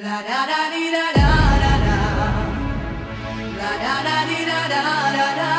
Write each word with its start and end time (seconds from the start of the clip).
La 0.00 0.22
da 0.22 0.46
da 0.46 0.70
di 0.70 0.90
da 0.94 1.06
da 1.18 1.30
da 1.62 1.72
da. 1.86 1.96
La 3.58 3.72
da 3.82 3.94
da 4.06 4.16
di 4.28 4.44
da 4.44 4.60
da 4.68 4.82
da 5.16 5.34
da. 5.34 5.57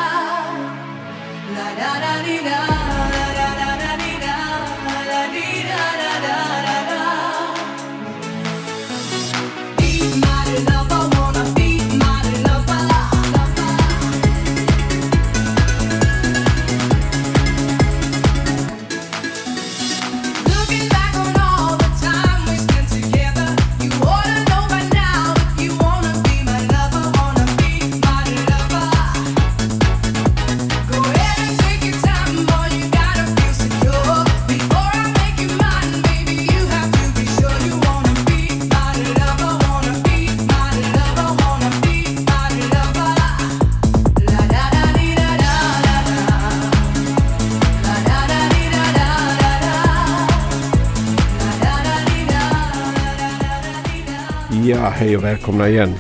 Hej 55.00 55.18
och 55.18 55.24
välkomna 55.24 55.70
igen. 55.70 55.94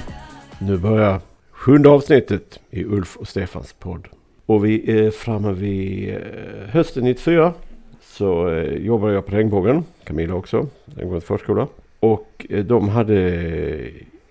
Nu 0.61 0.77
börjar 0.77 1.19
sjunde 1.51 1.89
avsnittet 1.89 2.59
i 2.69 2.85
Ulf 2.85 3.17
och 3.17 3.27
Stefans 3.27 3.73
podd. 3.73 4.07
Och 4.45 4.65
vi 4.65 5.05
är 5.05 5.11
framme 5.11 5.51
vid 5.51 6.09
eh, 6.09 6.15
hösten 6.69 7.03
94. 7.03 7.53
Så 8.01 8.47
eh, 8.49 8.63
jobbar 8.63 8.77
jobbade 8.77 9.13
jag 9.13 9.25
på 9.25 9.35
Regnbågen, 9.35 9.83
Camilla 10.03 10.33
också, 10.33 10.67
Regnbågens 10.85 11.23
förskola. 11.23 11.67
Och 11.99 12.45
eh, 12.49 12.65
de 12.65 12.89
hade 12.89 13.41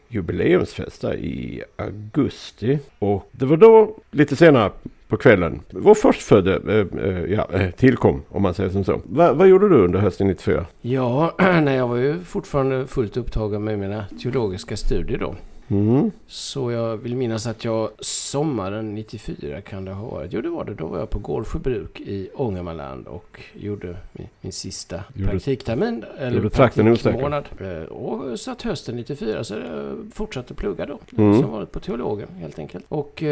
jubileumsfest 0.09 1.05
i 1.05 1.63
augusti. 1.77 2.79
Och 2.99 3.29
det 3.33 3.47
var 3.47 3.57
då 3.57 3.97
lite 4.11 4.37
senare 4.37 4.71
på 5.09 5.17
kvällen 5.17 5.61
vår 5.71 5.95
förstfödde 5.95 6.87
äh, 7.03 7.35
ja, 7.35 7.49
eh, 7.53 7.71
tillkom 7.71 8.23
om 8.29 8.43
man 8.43 8.55
säger 8.55 8.71
som 8.71 8.85
så. 8.85 9.01
Va, 9.05 9.33
vad 9.33 9.49
gjorde 9.49 9.69
du 9.69 9.75
under 9.75 9.99
hösten 9.99 10.27
94? 10.27 10.67
Ja, 10.81 11.35
nej, 11.63 11.77
jag 11.77 11.89
var 11.89 11.97
ju 11.97 12.19
fortfarande 12.19 12.87
fullt 12.87 13.17
upptagen 13.17 13.65
med 13.65 13.79
mina 13.79 14.05
teologiska 14.23 14.77
studier 14.77 15.19
då. 15.19 15.35
Mm. 15.71 16.11
Så 16.27 16.71
jag 16.73 16.97
vill 16.97 17.17
minnas 17.17 17.47
att 17.47 17.65
jag 17.65 17.91
sommaren 18.01 18.95
94 18.95 19.61
kan 19.61 19.85
det 19.85 19.93
ha 19.93 20.11
varit. 20.11 20.33
Jo, 20.33 20.41
det 20.41 20.49
var 20.51 20.65
det. 20.65 20.75
Då 20.75 20.87
var 20.87 20.99
jag 20.99 21.11
på 21.11 21.19
Gårdsjöbruk 21.19 22.01
i 22.01 22.29
Ångermanland 22.35 23.07
och 23.07 23.41
gjorde 23.55 23.97
min, 24.13 24.29
min 24.41 24.53
sista 24.53 25.01
Gjorde- 25.15 25.31
praktiktermin. 25.31 26.05
Eller 26.19 26.49
praktikmånad. 26.49 27.45
Eh, 27.61 27.83
Och 27.83 28.41
satt 28.41 28.63
hösten 28.63 28.97
94 28.97 29.45
så 29.45 29.55
jag 29.55 29.97
fortsatte 30.15 30.55
plugga 30.55 30.87
då. 30.87 30.99
Mm. 31.19 31.41
Som 31.43 31.51
vanligt 31.51 31.73
på 31.73 31.81
teologen 31.81 32.29
helt 32.39 32.59
enkelt. 32.59 32.85
Och 32.89 33.23
eh, 33.23 33.29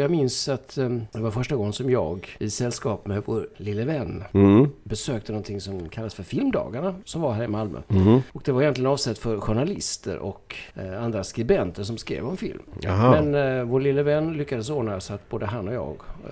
jag 0.00 0.10
minns 0.10 0.48
att 0.48 0.78
eh, 0.78 0.88
det 1.12 1.18
var 1.20 1.30
första 1.30 1.56
gången 1.56 1.72
som 1.72 1.90
jag 1.90 2.28
i 2.38 2.50
sällskap 2.50 3.06
med 3.06 3.22
vår 3.26 3.48
lille 3.56 3.84
vän 3.84 4.24
Mm. 4.32 4.68
besökte 4.82 5.32
någonting 5.32 5.60
som 5.60 5.88
kallas 5.88 6.14
för 6.14 6.22
Filmdagarna 6.22 6.94
som 7.04 7.20
var 7.22 7.32
här 7.32 7.44
i 7.44 7.48
Malmö. 7.48 7.78
Mm. 7.88 8.20
Och 8.32 8.42
det 8.44 8.52
var 8.52 8.62
egentligen 8.62 8.90
avsett 8.90 9.18
för 9.18 9.40
journalister 9.40 10.18
och 10.18 10.54
eh, 10.74 11.02
andra 11.04 11.24
skribenter 11.24 11.73
som 11.82 11.98
skrev 11.98 12.28
om 12.28 12.36
film. 12.36 12.62
Jaha. 12.80 13.10
Men 13.10 13.58
eh, 13.58 13.64
vår 13.64 13.80
lille 13.80 14.02
vän 14.02 14.32
lyckades 14.32 14.70
ordna 14.70 15.00
så 15.00 15.14
att 15.14 15.28
både 15.28 15.46
han 15.46 15.68
och 15.68 15.74
jag 15.74 15.96
eh, 16.24 16.30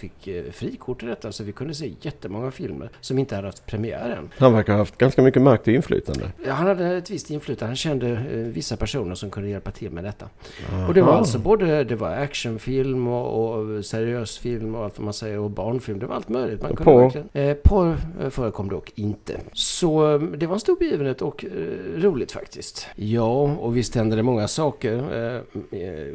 fick 0.00 0.26
eh, 0.26 0.44
frikort 0.52 1.02
i 1.02 1.06
detta 1.06 1.32
så 1.32 1.44
vi 1.44 1.52
kunde 1.52 1.74
se 1.74 1.92
jättemånga 2.00 2.50
filmer 2.50 2.90
som 3.00 3.18
inte 3.18 3.34
hade 3.36 3.48
haft 3.48 3.66
premiär 3.66 4.10
än. 4.18 4.28
Han 4.38 4.52
verkar 4.52 4.72
ha 4.72 4.78
haft 4.78 4.98
ganska 4.98 5.22
mycket 5.22 5.42
makt 5.42 5.66
och 5.68 5.72
inflytande. 5.74 6.32
Ja, 6.46 6.52
Han 6.52 6.66
hade 6.66 6.96
ett 6.96 7.10
visst 7.10 7.30
inflytande. 7.30 7.66
Han 7.66 7.76
kände 7.76 8.08
eh, 8.10 8.36
vissa 8.36 8.76
personer 8.76 9.14
som 9.14 9.30
kunde 9.30 9.48
hjälpa 9.48 9.70
till 9.70 9.90
med 9.90 10.04
detta. 10.04 10.28
Och 10.88 10.94
det 10.94 11.02
var 11.02 11.08
Aha. 11.08 11.18
alltså 11.18 11.38
både 11.38 11.84
det 11.84 11.96
var 11.96 12.10
actionfilm 12.10 13.08
och, 13.08 13.54
och 13.54 13.84
seriös 13.84 14.38
film 14.38 14.74
och 14.74 14.84
allt 14.84 14.98
vad 14.98 15.04
man 15.04 15.14
säger 15.14 15.38
och 15.38 15.50
barnfilm. 15.50 15.98
Det 15.98 16.06
var 16.06 16.14
allt 16.14 16.28
möjligt. 16.28 16.62
Man 16.62 16.70
Och 16.70 16.78
kunde 16.78 17.02
verkligen, 17.02 17.28
eh, 17.32 17.54
porr 17.54 17.96
eh, 18.22 18.30
förekom 18.30 18.68
dock 18.68 18.92
inte. 18.94 19.40
Så 19.52 20.14
eh, 20.14 20.20
det 20.20 20.46
var 20.46 20.54
en 20.54 20.60
stor 20.60 20.76
begivenhet 20.76 21.22
och 21.22 21.44
eh, 21.44 21.50
roligt 22.02 22.32
faktiskt. 22.32 22.86
Ja, 22.96 23.42
och 23.42 23.76
visst 23.76 23.94
hände 23.94 24.16
det 24.16 24.22
många 24.22 24.48
saker 24.48 24.94
eh, 24.96 25.40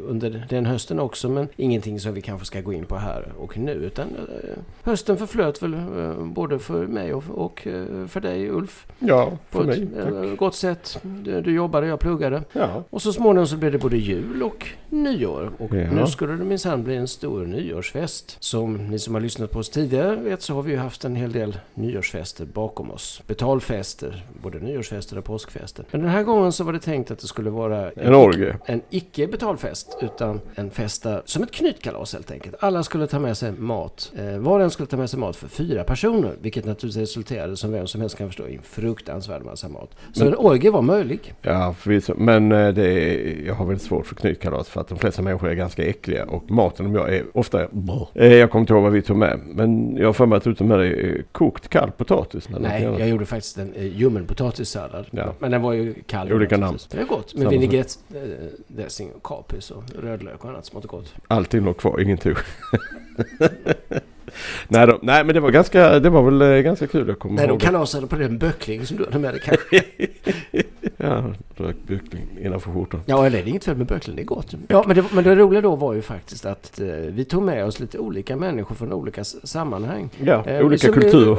under 0.08 0.46
den 0.50 0.66
hösten 0.66 1.00
också. 1.00 1.30
Men 1.30 1.48
ingenting 1.56 2.00
som 2.00 2.14
vi 2.14 2.22
kanske 2.22 2.46
ska 2.46 2.62
gå 2.62 2.74
in 2.74 2.86
på 2.86 2.96
här 2.96 3.34
och 3.38 3.58
nu. 3.58 3.75
Utan 3.84 4.08
eh, 4.08 4.50
hösten 4.84 5.18
förflöt 5.18 5.64
väl 5.64 5.74
eh, 5.74 6.26
både 6.26 6.60
för 6.60 6.88
mig 6.88 7.14
och, 7.14 7.68
eh, 7.68 8.08
för 8.08 8.20
dig 8.20 8.50
Ulf. 8.50 8.88
Ja, 9.00 9.32
På 9.52 9.64
för 9.64 9.72
ett 9.72 9.80
mig. 9.80 10.04
tack. 10.04 10.14
eh, 10.14 10.36
gott 10.36 10.56
sätt. 10.56 11.00
Du, 11.24 11.52
jobbade, 11.56 11.88
jag 11.88 12.00
pluggade. 12.00 12.44
Ja. 12.54 12.84
Och 12.90 13.02
så 13.02 13.14
småningom 13.14 13.48
så 13.48 13.58
blev 13.58 13.72
det 13.72 13.78
både 13.78 13.98
jul 13.98 14.44
och 14.44 14.68
nyår. 14.90 15.52
Och 15.58 15.74
Ja. 15.76 15.92
nu 15.92 16.08
skulle 16.08 16.34
det 16.34 16.44
minsann 16.44 16.84
bli 16.84 16.96
en 16.96 17.08
stor 17.08 17.46
nyårsfest. 17.46 18.38
Som 18.40 18.78
ni 18.88 19.00
som 19.00 19.14
har 19.14 19.22
lyssnat 19.22 19.52
på 19.52 19.60
oss 19.60 19.70
tidigare 19.70 20.16
vet 20.16 20.42
så 20.42 20.54
har 20.54 20.62
vi 20.62 20.72
ju 20.72 20.78
haft 20.78 21.06
en 21.06 21.16
hel 21.16 21.32
del 21.32 21.58
nyårsfester 21.74 22.46
bakom 22.46 22.92
oss. 22.92 23.22
Betalfester, 23.28 24.26
både 24.44 24.60
nyårsfester 24.60 25.18
och 25.18 25.24
påskfester. 25.26 25.86
Men 25.92 26.02
den 26.02 26.10
här 26.10 26.24
gången 26.24 26.52
så 26.52 26.64
var 26.64 26.74
det 26.74 26.80
tänkt 26.80 27.12
att 27.12 27.20
det 27.20 27.28
skulle 27.28 27.50
vara 27.50 27.92
En 27.92 28.14
orgie. 28.16 28.56
en 28.66 28.82
icke 28.90 29.28
betalfest 29.28 29.98
utan 30.02 30.42
en 30.56 30.72
festa 30.72 31.22
som 31.26 31.44
ett 31.44 31.52
knytkalas 31.52 32.14
helt 32.14 32.32
enkelt. 32.32 32.56
Alla 32.60 32.84
skulle 32.84 33.08
ta 33.08 33.20
med 33.20 33.38
sig 33.38 33.52
mat. 33.58 34.12
Eh, 34.18 34.38
var 34.38 34.58
och 34.60 34.64
en 34.64 34.72
skulle 34.72 34.88
ta 34.88 34.98
med 34.98 35.10
sig 35.10 35.20
mat 35.20 35.36
för 35.36 35.48
fyra 35.48 35.84
personer. 35.84 36.36
Vilket 36.42 36.66
naturligtvis 36.66 37.02
resulterade 37.02 37.58
som 37.58 37.72
vem 37.72 37.88
som 37.88 38.02
helst 38.02 38.18
kan 38.18 38.28
förstå 38.28 38.48
i 38.48 38.56
en 38.56 38.62
fruktansvärd 38.62 39.44
massa 39.44 39.70
mat. 39.70 39.90
Så 40.14 40.24
Men- 40.24 40.34
en 40.34 40.40
orgie 40.40 40.72
var 40.72 40.82
möjlig. 40.82 41.34
Ja, 41.42 41.74
förvisso. 41.80 42.14
Men 42.18 42.52
eh, 42.52 42.68
det 42.74 42.88
är, 42.90 43.46
jag 43.46 43.54
har 43.56 43.66
väldigt 43.66 43.88
svårt 43.88 44.06
för 44.08 44.16
knytkalas 44.16 44.70
för 44.70 44.82
att 44.82 44.88
de 44.88 44.98
flesta 44.98 45.22
människor 45.22 45.50
är 45.50 45.54
ganska 45.54 45.86
äckliga 45.86 46.26
och 46.26 46.52
maten 46.52 46.86
de 46.86 46.94
gör 47.00 47.08
är 47.08 47.24
ofta... 47.34 47.68
Eh, 48.14 48.34
Jag 48.34 48.52
kommer 48.52 48.62
inte 48.62 48.74
ihåg 48.74 48.84
vad 48.84 48.92
vi 48.92 49.02
tog 49.02 49.18
med. 49.18 49.40
Men 49.46 49.98
jag 49.98 50.06
har 50.06 50.14
för 50.14 50.26
mig 50.26 50.38
att 50.38 50.44
du 50.44 50.56
tog 50.56 50.68
med 50.68 50.80
dig 50.80 51.10
eh, 51.10 51.22
kokt 51.32 51.68
kall 51.68 51.92
potatis. 51.92 52.50
Nej, 52.50 52.86
annat. 52.86 53.00
jag 53.00 53.10
gjorde 53.10 53.26
faktiskt 53.26 53.58
en 53.58 53.74
eh, 53.74 53.98
ljummen 53.98 54.26
potatissallad. 54.26 55.06
Ja. 55.12 55.34
Men 55.40 55.52
den 55.52 55.62
var 55.62 55.74
ju 55.74 55.94
kall. 56.08 56.34
Olika 56.34 56.58
naturligtvis. 56.58 56.88
Det 56.92 57.02
är 57.02 57.06
gott. 57.06 57.34
Med 57.34 57.44
Samma 57.44 57.50
vinägrettdressing 57.52 59.12
och 59.12 59.24
kapris 59.24 59.72
och 59.72 59.84
rödlök 60.02 60.44
och 60.44 60.50
annat 60.50 60.66
smått 60.66 60.84
och 60.84 60.90
gott. 60.90 61.14
Allting 61.28 61.66
låg 61.66 61.78
kvar, 61.78 62.00
ingen 62.02 62.18
tog. 62.18 62.36
nej, 64.68 64.88
då, 64.88 65.00
nej, 65.02 65.24
men 65.24 65.36
det 65.36 65.40
var, 65.40 65.52
ganska, 65.52 66.00
det 66.00 66.10
var 66.10 66.24
väl 66.24 66.42
eh, 66.42 66.58
ganska 66.62 66.88
kul. 66.88 67.08
Jag 67.08 67.20
kommer 67.20 67.36
Nej, 67.36 67.48
de 67.48 67.52
ihåg 67.52 67.62
kalasade 67.62 68.08
på 68.08 68.16
den 68.16 68.38
böckling 68.38 68.86
som 68.86 68.98
du 68.98 69.06
hade 69.06 69.20
med 69.20 69.34
dig 69.34 69.42
kanske. 69.46 69.84
Ja, 70.98 71.34
rök 71.56 71.76
böckling 71.88 72.28
innanför 72.42 72.72
skjortan. 72.72 73.02
Ja, 73.06 73.26
eller 73.26 73.38
det 73.38 73.44
är 73.44 73.50
inget 73.50 73.64
fel 73.64 73.78
med 73.78 73.88
böckling, 73.88 74.16
det 74.16 74.22
är 74.22 74.26
gott. 74.26 74.54
Ja, 74.68 74.84
men 74.88 74.96
det, 74.96 75.06
men 75.14 75.24
det 75.24 75.36
roliga 75.36 75.62
då 75.62 75.76
var 75.76 75.94
ju 75.94 76.02
faktiskt 76.02 76.46
att 76.46 76.80
eh, 76.80 76.88
vi 76.88 77.26
tog 77.26 77.44
med 77.44 77.66
oss 77.66 77.80
lite 77.80 78.00
olika 78.00 78.36
människor 78.36 78.76
från 78.76 78.94
olika 78.94 79.24
sammanhang. 79.24 80.10
Ja, 80.18 80.44
Eh, 80.46 80.66
olika 80.66 80.92
kulturer. 80.92 81.38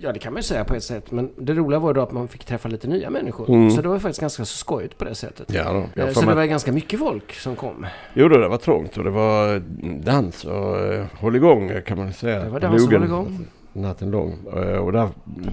Ja, 0.00 0.12
det 0.12 0.18
kan 0.18 0.32
man 0.32 0.38
ju 0.38 0.42
säga 0.42 0.64
på 0.64 0.74
ett 0.74 0.82
sätt. 0.84 1.10
Men 1.10 1.30
det 1.36 1.54
roliga 1.54 1.78
var 1.78 1.90
ju 1.90 1.94
då 1.94 2.00
att 2.00 2.12
man 2.12 2.28
fick 2.28 2.44
träffa 2.44 2.68
lite 2.68 2.88
nya 2.88 3.10
människor. 3.10 3.48
Mm. 3.50 3.70
Så 3.70 3.82
det 3.82 3.88
var 3.88 3.98
faktiskt 3.98 4.20
ganska 4.20 4.44
så 4.44 4.56
skojigt 4.56 4.98
på 4.98 5.04
det 5.04 5.14
sättet. 5.14 5.52
Ja, 5.52 5.72
då. 5.72 5.78
Eh, 5.78 5.86
Jag 5.94 6.14
Så 6.14 6.20
får 6.20 6.30
det 6.30 6.36
var 6.36 6.44
ganska 6.44 6.72
mycket 6.72 6.98
folk 6.98 7.32
som 7.32 7.56
kom. 7.56 7.86
Jo, 8.14 8.28
då, 8.28 8.38
det 8.38 8.48
var 8.48 8.58
trångt 8.58 8.96
och 8.96 9.04
det 9.04 9.10
var 9.10 9.62
dans 10.04 10.44
och 10.44 10.92
uh, 10.92 11.04
håll 11.12 11.36
igång 11.36 11.72
kan 11.86 11.98
man 11.98 12.12
säga. 12.12 12.44
Det 12.44 12.50
var 12.50 12.60
dans 12.60 12.86
och 12.86 12.92
hålligång. 12.92 13.46
Natten 13.72 14.10
lång. 14.10 14.38
Eh, 14.56 14.76
och 14.76 14.92
det, 14.92 15.08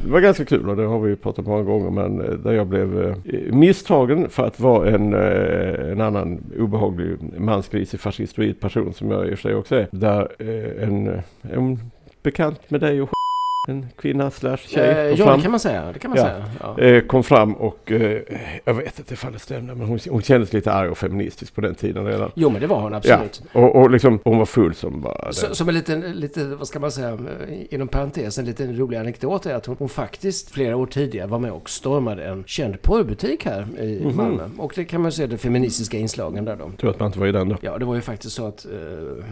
var 0.08 0.20
ganska 0.20 0.46
kul 0.46 0.70
och 0.70 0.75
det 0.75 0.84
har 0.84 1.00
vi 1.00 1.10
ju 1.10 1.16
pratat 1.16 1.46
om 1.46 1.52
många 1.52 1.64
gånger. 1.64 1.90
Men 1.90 2.22
eh, 2.22 2.31
där 2.31 2.52
jag 2.52 2.68
blev 2.68 3.16
misstagen 3.52 4.30
för 4.30 4.48
att 4.48 4.60
vara 4.60 4.89
en, 4.89 5.13
eh, 5.13 5.92
en 5.92 6.01
annan 6.01 6.44
obehaglig 6.60 7.18
mansgrisig 7.38 8.00
fascistoid 8.00 8.60
person 8.60 8.94
som 8.94 9.12
jag 9.12 9.28
i 9.28 9.34
och 9.34 9.39
för 9.39 9.50
sig 9.50 9.56
också 9.56 9.75
är. 9.75 9.88
Där 9.92 10.28
eh, 10.39 10.88
en, 10.88 11.07
eh, 11.07 11.19
en 11.42 11.80
bekant 12.24 12.69
med 12.69 12.81
dig 12.81 13.01
och 13.01 13.10
en 13.68 13.86
kvinna 13.98 14.31
slash 14.31 14.57
tjej 14.57 14.89
Eh, 14.89 14.98
ja, 15.19 15.25
fram. 15.25 15.38
det 15.38 15.42
kan 15.42 15.51
man 15.51 15.60
säga. 15.60 15.92
Det 15.94 16.00
kan 16.00 16.12
man 16.12 16.18
Ja. 16.18 16.24
säga. 16.25 16.45
Ja. 16.62 16.80
Eh, 16.80 17.01
kom 17.04 17.24
fram 17.24 17.54
och 17.56 17.92
eh, 17.92 18.21
jag 18.65 18.74
vet 18.74 19.00
inte 19.00 19.13
ifall 19.13 19.33
det 19.33 19.39
stämde 19.39 19.75
men 19.75 19.88
hon, 19.88 20.00
hon 20.10 20.21
kändes 20.21 20.54
lite 20.54 20.71
arg 20.74 20.89
och 20.89 20.98
feministisk 20.98 21.56
på 21.56 21.62
den 21.62 21.75
tiden 21.75 22.06
redan. 22.06 22.31
Jo, 22.36 22.50
men 22.50 22.62
det 22.62 22.68
var 22.68 22.81
hon 22.81 22.94
absolut. 22.94 23.42
Och, 23.54 23.75
och 23.75 23.92
liksom 23.92 24.19
hon 24.24 24.38
var 24.38 24.45
full 24.45 24.75
som 24.75 25.01
bara 25.01 25.33
Så, 25.33 25.56
som 25.56 25.69
en 25.69 25.75
liten, 25.75 26.01
lite, 26.01 26.45
vad 26.45 26.68
ska 26.68 26.80
man 26.80 26.92
säga, 26.92 27.10
eh, 27.10 27.74
inom 27.74 27.88
parentes, 27.88 28.38
en 28.38 28.45
liten 28.45 28.77
rolig 28.77 28.98
anekdot 28.98 29.45
är 29.45 29.56
att 29.56 29.65
hon, 29.65 29.75
hon 29.80 29.89
faktiskt 29.89 30.51
flera 30.51 30.75
år 30.75 30.86
tidigare 30.86 31.27
var 31.27 31.39
med 31.39 31.51
och 31.51 31.69
stormade 31.69 32.24
en 32.25 32.44
känd 32.48 32.81
porrbutik 32.81 33.45
här 33.45 33.68
i 33.80 34.01
Mhm. 34.06 34.15
Malmö. 34.18 34.50
Och 34.57 34.74
det 34.75 34.86
kan 34.86 35.01
man 35.01 35.12
se 35.12 35.27
de 35.27 35.38
feministiska 35.38 35.98
inslagen 35.98 36.45
där 36.45 36.56
då. 36.56 36.71
Tur 36.77 36.89
att 36.89 37.00
man 37.00 37.07
inte 37.07 37.19
var 37.19 37.27
i 37.27 37.31
den 37.31 37.50
då. 37.50 37.57
Ja, 37.62 37.77
det 37.77 37.86
var 37.86 37.95
ju 37.95 38.01
faktiskt 38.01 38.36
så 38.36 38.45
att 38.48 38.65
eh, 38.65 38.71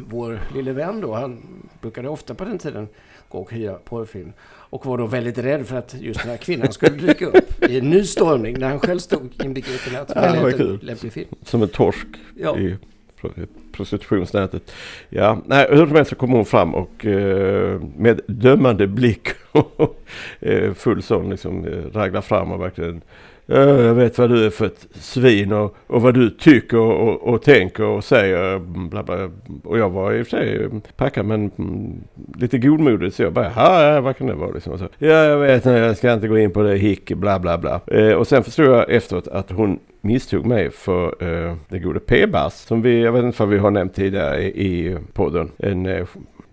vår 0.09 0.39
lille 0.55 0.71
vän 0.73 1.01
då, 1.01 1.13
han 1.13 1.37
brukade 1.81 2.09
ofta 2.09 2.33
på 2.33 2.43
den 2.43 2.57
tiden 2.57 2.87
gå 3.31 3.37
och 3.39 3.51
hyra 3.53 3.73
porrfilm 3.73 4.23
film. 4.25 4.33
Och 4.43 4.85
var 4.85 4.97
då 4.97 5.05
väldigt 5.07 5.37
rädd 5.37 5.67
för 5.67 5.75
att 5.75 5.95
just 5.99 6.19
den 6.21 6.29
här 6.29 6.37
kvinnan 6.37 6.73
skulle 6.73 6.97
dyka 6.97 7.25
upp 7.25 7.63
i 7.69 7.77
en 7.79 7.89
ny 7.89 8.03
stormning 8.03 8.59
när 8.59 8.69
han 8.69 8.79
själv 8.79 8.99
stod 8.99 9.29
inbegripen 9.43 9.95
att 10.01 10.11
Ja, 10.15 10.21
välja 10.21 10.51
kul. 10.51 10.79
en 10.81 10.87
lämplig 10.87 11.13
film. 11.13 11.27
Som 11.45 11.61
en 11.61 11.67
torsk 11.67 12.07
Ja. 12.37 12.57
i 12.57 12.77
pro- 13.21 13.31
prostitutionsnätet. 13.71 14.71
Ja, 15.09 15.41
nej, 15.45 15.67
hur 15.69 15.87
som 15.87 15.95
helst 15.95 16.09
så 16.09 16.15
kom 16.15 16.31
hon 16.31 16.45
fram 16.45 16.75
och 16.75 17.05
eh, 17.05 17.81
med 17.97 18.21
dömande 18.27 18.87
blick 18.87 19.27
eh, 20.39 20.73
full 20.73 21.03
sån 21.03 21.29
liksom 21.29 21.65
eh, 21.67 21.71
raglar 21.93 22.21
fram 22.21 22.51
och 22.51 22.61
verkligen 22.61 22.95
"Ja, 22.95 23.01
jag 23.45 23.93
vet 23.93 24.17
vad 24.17 24.29
du 24.29 24.45
är 24.45 24.49
för 24.49 24.65
ett 24.65 24.87
svin 24.91 25.51
och, 25.51 25.75
och 25.87 26.01
vad 26.01 26.13
du 26.13 26.29
tycker 26.29 26.77
och, 26.77 27.07
och, 27.07 27.33
och 27.33 27.41
tänker 27.41 27.83
och 27.83 28.03
säger. 28.03 28.59
Bla 28.59 29.03
bla. 29.03 29.29
Och 29.63 29.79
jag 29.79 29.89
var 29.89 30.13
i 30.13 30.21
och 30.21 30.27
för 30.27 30.37
sig 30.37 30.69
packad 30.97 31.25
men 31.25 31.51
mm, 31.57 32.03
lite 32.39 32.57
godmodig 32.57 33.13
så 33.13 33.23
jag 33.23 33.33
bara, 33.33 33.51
"Ja, 33.55 34.01
vad 34.01 34.17
kan 34.17 34.27
det 34.27 34.33
vara 34.33 34.51
liksom? 34.51 34.77
Så, 34.77 34.87
ja, 34.97 35.07
jag 35.23 35.37
vet, 35.37 35.65
nej, 35.65 35.79
jag 35.79 35.97
ska 35.97 36.13
inte 36.13 36.27
gå 36.27 36.37
in 36.37 36.51
på 36.51 36.61
det, 36.63 36.75
hick, 36.75 37.11
bla 37.13 37.39
bla 37.39 37.57
bla. 37.57 37.81
Eh, 37.87 38.13
och 38.13 38.27
sen 38.27 38.43
förstod 38.43 38.65
jag 38.65 38.89
efteråt 38.89 39.27
att 39.27 39.51
hon 39.51 39.79
misstog 40.01 40.45
mig 40.45 40.71
för 40.71 41.05
eh, 41.19 41.55
den 41.69 41.81
gode 41.81 41.99
P-Bass 41.99 42.61
som 42.61 42.81
vi, 42.81 43.01
jag 43.03 43.11
vet 43.11 43.23
inte 43.23 43.39
vad 43.39 43.49
vi 43.49 43.57
har 43.57 43.71
nämnt 43.71 43.95
tidigare 43.95 44.41
i, 44.41 44.47
i 44.87 44.97
podden. 45.13 45.51
En 45.57 45.85
eh, 45.85 46.05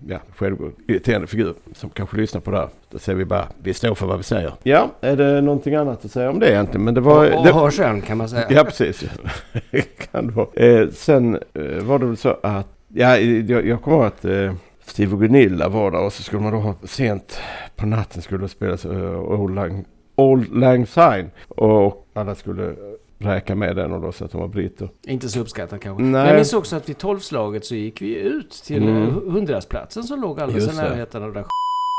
ja, 0.07 0.19
självirriterande 0.37 1.27
figur 1.27 1.55
som 1.73 1.91
kanske 1.91 2.17
lyssnar 2.17 2.41
på 2.41 2.51
det 2.51 2.57
här. 2.57 2.69
Då 2.91 2.99
säger 2.99 3.17
vi 3.17 3.25
bara, 3.25 3.49
vi 3.63 3.75
står 3.75 3.95
för 3.95 4.07
vad 4.07 4.17
vi 4.17 4.23
säger. 4.23 4.53
Ja, 4.63 4.91
är 5.01 5.17
det 5.17 5.41
någonting 5.41 5.75
annat 5.75 6.05
att 6.05 6.11
säga 6.11 6.31
om 6.31 6.39
det 6.39 6.51
egentligen? 6.51 6.85
Men 6.85 6.95
det 6.95 7.01
var... 7.01 7.37
och 7.37 7.45
det, 7.45 7.51
har 7.51 7.71
sen 7.71 8.01
kan 8.01 8.19
man 8.19 8.29
säga. 8.29 8.47
Ja, 8.51 8.65
precis. 8.65 9.05
kan 10.13 10.27
det 10.27 10.33
vara. 10.33 10.49
Eh, 10.55 10.89
sen 10.89 11.39
eh, 11.55 11.83
var 11.83 11.99
det 11.99 12.07
väl 12.07 12.17
så 12.17 12.37
att, 12.43 12.69
ja, 12.89 13.19
jag, 13.19 13.67
jag 13.67 13.83
kommer 13.83 13.97
ihåg 13.97 14.07
att 14.07 14.25
eh, 14.25 14.55
Steve 14.87 15.13
och 15.13 15.21
Gunilla 15.21 15.69
var 15.69 15.91
där 15.91 16.01
och 16.01 16.13
så 16.13 16.23
skulle 16.23 16.43
man 16.43 16.53
då 16.53 16.59
ha 16.59 16.75
sent 16.85 17.41
på 17.77 17.87
natten 17.87 18.23
skulle 18.23 18.45
det 18.45 18.49
spelas 18.49 18.87
uh, 18.87 19.19
Old, 19.19 19.55
Lang, 19.55 19.85
Old 20.15 20.57
Lang 20.57 20.87
Syne. 20.87 21.31
Och 21.49 22.09
alla 22.15 22.35
skulle 22.35 22.75
räka 23.19 23.55
med 23.55 23.77
den 23.77 23.93
och 23.93 24.01
då 24.01 24.13
så 24.13 24.25
att 24.25 24.33
de 24.33 24.41
var 24.41 24.49
britter. 24.49 24.89
Inte 25.07 25.29
så 25.29 25.41
uppskattat 25.41 25.81
kanske. 25.81 26.03
Nej. 26.03 26.13
Men 26.13 26.27
jag 26.27 26.35
minns 26.35 26.53
också 26.53 26.77
att 26.77 26.89
vid 26.89 26.99
tolvslaget 26.99 27.65
så 27.65 27.75
gick 27.75 28.03
vi 28.03 28.15
ut 28.17 28.51
till 28.51 28.83
Mm. 28.83 28.97
mm. 28.97 29.31
hundrastplatsen 29.33 30.03
som 30.03 30.21
låg 30.21 30.41
alldeles 30.41 30.73
i 30.75 30.77
närheten 30.77 31.23
av 31.23 31.33
där 31.33 31.45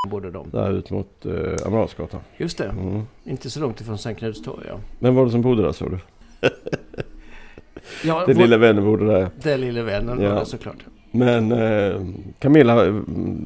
bodde 0.09 0.31
de. 0.31 0.49
Där 0.49 0.71
ut 0.73 0.89
mot 0.91 1.25
eh, 1.25 1.67
Amiralsgatan. 1.67 2.19
Just 2.37 2.57
det. 2.57 2.65
Mm. 2.65 3.01
Inte 3.23 3.49
så 3.49 3.59
långt 3.59 3.81
ifrån 3.81 3.97
Sankt 3.97 4.19
Knuts 4.19 4.41
torg 4.43 4.65
ja. 4.67 4.75
Vem 4.99 5.15
var 5.15 5.25
det 5.25 5.31
som 5.31 5.41
bodde 5.41 5.61
där 5.63 5.71
såg 5.71 5.91
du? 5.91 5.97
ja 8.05 8.23
Den 8.25 8.35
vår- 8.35 8.41
lilla 8.43 8.57
vännen 8.57 8.83
bodde 8.85 9.05
där. 9.05 9.29
Den 9.43 9.61
lille 9.61 9.81
vännen 9.81 10.21
Ja. 10.21 10.33
var 10.33 10.39
det 10.39 10.45
såklart. 10.45 10.77
Men 11.11 11.51
eh, 11.51 12.01
Camilla 12.39 12.85
eh, 12.87 12.95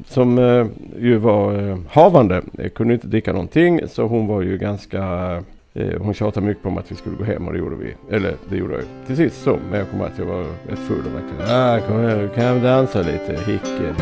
som 0.06 0.38
eh, 0.38 0.66
ju 0.98 1.16
var 1.16 1.68
eh, 1.68 1.78
havande 1.90 2.42
eh, 2.58 2.68
kunde 2.70 2.94
inte 2.94 3.06
dricka 3.06 3.32
någonting 3.32 3.80
så 3.88 4.06
hon 4.06 4.26
var 4.26 4.42
ju 4.42 4.58
ganska 4.58 4.98
eh, 5.36 5.42
hon 5.74 6.14
tjatade 6.14 6.46
mycket 6.46 6.62
på 6.62 6.68
om 6.68 6.78
att 6.78 6.92
vi 6.92 6.96
skulle 6.96 7.16
gå 7.16 7.24
hem 7.24 7.46
och 7.46 7.52
det 7.52 7.58
gjorde 7.58 7.76
vi. 7.76 7.96
Eller 8.10 8.36
det 8.48 8.56
gjorde 8.56 8.74
jag 8.74 8.82
ju 8.82 8.88
till 9.06 9.16
sist 9.16 9.42
så. 9.42 9.58
Men 9.70 9.78
jag 9.78 9.90
kommer 9.90 10.06
att 10.06 10.18
jag 10.18 10.26
var 10.26 10.42
rätt 10.42 10.78
full 10.78 11.06
och 11.06 11.14
verkligen 11.14 11.50
ah, 11.50 11.80
kom 11.80 11.96
här, 11.96 12.30
kan 12.34 12.54
vi 12.54 12.60
dansa 12.60 12.98
lite? 13.02 13.40
Hicken. 13.46 13.94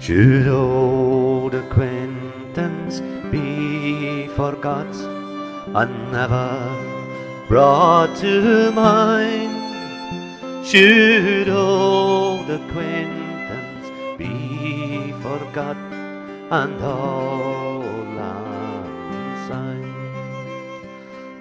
Should 0.00 0.48
old 0.48 1.54
acquaintance 1.54 3.00
be 3.32 4.28
forgot 4.36 4.94
and 5.74 6.12
never 6.12 6.48
brought 7.48 8.14
to 8.20 8.70
mind? 8.72 9.50
Should 10.64 11.48
old 11.48 12.48
acquaintance 12.50 13.25
be 14.66 15.12
forgot 15.22 15.76
and 16.50 16.82
all 16.82 17.82
unsigned? 18.98 19.94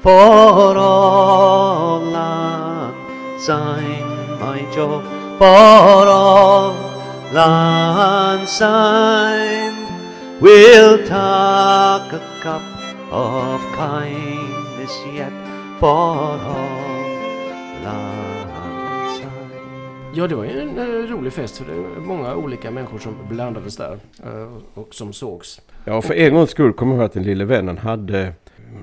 For 0.01 0.77
all 0.77 2.03
unsigned, 3.33 4.39
my 4.39 4.59
job, 4.75 5.03
for 5.39 6.07
all 6.23 6.75
unsigned, 8.37 8.81
we'll 10.41 10.97
talk 11.07 12.13
a 12.13 12.21
cup 12.41 12.65
of 13.11 13.59
kindness 13.75 14.95
yet 15.19 15.33
for 15.79 15.87
all 15.87 16.85
unsigned. 17.81 18.34
Ja, 20.17 20.27
det 20.27 20.35
var 20.35 20.43
ju 20.43 20.59
en 20.59 20.77
eh, 20.77 20.85
rolig 20.85 21.33
fest 21.33 21.57
för 21.57 21.65
det 21.65 21.79
var 21.79 22.01
många 22.01 22.35
olika 22.35 22.71
människor 22.71 22.99
som 22.99 23.15
blandades 23.29 23.77
där 23.77 23.97
eh, 24.23 24.57
och 24.73 24.95
som 24.95 25.13
sågs. 25.13 25.61
Ja, 25.85 26.01
för 26.01 26.13
en 26.13 26.33
gångs 26.33 26.49
skull 26.49 26.73
kommer 26.73 26.93
jag 26.93 26.99
ihåg 26.99 27.05
att 27.05 27.13
den 27.13 27.23
lille 27.23 27.45
vännen 27.45 27.77
hade, 27.77 28.33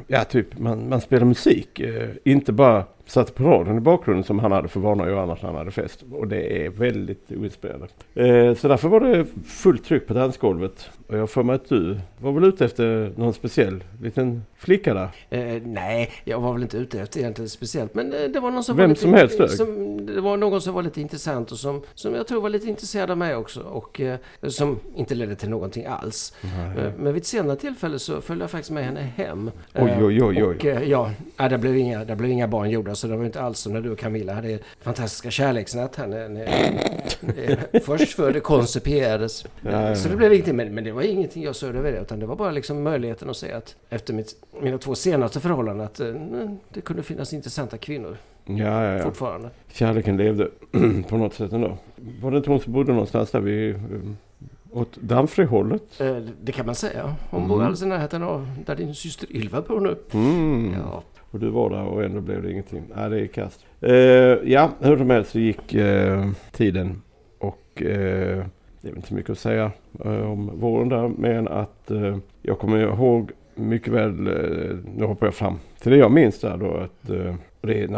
ja 0.06 0.24
typ 0.24 0.58
man, 0.58 0.88
man 0.88 1.00
spelar 1.00 1.24
musik. 1.24 1.80
Eh, 1.80 2.08
inte 2.24 2.52
bara 2.52 2.84
satte 3.12 3.32
på 3.32 3.44
radion 3.44 3.76
i 3.76 3.80
bakgrunden 3.80 4.24
som 4.24 4.38
han 4.38 4.52
hade 4.52 4.68
för 4.68 4.80
vana 4.80 5.02
att 5.04 5.10
göra 5.10 5.22
annars 5.22 5.42
när 5.42 5.48
han 5.48 5.58
hade 5.58 5.70
fest. 5.70 6.04
Och 6.12 6.28
det 6.28 6.64
är 6.64 6.70
väldigt 6.70 7.32
oinspirerande. 7.32 7.86
Eh, 8.14 8.54
så 8.54 8.68
därför 8.68 8.88
var 8.88 9.00
det 9.00 9.26
fullt 9.46 9.84
tryck 9.84 10.06
på 10.06 10.14
dansgolvet. 10.14 10.90
Och 11.06 11.18
jag 11.18 11.30
för 11.30 11.42
mig 11.42 11.54
att 11.54 11.68
du 11.68 11.98
var 12.18 12.32
väl 12.32 12.44
ute 12.44 12.64
efter 12.64 13.12
någon 13.16 13.34
speciell 13.34 13.84
liten 14.02 14.42
flicka 14.56 14.94
där. 14.94 15.08
Eh, 15.30 15.62
nej, 15.64 16.10
jag 16.24 16.40
var 16.40 16.52
väl 16.52 16.62
inte 16.62 16.76
ute 16.76 17.00
efter 17.00 17.20
egentligen 17.20 17.48
speciellt. 17.48 17.94
Men 17.94 18.12
eh, 18.12 18.20
det 18.20 18.40
var 18.40 18.50
någon 18.50 18.64
som 18.64 18.76
Vem 18.76 18.84
var 18.84 18.88
lite, 18.88 19.00
som 19.00 19.14
helst 19.14 19.38
dög. 19.38 19.50
som, 19.50 20.06
Det 20.06 20.20
var 20.20 20.36
någon 20.36 20.60
som 20.60 20.74
var 20.74 20.82
lite 20.82 21.00
intressant 21.00 21.52
och 21.52 21.58
som, 21.58 21.82
som 21.94 22.14
jag 22.14 22.26
tror 22.26 22.40
var 22.40 22.50
lite 22.50 22.68
intresserad 22.68 23.10
av 23.10 23.18
mig 23.18 23.36
också. 23.36 23.60
Och 23.60 24.00
eh, 24.00 24.18
som 24.42 24.78
inte 24.96 25.14
ledde 25.14 25.34
till 25.34 25.48
någonting 25.48 25.86
alls. 25.86 26.34
Eh, 26.42 26.92
men 26.96 27.12
vid 27.12 27.16
ett 27.16 27.26
senare 27.26 27.56
tillfälle 27.56 27.98
så 27.98 28.20
följde 28.20 28.42
jag 28.42 28.50
faktiskt 28.50 28.70
med 28.70 28.84
henne 28.84 29.00
hem. 29.00 29.50
Oj, 29.74 29.92
oj, 30.00 30.22
oj, 30.22 30.44
oj. 30.44 30.56
Och 30.56 30.64
eh, 30.64 30.82
ja, 30.82 31.10
nej, 31.36 31.48
det, 31.48 31.58
blev 31.58 31.76
inga, 31.76 32.04
det 32.04 32.16
blev 32.16 32.30
inga 32.30 32.48
barn 32.48 32.70
gjorda. 32.70 32.94
Så 33.02 33.08
det 33.08 33.16
var 33.16 33.24
inte 33.24 33.40
alls 33.40 33.58
som 33.58 33.72
när 33.72 33.80
du 33.80 33.90
och 33.90 33.98
Camilla 33.98 34.32
hade 34.34 34.58
fantastiska 34.80 35.30
kärleksnatt 35.30 35.96
här. 35.96 36.06
När, 36.06 36.28
när, 36.28 37.80
först 37.84 38.12
för 38.12 38.32
det 38.32 38.40
koncipierades. 38.40 39.44
Ja, 39.62 39.94
Så 39.96 40.08
det 40.08 40.16
blev 40.16 40.32
ingenting. 40.32 40.56
Men, 40.56 40.74
men 40.74 40.84
det 40.84 40.92
var 40.92 41.02
ingenting 41.02 41.42
jag 41.42 41.56
sörjde 41.56 41.78
över 41.78 41.92
det. 41.92 41.98
Utan 41.98 42.20
det 42.20 42.26
var 42.26 42.36
bara 42.36 42.50
liksom 42.50 42.82
möjligheten 42.82 43.30
att 43.30 43.36
se 43.36 43.52
att 43.52 43.76
efter 43.90 44.14
mitt, 44.14 44.34
mina 44.62 44.78
två 44.78 44.94
senaste 44.94 45.40
förhållanden 45.40 45.86
att 45.86 46.00
eh, 46.00 46.14
det 46.72 46.80
kunde 46.80 47.02
finnas 47.02 47.32
intressanta 47.32 47.78
kvinnor 47.78 48.16
Ja, 48.44 48.54
ja, 48.56 48.92
ja. 48.92 49.02
fortfarande. 49.04 49.50
Kärleken 49.72 50.16
levde 50.16 50.48
på 51.08 51.16
något 51.16 51.34
sätt 51.34 51.52
ändå. 51.52 51.78
Var 52.22 52.30
det 52.30 52.36
inte 52.36 52.50
hon 52.50 52.60
som 52.60 52.72
bodde 52.72 52.92
någonstans 52.92 53.30
där 53.30 53.40
vid, 53.40 53.74
um, 53.74 54.16
åt 54.72 54.96
Dammfrihållet? 54.96 56.00
Eh, 56.00 56.16
Det 56.42 56.52
kan 56.52 56.66
man 56.66 56.74
säga. 56.74 57.14
Hon 57.30 57.38
Mm. 57.40 57.48
bor 57.48 57.58
alldeles 57.60 57.82
i 57.82 57.86
närheten 57.86 58.22
av 58.22 58.48
där 58.66 58.74
din 58.76 58.94
syster 58.94 59.32
Ylva 59.36 59.60
bor 59.62 59.80
nu. 59.80 59.96
Mm. 60.12 60.74
Ja. 60.84 61.02
Och 61.32 61.40
du 61.40 61.50
var 61.50 61.70
där 61.70 61.84
och 61.84 62.04
ändå 62.04 62.20
blev 62.20 62.42
det 62.42 62.50
ingenting. 62.50 62.82
Nej, 62.96 63.10
det 63.10 63.20
är 63.20 63.26
kast. 63.26 63.66
Eh, 63.80 63.92
ja, 64.52 64.70
hur 64.80 64.96
som 64.96 65.10
helst 65.10 65.30
så 65.30 65.38
gick 65.38 65.74
eh, 65.74 66.30
tiden. 66.52 67.02
Och 67.38 67.82
eh, 67.82 68.44
det 68.80 68.88
är 68.88 68.92
väl 68.92 68.96
inte 68.96 69.08
så 69.08 69.14
mycket 69.14 69.30
att 69.30 69.38
säga 69.38 69.70
eh, 70.04 70.30
om 70.30 70.60
våren 70.60 70.88
där. 70.88 71.10
Men 71.18 71.48
att 71.48 71.90
eh, 71.90 72.16
jag 72.42 72.58
kommer 72.58 72.78
ihåg 72.78 73.30
mycket 73.54 73.92
väl, 73.92 74.26
eh, 74.26 74.76
nu 74.96 75.04
hoppar 75.04 75.26
jag 75.26 75.34
fram 75.34 75.58
till 75.80 75.92
det 75.92 75.98
jag 75.98 76.12
minns 76.12 76.40
där 76.40 76.56
då. 76.56 76.70
Att 76.70 77.10
eh, 77.10 77.34
det 77.60 77.82
är 77.82 77.88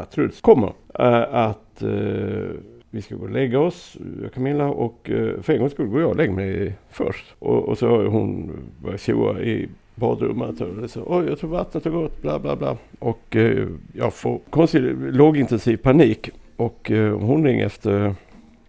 kommer. 0.40 0.72
Eh, 0.98 1.34
att 1.34 1.82
eh, 1.82 2.48
vi 2.90 3.02
ska 3.02 3.14
gå 3.14 3.22
och 3.22 3.30
lägga 3.30 3.60
oss, 3.60 3.96
jag 4.16 4.26
och 4.26 4.34
Camilla. 4.34 4.68
Och 4.68 5.10
eh, 5.10 5.40
för 5.40 5.52
en 5.52 5.58
gångs 5.58 5.72
skull 5.72 5.86
går 5.86 6.00
jag 6.00 6.10
och 6.10 6.16
lägger 6.16 6.32
mig 6.32 6.74
först. 6.90 7.34
Och, 7.38 7.68
och 7.68 7.78
så 7.78 7.88
har 7.88 8.04
hon 8.04 8.52
börjat 8.82 9.00
tjoa 9.00 9.40
i 9.40 9.68
badrummet 9.94 10.60
och 10.60 10.90
så, 10.90 11.02
oj 11.06 11.26
jag 11.28 11.38
tror 11.38 11.50
vattnet 11.50 11.84
har 11.84 11.90
gått, 11.90 12.22
bla 12.22 12.38
bla 12.38 12.56
bla. 12.56 12.76
Och 12.98 13.36
eh, 13.36 13.68
jag 13.92 14.14
får 14.14 14.40
konstig 14.50 14.82
lågintensiv 14.98 15.76
panik 15.76 16.30
och 16.56 16.90
eh, 16.90 17.18
hon 17.18 17.44
ringer 17.44 17.66
efter 17.66 18.14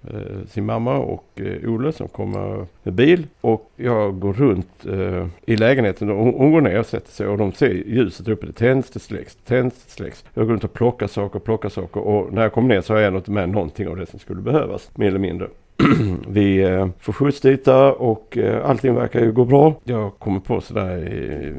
eh, 0.03 0.47
sin 0.47 0.65
mamma 0.65 0.97
och 0.97 1.25
eh, 1.35 1.69
Olle 1.73 1.91
som 1.91 2.07
kommer 2.07 2.65
med 2.83 2.93
bil. 2.93 3.27
Och 3.41 3.71
jag 3.75 4.19
går 4.19 4.33
runt 4.33 4.85
eh, 4.85 5.27
i 5.45 5.55
lägenheten 5.55 6.09
och 6.09 6.17
hon, 6.17 6.33
hon 6.33 6.51
går 6.51 6.61
ner 6.61 6.79
och 6.79 6.85
sätter 6.85 7.11
sig 7.11 7.27
och 7.27 7.37
de 7.37 7.51
ser 7.51 7.69
ljuset 7.69 8.27
uppe. 8.27 8.45
Det 8.45 8.53
tänds, 8.53 8.89
det 8.89 8.99
släcks, 8.99 9.35
det 9.35 9.47
tänds, 9.47 9.85
det 9.85 9.91
släcks. 9.91 10.25
Jag 10.33 10.45
går 10.45 10.53
runt 10.53 10.63
och 10.63 10.73
plockar 10.73 11.07
saker, 11.07 11.39
plockar 11.39 11.69
saker 11.69 12.01
och 12.01 12.33
när 12.33 12.41
jag 12.41 12.53
kommer 12.53 12.67
ner 12.67 12.81
så 12.81 12.93
har 12.93 12.99
jag 12.99 13.07
ändå 13.07 13.17
inte 13.17 13.31
med 13.31 13.49
någonting 13.49 13.87
av 13.87 13.95
det 13.95 14.05
som 14.05 14.19
skulle 14.19 14.41
behövas, 14.41 14.91
mer 14.95 15.07
eller 15.07 15.19
mindre. 15.19 15.47
vi 16.27 16.63
eh, 16.63 16.87
får 16.99 17.13
skjuts 17.13 17.41
dit 17.41 17.67
och 17.97 18.37
eh, 18.37 18.69
allting 18.69 18.95
verkar 18.95 19.19
ju 19.19 19.31
gå 19.31 19.45
bra. 19.45 19.73
Jag 19.83 20.19
kommer 20.19 20.39
på 20.39 20.61
sådär, 20.61 20.97
i, 20.97 21.53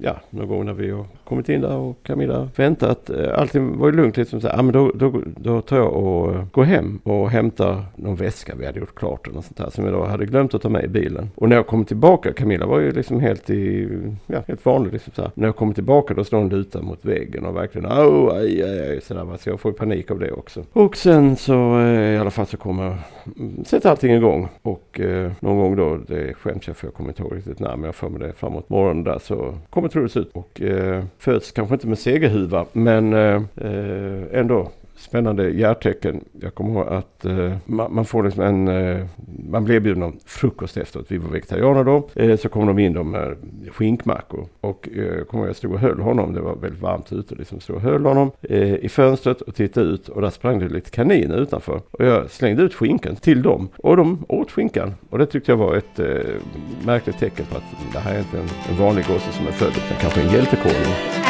ja, 0.00 0.16
någon 0.30 0.48
gång 0.48 0.64
när 0.64 0.72
vi 0.72 1.04
kommit 1.24 1.48
in 1.48 1.60
där 1.60 1.76
och 1.76 2.02
Camilla 2.02 2.48
väntat. 2.56 3.10
Eh, 3.10 3.38
allting 3.38 3.78
var 3.78 3.86
ju 3.86 3.96
lugnt 3.96 4.16
liksom 4.16 4.40
så 4.40 4.48
här, 4.48 4.56
ja 4.56 4.62
men 4.62 4.72
då, 4.72 4.92
då, 4.94 5.20
då 5.36 5.60
tar 5.60 5.76
jag 5.76 5.92
och 5.92 6.34
eh, 6.34 6.44
går 6.52 6.64
hem 6.64 7.00
och 7.04 7.30
hämtar 7.30 7.84
någon 7.96 8.16
väska 8.16 8.54
vi 8.54 8.66
hade 8.66 8.80
gjort 8.80 8.94
klart 8.94 9.26
eller 9.26 9.36
något 9.36 9.44
sånt 9.44 9.58
här 9.58 9.70
som 9.70 9.84
jag 9.84 9.94
då 9.94 10.04
hade 10.04 10.26
glömt 10.26 10.54
att 10.54 10.62
ta 10.62 10.68
med 10.68 10.84
i 10.84 10.88
bilen. 10.88 11.30
Och 11.34 11.48
när 11.48 11.56
jag 11.56 11.66
kom 11.66 11.84
tillbaka, 11.84 12.32
Camilla 12.32 12.66
var 12.66 12.78
ju 12.78 12.92
liksom 12.92 13.20
helt 13.20 13.50
i, 13.50 13.88
ja, 14.26 14.42
helt 14.46 14.66
vanlig 14.66 14.92
liksom 14.92 15.12
så 15.16 15.22
här. 15.22 15.30
När 15.34 15.48
jag 15.48 15.56
kommer 15.56 15.74
tillbaka 15.74 16.14
då 16.14 16.24
står 16.24 16.38
hon 16.38 16.48
lutad 16.48 16.82
mot 16.82 17.04
väggen 17.04 17.44
och 17.46 17.56
verkligen, 17.56 17.86
oh, 17.86 18.36
aj, 18.36 18.62
aj, 18.62 18.80
aj, 18.80 19.00
så 19.00 19.14
där. 19.14 19.36
Så 19.36 19.50
jag 19.50 19.60
får 19.60 19.70
ju 19.70 19.76
panik 19.76 20.10
av 20.10 20.18
det 20.18 20.32
också. 20.32 20.64
Och 20.72 20.96
sen 20.96 21.36
så 21.36 21.80
eh, 21.80 22.14
i 22.14 22.18
alla 22.18 22.30
fall 22.30 22.46
så 22.46 22.56
kommer 22.56 22.84
jag. 22.84 22.96
sätter 23.66 23.90
allting 23.90 24.12
igång 24.12 24.48
och 24.62 25.00
eh, 25.00 25.32
någon 25.40 25.58
gång 25.58 25.76
då, 25.76 25.96
det 26.06 26.34
skäms 26.34 26.66
jag 26.66 26.76
för 26.76 26.86
jag 26.86 26.94
kommer 26.94 27.08
inte 27.10 27.22
ihåg 27.22 27.36
riktigt 27.36 27.60
när, 27.60 27.76
men 27.76 27.84
jag 27.84 27.94
får 27.94 28.08
med 28.08 28.20
det 28.20 28.32
framåt 28.32 28.68
morgonen 28.68 29.04
där 29.04 29.18
så 29.18 29.54
kommer 29.70 29.88
Truls 29.88 30.16
ut 30.16 30.30
och 30.32 30.62
eh, 30.62 31.04
föds 31.22 31.52
kanske 31.52 31.74
inte 31.74 31.86
med 31.86 31.98
segerhuva 31.98 32.66
men 32.72 33.12
eh, 33.12 33.42
eh 33.56 34.22
ändå 34.32 34.70
spännande 35.02 35.50
hjärtecken. 35.50 36.24
Jag 36.40 36.54
kommer 36.54 36.70
ihåg 36.72 36.88
att 36.88 37.24
eh, 37.24 37.56
man, 37.64 37.94
man 37.94 38.04
får 38.04 38.22
liksom 38.22 38.42
en, 38.42 38.68
eh, 38.68 39.06
man 39.50 39.64
blev 39.64 39.76
erbjuden 39.76 40.02
om 40.02 40.18
frukost 40.26 40.76
efteråt. 40.76 41.06
Vi 41.08 41.18
var 41.18 41.30
vegetarianer 41.30 41.84
då. 41.84 42.08
Eh, 42.14 42.36
så 42.36 42.48
kom 42.48 42.66
de 42.66 42.78
in 42.78 42.92
de 42.92 43.14
här 43.14 43.36
skinkmackor. 43.72 44.46
Och 44.60 44.88
eh, 44.96 45.02
jag 45.02 45.28
kommer 45.28 45.44
ihåg 45.44 45.44
att 45.44 45.48
jag 45.48 45.56
stod 45.56 45.72
och 45.72 45.80
höll 45.80 46.00
honom. 46.00 46.32
Det 46.32 46.40
var 46.40 46.56
väldigt 46.56 46.82
varmt 46.82 47.12
ute. 47.12 47.34
Liksom 47.34 47.60
stod 47.60 47.76
och 47.76 47.82
höll 47.82 48.04
honom 48.04 48.30
eh, 48.42 48.74
i 48.74 48.88
fönstret 48.88 49.40
och 49.40 49.54
tittade 49.54 49.86
ut. 49.86 50.08
Och 50.08 50.20
där 50.20 50.30
sprang 50.30 50.58
det 50.58 50.68
lite 50.68 50.90
kaniner 50.90 51.36
utanför. 51.36 51.80
Och 51.90 52.04
jag 52.04 52.30
slängde 52.30 52.62
ut 52.62 52.74
skinkan 52.74 53.16
till 53.16 53.42
dem. 53.42 53.68
Och 53.76 53.96
de 53.96 54.24
åt 54.28 54.50
skinkan. 54.50 54.94
Och 55.10 55.18
det 55.18 55.26
tyckte 55.26 55.52
jag 55.52 55.56
var 55.56 55.76
ett 55.76 55.98
eh, 55.98 56.06
märkligt 56.84 57.18
tecken 57.18 57.46
på 57.50 57.56
att 57.56 57.64
det 57.92 57.98
här 57.98 58.14
är 58.14 58.18
inte 58.18 58.38
en, 58.38 58.48
en 58.70 58.76
vanlig 58.78 59.06
gosse 59.06 59.32
som 59.32 59.46
är 59.46 59.52
född 59.52 59.72
utan 59.86 59.96
kanske 60.00 60.20
en 60.20 60.32
hjältekonung. 60.32 61.22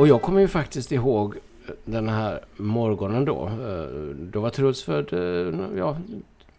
Och 0.00 0.08
jag 0.08 0.22
kommer 0.22 0.40
ju 0.40 0.48
faktiskt 0.48 0.92
ihåg 0.92 1.36
eh, 1.66 1.72
den 1.84 2.08
här 2.08 2.40
morgonen 2.56 3.24
då. 3.24 3.46
Eh, 3.46 4.14
då 4.16 4.40
var 4.40 4.50
Truls 4.50 4.82
född, 4.82 5.12
eh, 5.12 5.78
ja, 5.78 5.96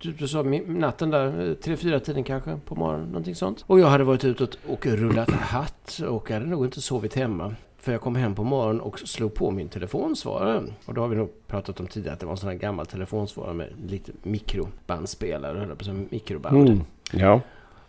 du, 0.01 0.12
du 0.12 0.27
sa 0.27 0.43
natten 0.67 1.10
där, 1.10 1.55
tre, 1.62 1.77
fyra 1.77 2.00
tiden 2.00 2.24
kanske 2.24 2.60
på 2.65 2.75
morgonen, 2.75 3.07
någonting 3.07 3.36
sånt. 3.36 3.63
Och 3.67 3.79
jag 3.79 3.88
hade 3.88 4.03
varit 4.03 4.24
ute 4.24 4.48
och, 4.67 4.86
rullat 4.86 5.29
hatt 5.29 6.01
och 6.10 6.29
jag 6.29 6.33
hade 6.33 6.45
nog 6.45 6.65
inte 6.65 6.81
sovit 6.81 7.15
hemma. 7.15 7.55
För 7.77 7.91
jag 7.91 8.01
kom 8.01 8.15
hem 8.15 8.36
på 8.36 8.43
morgonen 8.43 8.81
och 8.81 9.00
slog 9.00 9.33
på 9.33 9.51
min 9.51 9.69
telefonsvarare. 9.69 10.63
Och 10.86 10.93
då 10.93 11.01
har 11.01 11.07
vi 11.07 11.15
nog 11.15 11.29
pratat 11.48 11.79
om 11.79 11.88
tidigare 11.88 12.13
att 12.13 12.19
det 12.19 12.25
var 12.25 12.33
en 12.33 12.38
sån 12.38 12.50
här 12.50 12.55
gammal 12.55 12.86
telefonsvarare 12.86 13.53
med 13.53 13.69
lite 13.88 14.12
mikrobandspelare, 14.24 15.60
höll 15.60 15.69
jag 15.69 15.77
på 15.77 15.81
att 15.81 15.86
säga, 15.86 16.05
mikroband. 16.10 16.67
Mm. 16.67 16.81
Ja. 17.12 17.41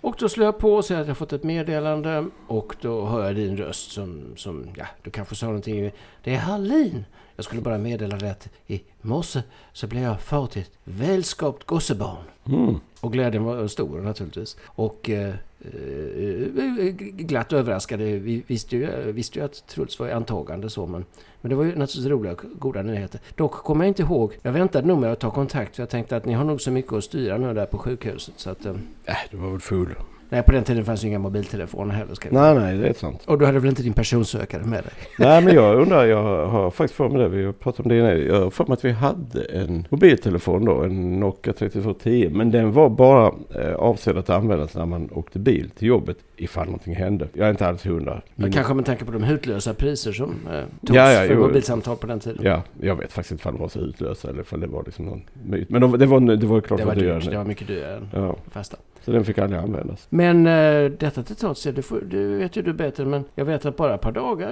Och 0.03 0.17
då 0.19 0.29
slår 0.29 0.45
jag 0.45 0.59
på 0.59 0.75
och 0.75 0.85
säger 0.85 1.01
att 1.01 1.09
jag 1.09 1.17
fått 1.17 1.33
ett 1.33 1.43
meddelande 1.43 2.27
och 2.47 2.77
då 2.81 3.07
hör 3.07 3.25
jag 3.25 3.37
din 3.37 3.57
röst 3.57 3.91
som, 3.91 4.33
som 4.37 4.69
ja, 4.77 4.87
du 5.03 5.11
kanske 5.11 5.35
sa 5.35 5.47
någonting. 5.47 5.91
Det 6.23 6.35
är 6.35 6.39
Hallin. 6.39 7.05
Jag 7.37 7.45
skulle 7.45 7.61
bara 7.63 7.79
meddela 7.79 8.17
det 8.17 8.31
att 8.31 8.49
i 8.67 8.83
morse 9.01 9.43
så 9.73 9.87
blev 9.87 10.03
jag 10.03 10.21
far 10.21 10.47
till 10.47 10.63
ett 10.63 10.71
välskapt 10.85 11.65
gossebarn. 11.67 12.25
Mm. 12.47 12.77
Och 13.01 13.13
glädjen 13.13 13.45
var 13.45 13.69
stor 13.69 14.01
naturligtvis. 14.01 14.57
Och 14.65 15.11
eh, 15.11 15.35
eh, 15.61 16.93
glatt 16.99 17.53
överraskade. 17.53 18.05
Vi 18.05 18.43
visste 18.47 18.77
ju, 18.77 19.13
visste 19.13 19.39
ju 19.39 19.45
att 19.45 19.67
Truls 19.67 19.99
var 19.99 20.09
i 20.09 20.13
antagande 20.13 20.71
så 20.71 20.87
men, 20.87 21.05
men 21.41 21.51
det 21.51 21.57
var 21.57 21.65
ju 21.65 21.71
naturligtvis 21.71 22.07
roliga 22.07 22.33
och 22.33 22.43
goda 22.59 22.83
nyheter. 22.83 23.21
Dock 23.35 23.53
kommer 23.53 23.85
jag 23.85 23.91
inte 23.91 24.03
ihåg. 24.03 24.39
Jag 24.43 24.53
väntade 24.53 24.87
nog 24.89 24.99
med 24.99 25.13
att 25.13 25.21
ta 25.21 25.31
kontakt 25.31 25.77
för 25.77 25.83
jag 25.83 25.91
tänkte 25.91 26.17
att 26.17 26.25
ni 26.25 26.33
har 26.33 26.45
nog 26.45 26.61
så 26.61 26.71
mycket 26.71 26.93
att 26.93 27.05
styra 27.05 27.39
nu 27.39 27.55
där 27.55 27.67
på 27.67 27.79
sjukhuset 27.79 28.35
så 28.37 28.51
att... 28.51 28.65
Eh, 28.67 28.75
Äh, 29.05 29.17
du 29.31 29.37
var 29.37 29.51
väl 29.51 29.61
full. 29.61 29.95
Nej, 30.33 30.43
på 30.43 30.53
den 30.53 30.65
tiden 30.65 30.85
fanns 30.85 31.05
ju 31.05 31.09
inga 31.09 31.19
mobiltelefoner 31.19 31.95
heller. 31.95 32.15
Ska 32.15 32.29
Nej, 32.31 32.55
nej, 32.55 32.79
det 32.79 32.89
är 32.89 32.93
sant. 32.93 33.23
och 33.27 33.39
du 33.39 33.47
hade 33.47 33.59
väl 33.59 33.69
inte 33.69 33.83
din 33.83 33.93
personsökare 33.93 34.65
med 34.65 34.85
dig? 34.85 34.93
Nej, 35.19 35.43
men 35.43 35.55
jag 35.55 35.81
undrar, 35.81 36.05
jag 36.05 36.47
har 36.47 36.71
faktiskt 36.71 36.97
för 36.97 37.09
mig 37.09 37.19
det, 37.23 37.29
vi 37.29 37.45
har 37.45 37.53
pratat 37.53 37.81
om 37.81 37.89
det 37.89 37.99
innan. 37.99 38.27
Jag 38.27 38.41
har 38.41 38.51
för 38.51 38.65
mig 38.65 38.73
att 38.73 38.85
vi 38.85 38.91
hade 38.91 39.43
en 39.45 39.87
mobiltelefon 39.91 40.65
då, 40.65 40.83
en 40.83 41.21
Nokia 41.21 41.53
3210. 41.53 42.31
Men 42.33 42.51
den 42.51 42.73
var 42.73 42.89
bara 42.89 43.33
eh, 43.55 43.75
avsedd 43.75 44.17
att 44.19 44.31
användas 44.31 44.75
när 44.75 44.87
man 44.87 45.09
åkte 45.13 45.39
bil 45.39 45.71
till 45.71 45.89
jobbet 45.89 46.17
ifall 46.37 46.65
någonting 46.67 46.95
hände. 46.95 47.29
Jag 47.33 47.47
är 47.47 47.51
inte 47.51 47.67
alls 47.67 47.87
hundra. 47.87 48.23
Men 48.35 48.53
kanske 48.53 48.75
med 48.75 48.85
tanke 48.87 49.05
på 49.05 49.13
de 49.13 49.23
hutlösa 49.23 49.75
priser 49.75 50.13
som 50.13 50.31
eh, 50.53 50.61
togs 50.87 50.97
Ja, 50.97 51.13
ja, 51.13 51.27
för 51.27 51.35
jo. 51.35 51.41
mobilsamtal 51.41 51.97
på 51.97 52.07
den 52.07 52.21
tiden. 52.21 52.41
Ja, 52.45 52.63
jag 52.81 52.97
vet 52.97 53.13
faktiskt 53.13 53.33
inte 53.33 53.49
om 53.49 53.55
de 53.55 53.61
var 53.61 53.69
så 53.69 53.79
utlösa 53.79 54.29
eller 54.31 54.45
om 54.51 54.61
det 54.61 54.67
var 54.67 54.83
liksom 54.87 55.05
någon 55.05 55.23
myt. 55.45 55.71
Men 55.71 55.81
de, 55.81 55.99
det, 55.99 56.07
var, 56.07 56.21
det 56.21 56.47
var 56.47 56.61
klart 56.61 56.81
det 56.81 56.85
var 56.87 56.95
dyrt. 56.95 57.25
nu. 57.25 57.31
Det 57.31 57.37
var 57.37 57.45
mycket 57.45 57.67
dyrare 57.67 57.97
än 57.97 58.09
Ja, 58.13 58.37
fasta. 58.51 58.77
Så 59.05 59.11
den 59.11 59.25
fick 59.25 59.39
aldrig 59.39 59.61
användas. 59.61 60.07
Men 60.11 60.47
eh, 60.47 60.91
detta 60.91 61.23
till 61.23 61.37
trots, 61.37 61.63
det, 61.63 61.83
får, 61.83 62.01
det 62.01 62.27
vet 62.27 62.57
ju 62.57 62.63
du 62.63 62.73
bättre, 62.73 63.05
men 63.05 63.25
jag 63.35 63.45
vet 63.45 63.67
att 63.67 63.77
bara 63.77 63.95
ett 63.95 64.01
par 64.01 64.13
dagar 64.13 64.49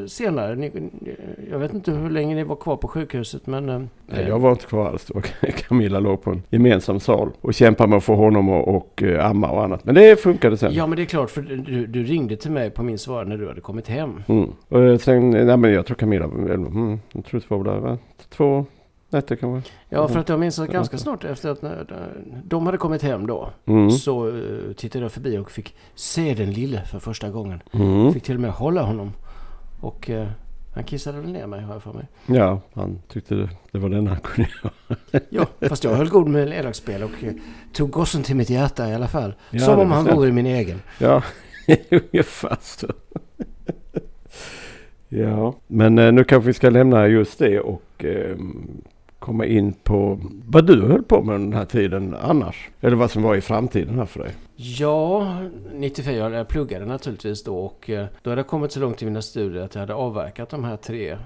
eh, 0.00 0.06
senare, 0.06 0.54
ni, 0.54 0.90
jag 1.50 1.58
vet 1.58 1.74
inte 1.74 1.90
hur 1.90 2.10
länge 2.10 2.34
ni 2.34 2.44
var 2.44 2.56
kvar 2.56 2.76
på 2.76 2.88
sjukhuset, 2.88 3.46
men... 3.46 3.68
Eh, 3.68 3.82
Nej, 4.06 4.24
jag 4.28 4.38
var 4.38 4.50
inte 4.50 4.66
kvar 4.66 4.88
alls. 4.88 5.12
Camilla 5.68 6.00
låg 6.00 6.22
på 6.22 6.30
en 6.30 6.42
gemensam 6.50 7.00
sal 7.00 7.30
och 7.40 7.54
kämpade 7.54 7.90
med 7.90 7.96
att 7.96 8.04
få 8.04 8.14
honom 8.14 8.48
och, 8.48 8.76
och 8.76 9.02
amma 9.20 9.50
och 9.50 9.64
annat. 9.64 9.84
Men 9.84 9.94
det 9.94 10.20
funkade 10.20 10.56
sen. 10.56 10.72
Ja, 10.74 10.86
men 10.86 10.96
det 10.96 11.02
är 11.02 11.06
klart, 11.06 11.30
för 11.30 11.42
du, 11.42 11.86
du 11.86 12.04
ringde 12.04 12.36
till 12.36 12.50
mig 12.50 12.70
på 12.70 12.82
min 12.82 12.98
svar 12.98 13.24
när 13.24 13.38
du 13.38 13.48
hade 13.48 13.60
kommit 13.60 13.88
hem. 13.88 14.22
Mm. 14.26 14.50
Och 14.68 15.00
sen, 15.00 15.30
nej 15.30 15.56
men 15.56 15.72
jag 15.72 15.86
tror 15.86 15.96
Camilla, 15.96 16.24
mm, 16.24 16.98
jag 17.12 17.24
tror 17.24 17.40
det 17.40 17.50
var 17.50 17.64
där, 17.64 17.80
va? 17.80 17.98
två 18.28 18.66
nätter 19.10 19.36
kanske. 19.36 19.72
Ja, 19.88 20.08
för 20.08 20.18
att 20.20 20.28
jag 20.28 20.40
minns 20.40 20.58
att 20.58 20.68
ganska 20.70 20.98
snart 20.98 21.24
efter 21.24 21.50
att 21.50 21.62
när, 21.62 21.86
de 22.44 22.66
hade 22.66 22.78
kommit 22.78 23.02
hem 23.02 23.26
då, 23.26 23.50
Mm. 23.66 23.90
så 23.90 24.28
eh, 24.28 24.72
tittade 24.76 25.04
jag 25.04 25.12
förbi 25.12 25.38
och 25.38 25.50
fick 25.50 25.74
se 25.94 26.34
den 26.34 26.50
lille 26.50 26.82
för 26.84 26.98
första 26.98 27.30
gången. 27.30 27.62
Mm. 27.72 28.12
Fick 28.12 28.22
till 28.22 28.34
och 28.34 28.40
med 28.40 28.50
hålla 28.50 28.82
honom. 28.82 29.12
Och 29.80 30.10
eh, 30.10 30.26
han 30.74 30.84
kissade 30.84 31.20
väl 31.20 31.32
ner 31.32 31.46
mig, 31.46 31.60
har 31.62 31.72
jag 31.72 31.82
för 31.82 31.92
mig. 31.92 32.06
Ja, 32.26 32.60
han 32.74 32.98
tyckte 33.08 33.34
det, 33.34 33.48
det 33.70 33.78
var 33.78 33.88
den 33.88 34.06
han 34.06 34.20
kunde 34.20 34.50
göra. 34.62 35.22
Ja, 35.28 35.46
fast 35.68 35.84
jag 35.84 35.94
höll 35.94 36.08
god 36.08 36.28
med 36.28 36.48
elakspel 36.48 37.02
och 37.02 37.24
eh, 37.24 37.32
tog 37.72 37.90
gossen 37.90 38.22
till 38.22 38.36
mitt 38.36 38.50
hjärta 38.50 38.88
i 38.90 38.94
alla 38.94 39.08
fall. 39.08 39.34
Ja, 39.50 39.60
Som 39.60 39.78
om 39.78 39.90
han 39.90 40.04
vore 40.04 40.32
min 40.32 40.46
egen. 40.46 40.82
Ja, 40.98 41.22
ungefär 41.90 42.56
så. 42.60 42.86
ja, 45.08 45.54
men 45.66 45.98
eh, 45.98 46.12
nu 46.12 46.24
kanske 46.24 46.46
vi 46.46 46.54
ska 46.54 46.70
lämna 46.70 47.06
just 47.08 47.38
det 47.38 47.60
och 47.60 48.04
eh, 48.04 48.36
komma 49.24 49.46
in 49.46 49.72
på 49.72 50.20
vad 50.46 50.66
du 50.66 50.82
höll 50.82 51.02
på 51.02 51.22
med 51.22 51.40
den 51.40 51.52
här 51.52 51.64
tiden 51.64 52.16
annars. 52.22 52.70
Eller 52.80 52.96
vad 52.96 53.10
som 53.10 53.22
var 53.22 53.34
i 53.34 53.40
framtiden 53.40 53.98
här 53.98 54.06
för 54.06 54.20
dig. 54.20 54.30
Ja, 54.56 55.38
94, 55.72 56.30
jag 56.30 56.48
pluggade 56.48 56.86
naturligtvis 56.86 57.44
då 57.44 57.58
och 57.58 57.90
eh, 57.90 58.06
då 58.22 58.30
hade 58.30 58.40
jag 58.40 58.46
kommit 58.46 58.72
så 58.72 58.80
långt 58.80 59.02
i 59.02 59.04
mina 59.04 59.22
studier 59.22 59.62
att 59.62 59.74
jag 59.74 59.80
hade 59.80 59.94
avverkat 59.94 60.50
de 60.50 60.64
här 60.64 60.76
tre 60.76 61.10
eh, 61.10 61.18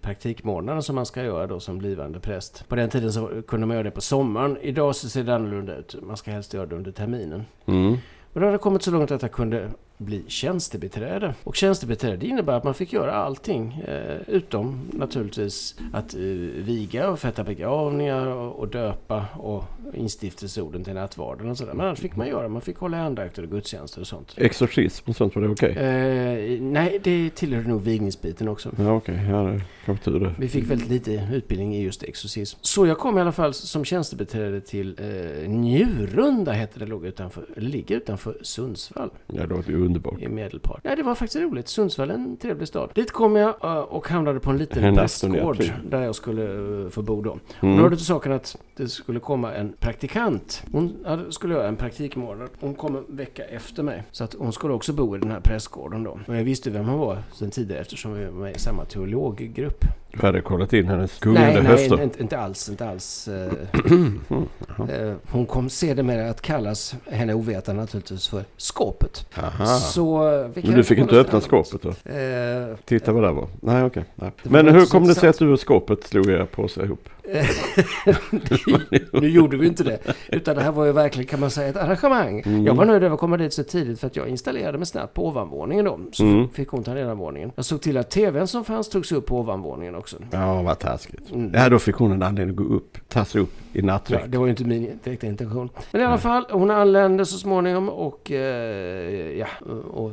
praktikmånaderna 0.00 0.82
som 0.82 0.94
man 0.94 1.06
ska 1.06 1.22
göra 1.22 1.46
då 1.46 1.60
som 1.60 1.78
blivande 1.78 2.20
präst. 2.20 2.68
På 2.68 2.76
den 2.76 2.90
tiden 2.90 3.12
så 3.12 3.28
kunde 3.48 3.66
man 3.66 3.74
göra 3.74 3.84
det 3.84 3.90
på 3.90 4.00
sommaren. 4.00 4.56
Idag 4.60 4.96
så 4.96 5.08
ser 5.08 5.24
det 5.24 5.34
annorlunda 5.34 5.76
ut. 5.76 5.96
Man 6.02 6.16
ska 6.16 6.30
helst 6.30 6.54
göra 6.54 6.66
det 6.66 6.76
under 6.76 6.92
terminen. 6.92 7.44
Mm. 7.66 7.92
Och 8.32 8.40
då 8.40 8.46
hade 8.46 8.52
jag 8.52 8.60
kommit 8.60 8.82
så 8.82 8.90
långt 8.90 9.10
att 9.10 9.22
jag 9.22 9.32
kunde 9.32 9.70
bli 9.98 10.24
tjänstebiträde. 10.26 11.34
Och 11.44 11.56
tjänstebiträde 11.56 12.26
innebär 12.26 12.52
att 12.52 12.64
man 12.64 12.74
fick 12.74 12.92
göra 12.92 13.12
allting 13.12 13.84
eh, 13.86 14.18
utom 14.26 14.80
naturligtvis 14.92 15.74
att 15.92 16.14
eh, 16.14 16.20
viga 16.20 17.10
och 17.10 17.18
förrätta 17.18 17.44
begravningar 17.44 18.26
och, 18.26 18.58
och 18.58 18.68
döpa 18.68 19.24
och 19.36 19.64
instiftelseorden 19.94 20.84
till 20.84 20.94
nattvarden 20.94 21.50
och 21.50 21.58
sådär. 21.58 21.74
Men 21.74 21.86
annars 21.86 22.00
fick 22.00 22.16
man 22.16 22.28
göra. 22.28 22.48
Man 22.48 22.60
fick 22.62 22.76
hålla 22.76 22.98
andakter 22.98 23.42
och 23.42 23.50
gudstjänster 23.50 24.00
och 24.00 24.06
sånt. 24.06 24.34
Exorcism 24.36 25.10
och 25.10 25.16
sånt 25.16 25.34
var 25.34 25.42
det 25.42 25.48
okej? 25.48 25.76
Eh, 25.76 26.62
nej, 26.62 27.00
det 27.02 27.30
tillhör 27.34 27.62
nog 27.62 27.82
vigningsbiten 27.82 28.48
också. 28.48 28.70
Ja 28.78 28.92
okej, 28.92 29.20
ja 29.30 29.42
det 29.42 29.60
kanske 29.84 30.04
tur 30.04 30.20
det. 30.20 30.34
Vi 30.38 30.48
fick 30.48 30.70
väldigt 30.70 30.88
lite 30.88 31.28
utbildning 31.32 31.76
i 31.76 31.82
just 31.82 32.02
exorcism. 32.02 32.58
Så 32.62 32.86
jag 32.86 32.98
kom 32.98 33.18
i 33.18 33.20
alla 33.20 33.32
fall 33.32 33.54
som 33.54 33.84
tjänstebiträde 33.84 34.60
till 34.60 34.96
eh, 34.98 35.48
Njurunda, 35.48 36.52
hette 36.52 36.78
det, 36.78 36.86
låg 36.86 37.06
utanför, 37.06 37.44
ligger 37.56 37.96
utanför 37.96 38.38
Sundsvall 38.42 39.10
Ja 39.26 39.46
ju 39.66 39.85
underbart. 39.86 40.20
i 40.20 40.28
Medelpad. 40.28 40.80
Nej, 40.82 40.96
det 40.96 41.02
var 41.02 41.14
faktiskt 41.14 41.42
roligt. 41.42 41.68
Sundsvall 41.68 42.10
är 42.10 42.14
en 42.14 42.36
trevlig 42.36 42.68
stad. 42.68 42.90
Dit 42.94 43.12
kom 43.12 43.36
jag 43.36 43.54
eh, 43.62 43.78
och 43.78 44.08
hamnade 44.08 44.40
på 44.40 44.50
en 44.50 44.58
liten 44.58 44.84
En 44.84 44.94
prästgård 44.94 45.64
där 45.90 46.02
jag 46.02 46.14
skulle 46.14 46.44
eh, 46.84 46.90
få 46.90 47.02
bo 47.02 47.22
då. 47.22 47.38
Mm. 47.60 47.78
hörde 47.78 47.96
till 47.96 48.06
saken 48.06 48.32
att 48.32 48.56
det 48.76 48.88
skulle 48.88 49.20
komma 49.20 49.54
en 49.54 49.72
praktikant. 49.80 50.62
Hon 50.72 50.96
skulle 51.30 51.54
göra 51.54 51.68
en 51.68 51.76
praktikmånad. 51.76 52.48
Hon 52.60 52.74
kom 52.74 52.96
en 52.96 53.04
vecka 53.08 53.44
efter 53.44 53.82
mig. 53.82 54.02
Så 54.12 54.24
att 54.24 54.34
hon 54.38 54.52
skulle 54.52 54.74
också 54.74 54.92
bo 54.92 55.16
i 55.16 55.18
den 55.18 55.30
här 55.30 55.40
prästgården 55.40 56.02
då. 56.04 56.18
Och 56.28 56.36
jag 56.36 56.44
visste 56.44 56.70
vem 56.70 56.84
hon 56.88 56.98
var 56.98 57.18
sen 57.32 57.50
tidigare 57.50 57.80
eftersom 57.80 58.14
vi 58.14 58.24
var 58.24 58.32
med 58.32 58.56
i 58.56 58.58
samma 58.58 58.84
teologgrupp. 58.84 59.84
Du 60.12 60.26
hade 60.26 60.40
kollat 60.40 60.72
in 60.72 60.86
hennes 60.88 61.10
Nej, 61.10 61.34
gungande 61.34 61.62
nej, 61.62 61.72
höfter? 61.72 62.02
inte, 62.02 62.22
inte 62.22 62.38
alls. 62.38 62.68
Inte 62.68 62.88
alls. 62.88 63.28
eh, 63.28 63.52
eh, 64.90 65.14
hon 65.30 65.46
kom 65.46 65.68
sedermera 65.70 66.30
att 66.30 66.40
kallas, 66.42 66.94
henne 67.10 67.34
ovetande 67.34 67.82
naturligtvis, 67.82 68.28
för 68.28 68.44
skåpet. 68.56 69.26
Aha. 69.38 69.66
Så, 69.66 70.32
eh, 70.40 70.50
Men 70.54 70.74
du 70.74 70.84
fick 70.84 70.98
inte 70.98 71.16
öppna 71.16 71.40
skåpet 71.40 71.82
då? 71.82 71.88
Eh, 72.12 72.76
Titta 72.84 73.12
vad 73.12 73.22
det 73.22 73.32
var. 73.32 73.48
Nej 73.60 73.82
okej. 73.84 74.04
nej. 74.14 74.30
Var 74.42 74.62
Men 74.62 74.74
hur 74.74 74.86
kom 74.86 75.06
det 75.06 75.14
sig 75.14 75.28
att 75.28 75.38
du 75.38 75.52
och 75.52 75.60
skåpet 75.60 76.04
slog 76.04 76.30
era 76.30 76.46
påsar 76.46 76.84
ihop? 76.84 77.08
nu 79.12 79.28
gjorde 79.28 79.56
vi 79.56 79.66
inte 79.66 79.84
det. 79.84 79.98
Utan 80.28 80.56
det 80.56 80.62
här 80.62 80.72
var 80.72 80.84
ju 80.84 80.92
verkligen 80.92 81.26
kan 81.26 81.40
man 81.40 81.50
säga 81.50 81.68
ett 81.68 81.76
arrangemang. 81.76 82.42
Mm. 82.46 82.66
Jag 82.66 82.74
var 82.74 82.84
nöjd 82.84 83.02
över 83.02 83.14
att 83.14 83.20
komma 83.20 83.36
dit 83.36 83.52
så 83.52 83.62
tidigt 83.64 84.00
för 84.00 84.06
att 84.06 84.16
jag 84.16 84.28
installerade 84.28 84.78
mig 84.78 84.86
snabbt 84.86 85.14
på 85.14 85.26
ovanvåningen 85.26 85.84
då. 85.84 86.00
Så 86.12 86.22
Mm. 86.24 86.48
fick 86.48 86.68
hon 86.68 86.82
ta 86.82 86.94
nedanvåningen. 86.94 87.52
Jag 87.56 87.64
såg 87.64 87.80
till 87.80 87.96
att 87.96 88.10
tvn 88.10 88.46
som 88.46 88.64
fanns 88.64 88.88
togs 88.88 89.12
upp 89.12 89.26
på 89.26 89.38
ovanvåningen 89.40 89.94
också. 89.94 90.16
Ja 90.30 90.62
vad 90.62 90.78
taskigt. 90.78 91.30
Mm. 91.32 91.50
Ja 91.54 91.68
då 91.68 91.78
fick 91.78 91.94
hon 91.96 92.12
en 92.12 92.22
anledning 92.22 92.58
att 92.58 92.68
gå 92.68 92.74
upp. 92.74 92.98
Ta 93.08 93.24
sig 93.24 93.40
upp 93.40 93.52
i 93.72 93.78
Ja, 93.80 93.86
nattvikt. 93.86 94.22
det 94.28 94.38
var 94.38 94.46
ju 94.46 94.50
inte 94.50 94.64
min 94.64 94.98
direkta 95.04 95.26
intention. 95.26 95.68
Men 95.92 96.00
i 96.00 96.04
alla 96.04 96.18
fall, 96.18 96.46
hon 96.50 96.70
anlände 96.70 97.26
så 97.26 97.38
småningom 97.38 97.88
och 97.88 98.30
eh, 98.30 99.38
ja, 99.38 99.46
och 99.90 100.12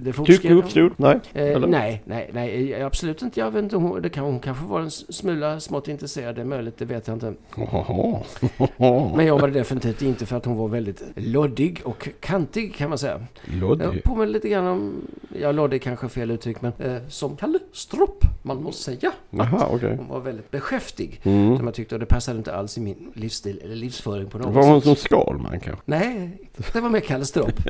det 0.00 0.12
fortskred. 0.12 0.52
uppstod? 0.56 0.92
Nej? 0.96 1.20
Eh, 1.32 1.58
nej, 1.60 2.02
nej, 2.04 2.30
nej, 2.32 2.82
absolut 2.82 3.22
inte. 3.22 3.40
Jag 3.40 3.50
vet 3.50 3.62
inte, 3.62 3.76
hon, 3.76 4.02
det 4.02 4.08
kan, 4.08 4.24
hon 4.24 4.40
kanske 4.40 4.64
var 4.64 4.80
en 4.80 4.90
smula 4.90 5.60
smått 5.60 5.88
intresserad, 5.88 6.34
det 6.34 6.40
är 6.40 6.44
möjligt, 6.44 6.78
det 6.78 6.84
vet 6.84 7.06
jag 7.06 7.16
inte. 7.16 7.34
Ohoho. 7.56 7.69
Men 9.16 9.26
jag 9.26 9.38
var 9.38 9.48
det 9.48 9.54
definitivt 9.58 10.02
inte 10.02 10.26
för 10.26 10.36
att 10.36 10.44
hon 10.44 10.56
var 10.56 10.68
väldigt 10.68 11.02
loddig 11.16 11.80
och 11.84 12.08
kantig 12.20 12.74
kan 12.74 12.88
man 12.88 12.98
säga. 12.98 13.26
Loddig. 13.44 13.84
Jag 13.86 14.02
påminner 14.02 14.32
lite 14.32 14.48
grann 14.48 14.66
om, 14.66 14.92
ja 15.40 15.52
loddig 15.52 15.82
kanske 15.82 16.06
är 16.06 16.08
fel 16.08 16.30
uttryck, 16.30 16.62
men 16.62 16.72
eh, 16.78 16.96
som 17.08 17.36
Kalle 17.36 17.58
Stropp, 17.72 18.24
man 18.42 18.62
måste 18.62 18.82
säga. 18.82 19.12
Jaha 19.30 19.68
okej. 19.72 19.96
Hon 19.96 20.08
var 20.08 20.20
väldigt 20.20 20.50
beskäftig. 20.50 21.20
Mm. 21.22 21.56
Som 21.56 21.66
jag 21.66 21.74
tyckte, 21.74 21.94
och 21.94 21.98
det 22.00 22.06
passade 22.06 22.38
inte 22.38 22.54
alls 22.54 22.78
i 22.78 22.80
min 22.80 23.12
livsstil 23.14 23.60
eller 23.64 23.76
livsföring 23.76 24.30
på 24.30 24.38
något 24.38 24.54
Var 24.54 24.62
hon 24.66 24.80
sätt. 24.80 24.84
som 24.84 24.96
Skalman 24.96 25.60
kanske? 25.60 25.82
Nej, 25.84 26.38
det 26.72 26.80
var 26.80 26.90
mer 26.90 27.00
Kalle 27.00 27.24
Stropp. 27.24 27.52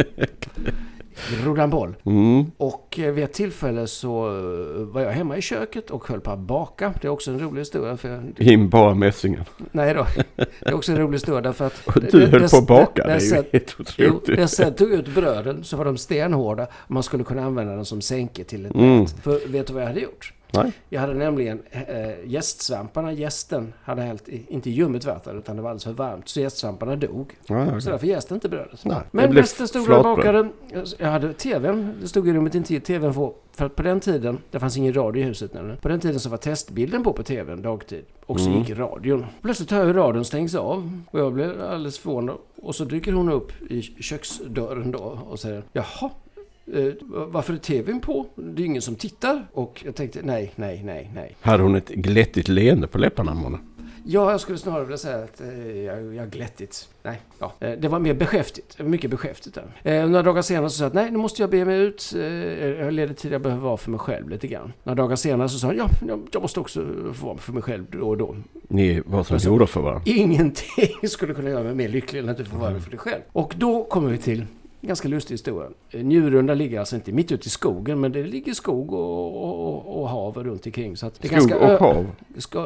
Rodde 1.44 1.60
han 1.60 1.70
boll. 1.70 1.96
Mm. 2.06 2.44
Och 2.56 2.98
eh, 2.98 3.12
vid 3.12 3.24
ett 3.24 3.32
tillfälle 3.32 3.86
så 3.86 4.26
eh, 4.26 4.82
var 4.84 5.00
jag 5.00 5.10
hemma 5.10 5.36
i 5.36 5.40
köket 5.42 5.90
och 5.90 6.08
höll 6.08 6.20
på 6.20 6.30
att 6.30 6.38
baka. 6.38 6.94
Det 7.00 7.06
är 7.06 7.10
också 7.12 7.30
en 7.30 7.40
rolig 7.40 7.60
historia. 7.60 7.96
För 7.96 8.20
In 8.36 8.68
bara 8.68 8.94
mässingen. 8.94 9.44
nej 9.72 9.94
då, 9.94 10.06
det 10.36 10.68
är 10.68 10.74
också 10.74 10.92
en 10.92 10.98
rolig 10.98 11.12
historia 11.12 11.40
därför 11.40 11.66
att... 11.66 11.86
Och 11.86 12.02
du 12.12 12.26
höll 12.26 12.48
på 12.48 12.56
att 12.56 12.66
baka. 12.66 13.02
Det 13.02 13.08
när 13.08 13.16
är 13.16 13.20
ju 13.20 13.34
helt 13.52 13.76
otroligt. 13.80 14.28
när 14.28 14.38
jag 14.38 14.50
sen 14.50 14.74
tog 14.74 14.90
ut 14.92 15.14
bröden 15.14 15.64
så 15.64 15.76
var 15.76 15.84
de 15.84 15.96
stenhårda. 15.96 16.66
Man 16.88 17.02
skulle 17.02 17.24
kunna 17.24 17.44
använda 17.44 17.74
dem 17.76 17.84
som 17.84 18.00
sänke 18.00 18.44
till 18.44 18.66
ett 18.66 18.74
Mm. 18.74 19.00
nät. 19.00 19.10
För 19.22 19.48
vet 19.48 19.66
du 19.66 19.72
vad 19.72 19.82
jag 19.82 19.86
hade 19.88 20.00
gjort? 20.00 20.32
Nej. 20.52 20.72
Jag 20.88 21.00
hade 21.00 21.14
nämligen 21.14 21.62
äh, 21.70 21.84
gästsvamparna, 22.24 23.12
gästen 23.12 23.72
hade 23.82 24.02
hällt, 24.02 24.28
inte 24.28 24.70
ljummet 24.70 25.04
vatten 25.04 25.38
utan 25.38 25.56
det 25.56 25.62
var 25.62 25.70
alldeles 25.70 25.84
för 25.84 25.92
varmt. 25.92 26.28
Så 26.28 26.40
gästsvamparna 26.40 26.96
dog. 26.96 27.32
Ja, 27.46 27.66
okej. 27.66 27.80
Så 27.82 27.90
därför 27.90 28.06
jäste 28.06 28.34
inte 28.34 28.48
brödet. 28.48 28.84
Nej, 28.84 28.96
Men 29.10 29.32
resten 29.32 29.68
stod 29.68 29.88
där 29.88 30.02
bakade. 30.02 30.48
Jag 30.98 31.08
hade 31.10 31.32
tvn. 31.32 31.94
Det 32.00 32.08
stod 32.08 32.28
i 32.28 32.32
rummet 32.32 32.54
intill 32.54 32.80
tvn 32.80 33.14
på. 33.14 33.34
För 33.52 33.66
att 33.66 33.76
på 33.76 33.82
den 33.82 34.00
tiden, 34.00 34.38
det 34.50 34.58
fanns 34.60 34.76
ingen 34.76 34.94
radio 34.94 35.22
i 35.22 35.26
huset 35.26 35.54
nämligen. 35.54 35.78
På 35.80 35.88
den 35.88 36.00
tiden 36.00 36.20
så 36.20 36.28
var 36.30 36.36
testbilden 36.36 37.02
på 37.02 37.12
på 37.12 37.22
tvn 37.22 37.62
dagtid. 37.62 38.04
Och 38.26 38.40
så 38.40 38.48
Mm. 38.48 38.58
gick 38.62 38.78
radion. 38.78 39.26
Plötsligt 39.42 39.70
hör 39.70 39.78
jag 39.78 39.86
hur 39.86 39.94
radion 39.94 40.24
stängs 40.24 40.54
av. 40.54 41.00
Och 41.10 41.20
jag 41.20 41.32
blev 41.32 41.62
alldeles 41.62 41.98
förvånad. 41.98 42.36
Och 42.62 42.74
så 42.74 42.84
dyker 42.84 43.12
hon 43.12 43.28
upp 43.32 43.52
i 43.70 43.82
köksdörren 43.82 44.90
då 44.90 45.18
och 45.30 45.40
säger 45.40 45.62
Jaha, 45.72 45.84
eh, 46.02 46.10
varför 47.06 47.52
är 47.52 47.58
tvn 47.58 48.00
på? 48.00 48.26
Det 48.36 48.62
är 48.62 48.66
ingen 48.66 48.82
som 48.82 48.94
tittar. 48.96 49.46
Och 49.52 49.82
jag 49.84 49.94
tänkte 49.94 50.18
nej, 50.22 50.52
nej, 50.56 50.82
nej, 50.84 51.10
nej. 51.14 51.36
Hade 51.40 51.62
hon 51.62 51.74
ett 51.74 51.88
glättigt 51.88 52.48
leende 52.48 52.86
på 52.86 52.98
läpparna 52.98 53.34
månne? 53.34 53.58
Ja, 54.04 54.30
jag 54.30 54.40
skulle 54.40 54.58
snarare 54.58 54.84
vilja 54.84 54.98
säga 54.98 55.16
att 55.24 55.40
eh, 55.40 55.76
jag, 55.80 56.14
jag 56.14 56.30
glättigt. 56.30 56.88
Nej, 57.02 57.20
ja. 57.38 57.52
Eh, 57.60 57.72
det 57.72 57.88
var 57.88 57.98
mer 57.98 58.14
beskäftigt. 58.14 58.78
Mycket 58.82 59.10
beskäftigt 59.10 59.58
där. 59.82 59.92
Eh, 59.92 60.06
några 60.08 60.22
dagar 60.22 60.42
senare 60.42 60.70
så 60.70 60.76
sa 60.76 60.84
jag 60.84 60.88
att 60.88 60.94
nej, 60.94 61.10
nu 61.10 61.18
måste 61.18 61.42
jag 61.42 61.50
be 61.50 61.64
mig 61.64 61.78
ut. 61.80 62.12
Eh, 62.16 62.22
jag 62.22 62.84
har 62.84 62.90
ledigt 62.90 63.18
tid, 63.18 63.32
jag 63.32 63.40
behöver 63.42 63.62
vara 63.62 63.76
för 63.76 63.90
mig 63.90 64.00
själv 64.00 64.28
lite 64.28 64.46
grann. 64.46 64.72
Några 64.84 64.94
dagar 65.02 65.16
senare 65.16 65.48
så 65.48 65.58
sa 65.58 65.66
han, 65.66 65.76
ja, 65.76 65.88
jag- 66.08 66.28
jag 66.32 66.42
måste 66.42 66.60
också 66.60 66.86
få 67.14 67.26
vara 67.26 67.38
för 67.38 67.52
mig 67.52 67.62
själv 67.62 67.84
då 67.90 68.08
och 68.08 68.16
då. 68.16 68.36
Ni 68.68 69.00
var 69.06 69.22
som 69.24 69.38
gjorda 69.38 69.66
för 69.66 69.80
varandra. 69.80 70.02
Ingenting 70.06 71.08
skulle 71.08 71.34
kunna 71.34 71.50
göra 71.50 71.62
mig 71.64 71.74
mer 71.74 71.88
lycklig 71.88 72.20
än 72.20 72.28
att 72.28 72.36
du 72.36 72.44
får 72.44 72.58
vara 72.58 72.80
för 72.80 72.90
dig 72.90 72.98
själv. 72.98 73.20
Och 73.32 73.54
då 73.58 73.84
kommer 73.84 74.10
vi 74.10 74.18
till 74.18 74.46
ganska 74.80 75.08
lustig 75.08 75.34
historia. 75.34 75.70
Njurunda 75.92 76.54
ligger 76.54 76.80
alltså 76.80 76.96
inte 76.96 77.12
mitt 77.12 77.32
ute 77.32 77.46
i 77.46 77.50
skogen, 77.50 78.00
men 78.00 78.12
det 78.12 78.22
ligger 78.22 78.54
skog 78.54 78.92
och, 78.92 79.44
och, 79.44 80.00
och 80.00 80.08
hav 80.08 80.44
runt 80.44 80.66
omkring. 80.66 80.96
Så 80.96 81.10
det 81.18 81.32
är 81.32 81.40
Skog 81.40 81.50
ganska 81.50 81.58
och 81.58 81.80
hav. 81.80 82.06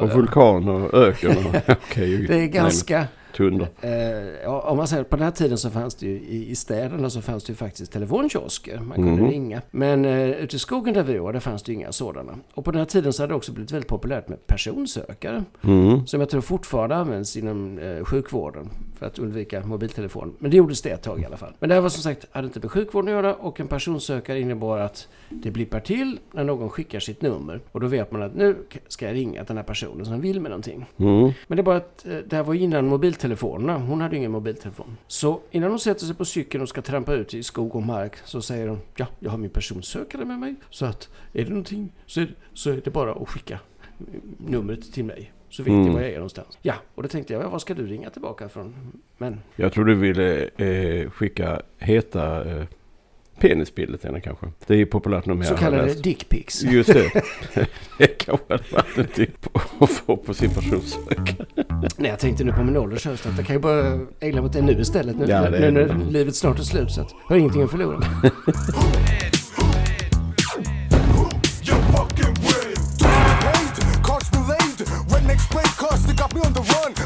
Och 0.01 0.09
vulkan 0.09 0.69
och 0.69 0.93
öken. 0.93 1.37
Och, 1.37 1.55
okej, 1.67 2.27
det 2.27 2.35
är 2.35 2.47
ganska... 2.47 3.07
Tundra. 3.37 3.67
Eh, 3.81 4.49
om 4.49 4.77
man 4.77 4.87
säger 4.87 5.03
på 5.03 5.15
den 5.15 5.23
här 5.25 5.31
tiden 5.31 5.57
så 5.57 5.69
fanns 5.69 5.95
det 5.95 6.05
ju 6.05 6.11
i, 6.11 6.49
i 6.49 6.55
städerna 6.55 7.09
så 7.09 7.21
fanns 7.21 7.43
det 7.43 7.51
ju 7.51 7.55
faktiskt 7.55 7.91
telefonkiosker. 7.91 8.79
Man 8.79 8.95
kunde 8.95 9.11
Mhm. 9.21 9.29
ringa. 9.31 9.61
Men 9.71 10.05
eh, 10.05 10.29
ute 10.29 10.55
i 10.55 10.59
skogen 10.59 10.93
där 10.93 11.03
vi 11.03 11.17
var, 11.17 11.33
där 11.33 11.39
fanns 11.39 11.63
det 11.63 11.71
ju 11.71 11.77
inga 11.77 11.91
sådana. 11.91 12.33
Och 12.53 12.65
på 12.65 12.71
den 12.71 12.79
här 12.79 12.85
tiden 12.85 13.13
så 13.13 13.23
hade 13.23 13.31
det 13.33 13.37
också 13.37 13.51
blivit 13.51 13.71
väldigt 13.71 13.89
populärt 13.89 14.27
med 14.27 14.47
personsökare. 14.47 15.43
Mm. 15.63 16.07
Som 16.07 16.19
jag 16.19 16.29
tror 16.29 16.41
fortfarande 16.41 16.95
används 16.95 17.37
inom 17.37 17.79
eh, 17.79 18.03
sjukvården 18.05 18.69
för 18.99 19.05
att 19.05 19.19
undvika 19.19 19.65
mobiltelefon. 19.65 20.33
Men 20.39 20.51
det 20.51 20.57
gjordes 20.57 20.81
det 20.81 20.89
ett 20.89 21.01
tag 21.01 21.21
i 21.21 21.25
alla 21.25 21.37
fall. 21.37 21.53
Men 21.59 21.69
det 21.69 21.75
här 21.75 21.81
var 21.81 21.89
som 21.89 22.03
sagt, 22.03 22.25
hade 22.31 22.47
inte 22.47 22.59
med 22.59 22.71
sjukvården 22.71 23.07
att 23.07 23.23
göra 23.23 23.35
och 23.35 23.59
en 23.59 23.67
personsökare 23.67 24.39
innebar 24.39 24.79
att 24.79 25.07
det 25.29 25.51
blippar 25.51 25.79
till 25.79 26.19
när 26.31 26.43
någon 26.43 26.69
skickar 26.69 26.99
sitt 26.99 27.21
nummer. 27.21 27.61
Och 27.71 27.79
då 27.79 27.87
vet 27.87 28.11
man 28.11 28.21
att 28.21 28.35
nu 28.35 28.55
ska 28.87 29.05
jag 29.05 29.15
ringa 29.15 29.39
till 29.39 29.47
den 29.47 29.57
här 29.57 29.63
personen 29.63 30.05
som 30.05 30.21
vill 30.21 30.41
med 30.41 30.51
någonting. 30.51 30.85
Mm. 30.97 31.31
Men 31.47 31.55
det 31.55 31.61
är 31.61 31.63
bara 31.63 31.77
att 31.77 32.05
eh, 32.07 32.17
det 32.17 32.35
här 32.35 32.43
var 32.43 32.53
innan 32.53 32.87
mobiltelefonerna. 33.29 33.77
Hon 33.79 34.01
hade 34.01 34.15
ingen 34.17 34.31
mobiltelefon. 34.31 34.97
Så 35.07 35.39
innan 35.51 35.69
hon 35.69 35.79
sätter 35.79 36.05
sig 36.05 36.15
på 36.15 36.25
cykeln 36.25 36.61
och 36.61 36.69
ska 36.69 36.81
trampa 36.81 37.13
ut 37.13 37.33
i 37.33 37.43
skog 37.43 37.75
och 37.75 37.83
mark 37.83 38.15
så 38.25 38.41
säger 38.41 38.67
hon 38.67 38.79
ja, 38.95 39.07
jag 39.19 39.31
har 39.31 39.37
min 39.37 39.49
personsökare 39.49 40.25
med 40.25 40.39
mig. 40.39 40.55
Så 40.69 40.85
att 40.85 41.09
är 41.33 41.43
det 41.43 41.49
någonting 41.49 41.91
så 42.05 42.21
är, 42.21 42.35
så 42.53 42.69
är 42.69 42.81
det 42.83 42.91
bara 42.91 43.11
att 43.11 43.29
skicka 43.29 43.59
numret 44.37 44.93
till 44.93 45.05
mig. 45.05 45.31
Så 45.49 45.63
vet 45.63 45.71
ni 45.73 45.79
Mm. 45.81 45.93
var 45.93 46.01
jag 46.01 46.09
är 46.09 46.15
någonstans. 46.15 46.57
Ja, 46.61 46.73
och 46.95 47.03
då 47.03 47.09
tänkte 47.09 47.33
jag, 47.33 47.43
ja, 47.43 47.49
vad 47.49 47.61
ska 47.61 47.73
du 47.73 47.87
ringa 47.87 48.09
tillbaka 48.09 48.49
från? 48.49 48.75
Men 49.17 49.39
Jag 49.55 49.73
tror 49.73 49.85
du 49.85 49.95
ville 49.95 50.49
eh, 50.57 51.09
skicka 51.09 51.61
heta 51.77 52.49
eh, 52.51 52.65
penisbilder 53.39 53.97
till 53.97 54.07
henne 54.07 54.21
kanske. 54.21 54.45
Det 54.67 54.73
är 54.73 54.77
ju 54.77 54.85
populärt 54.85 55.25
numera. 55.25 55.47
så 55.47 55.55
kallade 55.55 55.93
dickpics. 55.93 56.63
Just 56.63 56.93
det. 56.93 57.11
det 57.97 58.07
kanske 58.07 58.45
hade 58.53 58.63
varit 58.71 58.97
en 58.97 59.07
typ 59.07 59.57
att 59.79 59.89
få 59.89 60.17
på 60.17 60.33
sin 60.33 60.49
personsökare. 60.49 61.45
Nej, 61.97 62.09
jag 62.09 62.19
tänkte 62.19 62.43
nu 62.43 62.51
på 62.51 62.63
min 62.63 62.77
ålder 62.77 62.97
så 62.97 63.09
att 63.09 63.37
jag 63.37 63.45
kan 63.45 63.55
ju 63.55 63.59
bara 63.59 63.99
ägna 64.19 64.41
mig 64.41 64.47
åt 64.47 64.53
det 64.53 64.61
nu 64.61 64.81
istället. 64.81 65.15
Nu, 65.17 65.25
Ja, 65.29 65.41
det 65.49 65.59
nu 65.59 65.65
är 65.67 65.71
när 65.71 65.85
det. 65.85 66.11
livet 66.11 66.35
snart 66.35 66.59
är 66.59 66.63
slut 66.63 66.91
så 66.91 67.01
att 67.01 67.11
jag 67.11 67.35
har 67.35 67.37
ingenting 67.37 67.61
att 67.63 67.71
förlora. 67.71 67.99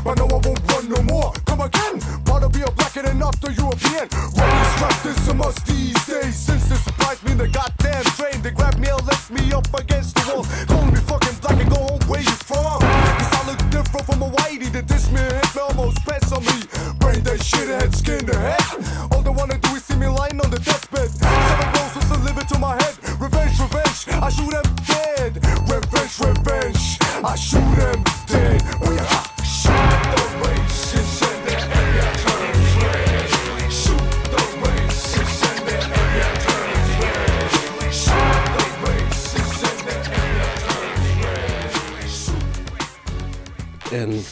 But 0.04 0.18
no, 0.18 0.26
I 0.26 0.40
won't 0.40 0.62
run 0.72 0.90
no 0.90 1.02
more. 1.04 1.32
Come 1.46 1.62
again. 1.62 2.29
beer 2.60 2.72
blacker 2.76 3.02
than 3.04 3.22
after 3.22 3.52
European. 3.52 4.08
Really 4.36 4.68
trust 4.78 5.06
is 5.06 5.28
a 5.28 5.34
must 5.34 5.66
these 5.66 6.06
days. 6.06 6.36
Since 6.36 6.68
they 6.70 6.76
surprised 6.76 7.24
me 7.24 7.32
in 7.32 7.38
the 7.38 7.48
goddamn 7.48 8.04
train, 8.18 8.42
they 8.42 8.52
grabbed 8.52 8.80
me 8.80 8.90
and 8.90 9.06
left 9.08 9.32
me 9.32 9.52
up 9.54 9.68
against 9.74 10.16
the 10.16 10.24
wall. 10.28 10.44
Call 10.68 10.86
me 10.92 11.00
fucking 11.10 11.38
black 11.42 11.60
and 11.64 11.70
go 11.70 11.80
home 11.80 12.04
where 12.08 12.22
you 12.22 12.36
from. 12.50 12.80
Cause 13.20 13.34
I 13.40 13.42
look 13.48 13.62
different 13.72 14.06
from 14.06 14.22
a 14.24 14.30
whitey. 14.30 14.70
They 14.72 14.82
diss 14.82 15.10
me 15.12 15.22
and 15.22 15.34
hit 15.34 15.56
me 15.56 15.62
almost 15.62 16.06
pants 16.06 16.32
on 16.32 16.44
me. 16.44 16.58
Brain 17.00 17.24
that 17.24 17.40
shit 17.44 17.70
head, 17.70 17.96
skin 17.96 18.26
the 18.26 18.38
head. 18.38 18.66
All 19.12 19.22
they 19.22 19.32
wanna 19.32 19.58
do 19.58 19.70
is 19.76 19.86
see 19.86 19.96
me 19.96 20.08
lying 20.08 20.40
on 20.44 20.50
the 20.52 20.60
deathbed. 20.60 21.10
Seven 21.10 21.68
blows 21.74 21.96
was 21.96 22.10
delivered 22.12 22.48
to 22.50 22.58
my 22.60 22.76
head. 22.84 22.96
Revenge, 23.20 23.56
revenge. 23.60 24.00
I 24.20 24.30
shoot 24.30 24.52
them 24.52 24.68
dead. 24.92 25.32
Revenge, 25.64 26.16
revenge. 26.20 27.00
I 27.24 27.36
shoot 27.36 27.70
them 27.80 28.04
dead. 28.28 28.69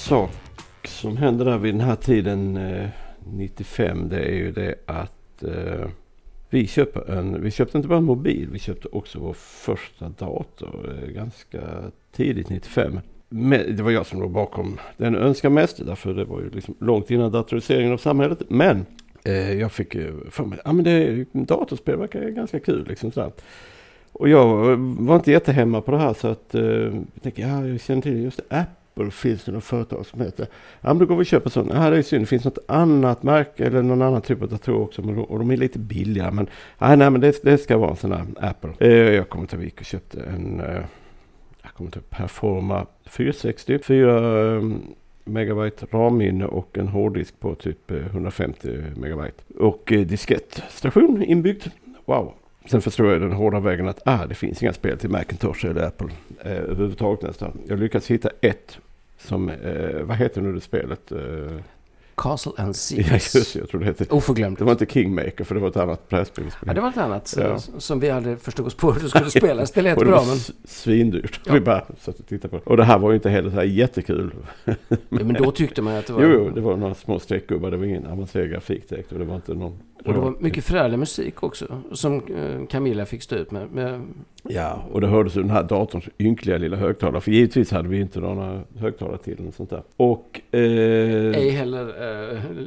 Sak 0.07 0.31
som 0.83 1.17
händer 1.17 1.45
där 1.45 1.57
vid 1.57 1.73
den 1.73 1.81
här 1.81 1.95
tiden 1.95 2.57
eh, 2.57 2.89
95 3.23 4.09
det 4.09 4.19
är 4.19 4.35
ju 4.35 4.51
det 4.51 4.75
att 4.85 5.43
eh, 5.43 5.89
vi, 6.49 6.67
köper 6.67 7.11
en, 7.11 7.41
vi 7.41 7.51
köpte 7.51 7.77
inte 7.77 7.87
bara 7.87 7.97
en 7.97 8.03
mobil, 8.03 8.49
vi 8.51 8.59
köpte 8.59 8.87
också 8.87 9.19
vår 9.19 9.33
första 9.33 10.09
dator 10.09 10.99
eh, 11.03 11.09
ganska 11.09 11.61
tidigt 12.11 12.49
95. 12.49 12.99
Men 13.29 13.75
det 13.75 13.83
var 13.83 13.91
jag 13.91 14.05
som 14.05 14.21
låg 14.21 14.31
bakom 14.31 14.79
den 14.97 15.15
önskan 15.15 15.53
mest, 15.53 15.85
därför 15.85 16.13
det 16.13 16.25
var 16.25 16.41
ju 16.41 16.49
liksom 16.49 16.75
långt 16.79 17.11
innan 17.11 17.31
datoriseringen 17.31 17.93
av 17.93 17.97
samhället. 17.97 18.41
Men 18.47 18.85
eh, 19.23 19.53
jag 19.53 19.71
fick 19.71 19.95
ju 19.95 20.13
för 20.29 20.43
mig, 20.43 20.59
ja 20.65 20.73
men 20.73 20.83
det, 20.83 21.25
datorspel 21.31 21.97
verkar 21.97 22.29
ganska 22.29 22.59
kul 22.59 22.87
liksom 22.87 23.11
sådär. 23.11 23.31
Och 24.11 24.29
jag 24.29 24.77
var 24.77 25.15
inte 25.15 25.31
jättehemma 25.31 25.81
på 25.81 25.91
det 25.91 25.97
här 25.97 26.13
så 26.13 26.27
att 26.27 26.55
eh, 26.55 26.61
jag 26.61 27.21
tänkte, 27.21 27.41
ja 27.41 27.67
jag 27.67 27.81
känner 27.81 28.01
till 28.01 28.23
just 28.23 28.41
det, 28.49 28.65
Apple 28.97 29.11
finns 29.11 29.43
det 29.43 29.51
något 29.51 29.63
företag 29.63 30.05
som 30.05 30.21
heter. 30.21 30.47
Ja 30.81 30.87
men 30.87 30.97
då 30.97 31.05
går 31.05 31.15
vi 31.15 31.21
och 31.21 31.25
köper 31.25 31.49
sådana. 31.49 31.83
Ja 31.83 31.89
det 31.89 31.97
är 31.97 32.01
synd, 32.01 32.21
det 32.21 32.27
finns 32.27 32.45
något 32.45 32.57
annat 32.67 33.23
märke 33.23 33.65
eller 33.65 33.81
någon 33.81 34.01
annan 34.01 34.21
typ 34.21 34.41
av 34.41 34.49
datorer 34.49 34.81
också. 34.81 35.01
Men, 35.01 35.17
och 35.17 35.39
de 35.39 35.51
är 35.51 35.57
lite 35.57 35.79
billigare. 35.79 36.31
Men 36.31 36.47
ja, 36.77 36.95
nej 36.95 37.09
men 37.09 37.21
det, 37.21 37.43
det 37.43 37.57
ska 37.57 37.77
vara 37.77 37.89
en 37.89 37.95
sån 37.95 38.11
här 38.11 38.25
Apple. 38.39 38.73
Eh, 38.79 38.91
jag 38.91 39.29
kommer 39.29 39.47
till 39.47 39.57
Vik 39.57 39.79
och 39.79 39.85
köpte 39.85 40.21
en 40.21 40.59
eh, 40.59 40.81
jag 41.63 41.73
kommer 41.73 41.91
till 41.91 42.01
Performa 42.01 42.85
460. 43.05 43.79
4 43.83 44.55
eh, 44.55 44.63
megabyte 45.23 45.85
RAM-minne 45.91 46.45
och 46.45 46.77
en 46.77 46.87
hårddisk 46.87 47.39
på 47.39 47.55
typ 47.55 47.91
eh, 47.91 47.97
150 47.97 48.83
megabyte. 48.95 49.43
Och 49.59 49.91
eh, 49.91 50.01
diskettstation 50.01 51.23
inbyggd. 51.23 51.63
Wow. 52.05 52.33
Sen 52.69 52.81
förstår 52.81 53.11
jag 53.11 53.21
den 53.21 53.31
hårda 53.31 53.59
vägen 53.59 53.87
att 53.87 54.01
ah, 54.05 54.25
det 54.25 54.35
finns 54.35 54.63
inga 54.63 54.73
spel 54.73 54.97
till 54.97 55.09
Macintosh 55.09 55.65
eller 55.65 55.83
Apple 55.83 56.07
eh, 56.43 56.51
överhuvudtaget 56.51 57.21
nästan. 57.21 57.59
Jag 57.67 57.79
lyckats 57.79 58.11
hitta 58.11 58.29
ett 58.41 58.79
som, 59.17 59.49
eh, 59.49 60.01
vad 60.03 60.17
heter 60.17 60.41
nu 60.41 60.53
det 60.53 60.61
spelet? 60.61 61.11
Eh, 61.11 61.59
Castle 62.17 62.51
and 62.57 62.67
ja, 62.67 62.73
Seas. 62.73 63.35
just 63.35 63.53
det, 63.53 63.59
jag 63.59 63.69
tror 63.69 63.79
det 63.79 63.85
hette. 63.85 64.05
Oförglömligt. 64.09 64.59
Det 64.59 64.65
var 64.65 64.71
inte 64.71 64.85
Kingmaker 64.85 65.43
för 65.43 65.55
det 65.55 65.61
var 65.61 65.67
ett 65.69 65.77
annat 65.77 66.09
brädspel. 66.09 66.45
Ja, 66.65 66.73
det 66.73 66.81
var 66.81 66.89
ett 66.89 66.97
annat 66.97 67.35
Ja. 67.37 67.43
eh, 67.43 67.57
som 67.77 67.99
vi 67.99 68.09
hade 68.09 68.37
förstått 68.37 68.65
oss 68.67 68.75
på 68.75 68.91
hur 68.91 69.01
det 69.01 69.09
skulle 69.09 69.29
spelas. 69.29 69.71
Det 69.71 69.81
lät 69.81 69.97
och 69.97 70.05
det 70.05 70.11
bra 70.11 70.19
var 70.19 70.25
men 70.27 70.37
svindyrt. 70.65 71.39
Ja. 71.45 71.53
Vi 71.53 71.59
bara 71.59 71.83
satt 71.99 72.19
och 72.19 72.27
tittade 72.27 72.49
på 72.49 72.55
det. 72.55 72.61
Och 72.71 72.77
det 72.77 72.83
här 72.83 72.99
var 72.99 73.09
ju 73.11 73.15
inte 73.15 73.29
heller 73.29 73.49
så 73.49 73.55
här 73.55 73.63
jättekul. 73.63 74.31
Ja, 74.65 74.73
Men 75.09 75.33
då 75.33 75.51
tyckte 75.51 75.81
man 75.81 75.95
att 75.95 76.07
det 76.07 76.13
var... 76.13 76.21
Jo, 76.23 76.29
jo, 76.33 76.49
det 76.55 76.61
var 76.61 76.77
några 76.77 76.93
små 76.93 77.19
streckgubbar. 77.19 77.71
Det 77.71 77.77
var 77.77 77.85
ingen 77.85 78.05
avancerad 78.05 78.49
grafik 78.49 78.89
direkt. 78.89 79.11
Och 79.11 79.19
det 79.19 79.25
var 79.25 79.35
inte 79.35 79.53
någon... 79.53 79.77
Och 80.05 80.13
det 80.13 80.19
var 80.19 80.33
mycket 80.39 80.63
förärlig 80.63 80.99
musik 80.99 81.43
också. 81.43 81.81
Som 81.91 82.13
eh, 82.15 82.67
Camilla 82.69 83.05
fick 83.05 83.23
stå 83.23 83.35
ut 83.35 83.51
med. 83.51 83.71
med 83.71 84.01
Ja, 84.43 84.83
och 84.91 85.01
det 85.01 85.07
hördes 85.07 85.37
ur 85.37 85.41
den 85.41 85.49
här 85.51 85.63
datorns 85.63 86.05
ynkliga 86.19 86.57
lilla 86.57 86.77
högtalare. 86.77 87.21
För 87.21 87.31
givetvis 87.31 87.71
hade 87.71 87.89
vi 87.89 87.99
inte 87.99 88.19
några 88.19 88.61
högtalare 88.79 89.17
till 89.17 89.35
den 89.37 89.51
sånt 89.51 89.69
där. 89.69 89.83
Och... 89.97 90.41
Eh, 90.51 90.61
ej 90.61 91.49
heller 91.49 91.87
eh, 91.87 92.06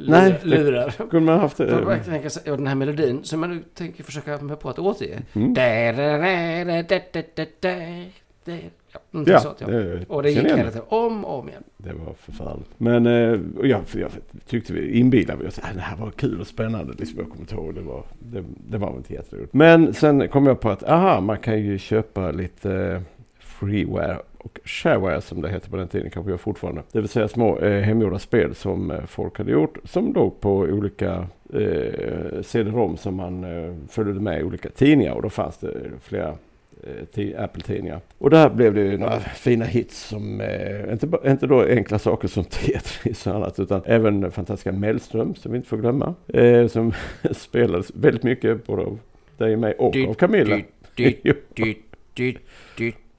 Nej, 0.07 0.39
lurar. 0.43 0.85
det- 0.97 1.03
kunde 1.09 1.19
man 1.31 1.39
haft... 1.39 1.57
För 1.57 1.91
Eh, 1.91 2.01
tänka 2.03 2.29
sig, 2.29 2.43
ja, 2.45 2.55
den 2.55 2.67
här 2.67 2.75
melodin 2.75 3.23
som 3.23 3.39
man 3.39 3.49
nu 3.49 3.63
tänker 3.73 4.03
försöka 4.03 4.37
mig 4.37 4.55
på 4.55 4.69
att 4.69 4.79
återge. 4.79 5.21
mm. 5.33 5.53
Ja, 8.93 8.99
Ja, 9.25 9.39
sånt 9.39 9.57
ja. 9.61 9.67
det, 9.67 10.05
Och 10.07 10.23
det 10.23 10.29
gick 10.31 10.43
jag 10.49 10.57
hela 10.57 10.71
tiden 10.71 10.85
om 10.89 11.25
och 11.25 11.39
om 11.39 11.49
igen. 11.49 11.63
Det 11.77 11.93
var 11.93 12.13
förfärligt. 12.13 12.69
Men 12.77 13.05
eh, 13.07 13.39
och 13.57 13.67
jag, 13.67 13.85
för 13.87 13.99
jag 13.99 14.11
tyckte 14.47 14.73
vi 14.73 14.99
inbillade 14.99 15.47
oss 15.47 15.59
att 15.59 15.75
det 15.75 15.81
här 15.81 15.97
var 15.97 16.11
kul 16.11 16.41
och 16.41 16.47
spännande. 16.47 16.93
Liksom 16.97 17.19
jag 17.19 17.29
kommer 17.29 17.41
inte 17.41 17.55
ihåg. 17.55 17.75
Det 17.75 17.81
var, 17.81 18.03
det, 18.19 18.43
det 18.69 18.77
var 18.77 18.97
inte 18.97 19.13
jätteroligt. 19.13 19.53
Men 19.53 19.93
sen 19.93 20.27
kom 20.27 20.45
jag 20.45 20.59
på 20.59 20.69
att 20.69 20.83
aha, 20.83 21.21
man 21.21 21.37
kan 21.37 21.59
ju 21.61 21.77
köpa 21.77 22.31
lite 22.31 22.73
eh, 22.73 23.01
freeware 23.39 24.19
och 24.43 24.59
shareware 24.65 25.21
som 25.21 25.41
det 25.41 25.49
heter 25.49 25.69
på 25.69 25.77
den 25.77 25.87
tiden 25.87 26.09
kanske 26.09 26.31
jag 26.31 26.39
fortfarande. 26.39 26.83
Det 26.91 26.99
vill 26.99 27.09
säga 27.09 27.27
små 27.27 27.59
eh, 27.59 27.81
hemgjorda 27.81 28.19
spel 28.19 28.55
som 28.55 28.91
eh, 28.91 29.05
folk 29.05 29.37
hade 29.37 29.51
gjort 29.51 29.77
som 29.83 30.13
låg 30.13 30.39
på 30.41 30.51
olika 30.57 31.27
eh, 31.53 32.41
CD-ROM 32.41 32.97
som 32.97 33.15
man 33.15 33.43
eh, 33.43 33.75
följde 33.89 34.19
med 34.21 34.39
i 34.39 34.43
olika 34.43 34.69
tidningar 34.69 35.13
och 35.13 35.21
då 35.21 35.29
fanns 35.29 35.57
det 35.57 35.73
flera 36.03 36.27
eh, 36.83 37.05
ti- 37.15 37.43
Apple-tidningar. 37.43 37.99
Och 38.17 38.29
där 38.29 38.49
blev 38.49 38.73
det 38.73 38.81
ju 38.81 38.97
några 38.97 39.19
fina 39.19 39.65
hits 39.65 40.07
som, 40.07 40.41
eh, 40.41 40.91
inte, 40.93 41.07
inte 41.25 41.47
då 41.47 41.61
enkla 41.61 41.99
saker 41.99 42.27
som 42.27 42.43
Tetris 42.43 43.27
och 43.27 43.35
annat, 43.35 43.59
utan 43.59 43.81
även 43.85 44.31
fantastiska 44.31 44.71
Mellström 44.71 45.35
som 45.35 45.51
vi 45.51 45.57
inte 45.57 45.69
får 45.69 45.77
glömma. 45.77 46.13
Eh, 46.27 46.67
som 46.67 46.93
spelades 47.31 47.91
väldigt 47.95 48.23
mycket 48.23 48.65
både 48.67 48.81
av 48.81 48.99
dig 49.37 49.53
och 49.53 49.59
mig 49.59 49.73
och 49.73 49.93
av 50.09 50.13
Camilla. 50.13 50.55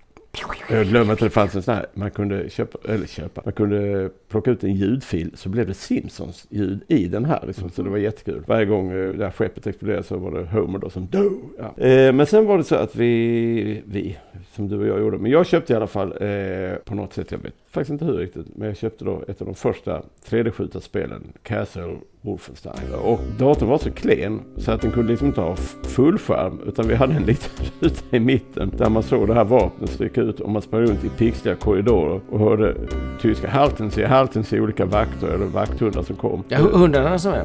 Jag 0.69 0.87
glömmer 0.87 1.13
att 1.13 1.19
det 1.19 1.31
fanns 1.31 1.55
en 1.55 1.63
sån 1.63 1.75
här, 1.75 1.87
man 1.95 2.11
kunde 2.11 2.51
köpa, 2.51 2.79
eller 2.93 3.07
köpa, 3.07 3.43
man 3.45 3.53
kunde 3.53 4.11
plocka 4.29 4.51
ut 4.51 4.65
en 4.65 4.75
ljudfil 4.75 5.31
så 5.35 5.49
blev 5.49 5.67
det 5.67 5.75
Simpsons 5.75 6.47
ljud 6.51 6.81
i 6.89 7.07
den 7.07 7.25
här 7.25 7.45
liksom, 7.47 7.71
så 7.71 7.83
det 7.83 7.91
var 7.91 7.99
jättekul. 7.99 8.45
Varje 8.47 8.67
gång 8.67 8.93
eh, 8.93 9.13
det 9.13 9.25
här 9.25 9.31
skeppet 9.31 9.67
exploderade 9.67 10.03
så 10.03 10.17
var 10.17 10.31
det 10.31 10.47
Homer 10.47 10.79
då 10.79 10.91
som 10.91 11.07
dog. 11.07 11.41
Ja. 11.59 11.85
Eh, 11.85 12.13
men 12.13 12.27
sen 12.27 12.47
var 12.47 12.59
det 12.59 12.65
så 12.65 12.75
att 12.75 12.97
vi, 12.97 13.83
vi, 13.87 14.19
som 14.53 14.69
du 14.69 14.79
och 14.79 14.87
jag 14.87 15.01
gjorde, 15.01 15.19
men 15.19 15.31
jag 15.31 15.47
köpte 15.47 15.73
i 15.73 15.77
alla 15.77 15.87
fall 15.87 16.09
eh, 16.21 16.77
på 16.85 16.95
något 16.95 17.13
sätt, 17.13 17.31
jag 17.31 17.39
vet 17.39 17.55
faktiskt 17.71 17.91
inte 17.91 18.05
hur 18.05 18.17
riktigt, 18.17 18.47
men 18.57 18.69
jag 18.69 18.77
köpte 18.77 19.05
då 19.05 19.23
ett 19.29 19.41
av 19.41 19.47
de 19.47 19.55
första 19.55 20.03
3D-skjutarspelen, 20.29 21.23
Castle 21.43 21.97
Wolfenstein. 22.21 22.95
Och 23.05 23.21
datorn 23.39 23.69
var 23.69 23.79
så 23.79 23.91
klen 23.91 24.41
så 24.57 24.73
att 24.73 24.81
den 24.81 24.93
kunde 24.93 25.11
liksom 25.11 25.29
inte 25.29 25.41
ha 25.41 25.57
full 25.57 25.91
fullskärm 26.13 26.61
utan 26.67 26.89
vi 26.89 26.95
hade 26.95 27.15
en 27.15 27.23
liten 27.23 27.51
ruta 27.81 28.17
i 28.17 28.21
mitten 28.21 28.73
där 28.77 28.91
man 28.91 29.03
såg 29.03 29.29
det 29.29 29.35
här 29.35 29.45
vapnet 29.45 29.91
sticka 29.91 30.22
ut 30.23 30.41
och 30.41 30.51
man 30.51 30.63
sprang 30.63 30.81
runt 30.81 31.05
i 31.05 31.09
pixliga 31.09 31.55
korridorer 31.55 32.21
och 32.31 32.39
hörde 32.39 32.75
tyska 33.21 33.49
Haltense, 33.51 34.07
Haltense, 34.07 34.61
olika 34.61 34.85
vakter 34.85 35.27
eller 35.29 35.47
vakthundar 35.47 36.03
som 36.03 36.17
kom. 36.17 36.45
Ja, 36.49 36.59
hu- 36.59 36.73
hundarna 36.79 37.19
som 37.19 37.33
är... 37.33 37.45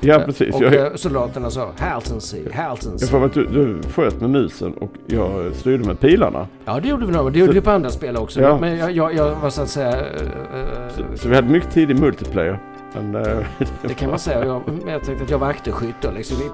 Ja, 0.00 0.22
precis. 0.26 0.54
Och 0.54 0.62
Jag, 0.62 0.74
eh, 0.74 0.94
soldaterna 0.94 1.50
sa 1.50 1.70
Haltensee, 1.78 2.42
jag 2.44 2.62
Haltensee. 2.62 3.08
får 3.08 3.24
att 3.24 3.32
du, 3.32 3.46
du 3.46 3.78
sköt 3.92 4.20
med 4.20 4.30
musen 4.30 4.72
och 4.72 4.90
jag 5.06 5.54
styrde 5.54 5.84
med 5.86 6.00
pilarna. 6.00 6.46
Ja, 6.64 6.80
det 6.82 6.88
gjorde 6.88 7.06
vi 7.06 7.12
nog. 7.12 7.32
Det 7.32 7.38
gjorde 7.38 7.52
vi 7.52 7.60
på 7.60 7.70
andra 7.70 7.90
spel 7.90 8.16
också. 8.16 8.40
Ja. 8.40 8.58
Men 8.60 8.76
jag, 8.78 8.90
jag, 8.92 9.14
jag 9.14 9.34
var 9.42 9.50
så 9.50 9.62
att 9.62 9.68
säga... 9.68 9.90
eh, 9.96 10.04
Så, 10.96 11.02
så 11.14 11.28
vi 11.28 11.34
hade 11.34 11.48
mycket 11.48 11.70
tid 11.70 11.90
i 11.90 11.94
multiplayer. 11.94 12.58
Men, 12.92 13.14
eh, 13.14 13.46
det 13.82 13.94
kan 13.94 14.10
man 14.10 14.18
säga. 14.18 14.44
Jag, 14.44 14.62
jag 14.86 15.04
tänkte 15.04 15.24
att 15.24 15.30
jag 15.30 15.38
var 15.38 15.48
akterskytt 15.48 15.96
då 16.00 16.10
liksom. 16.10 16.36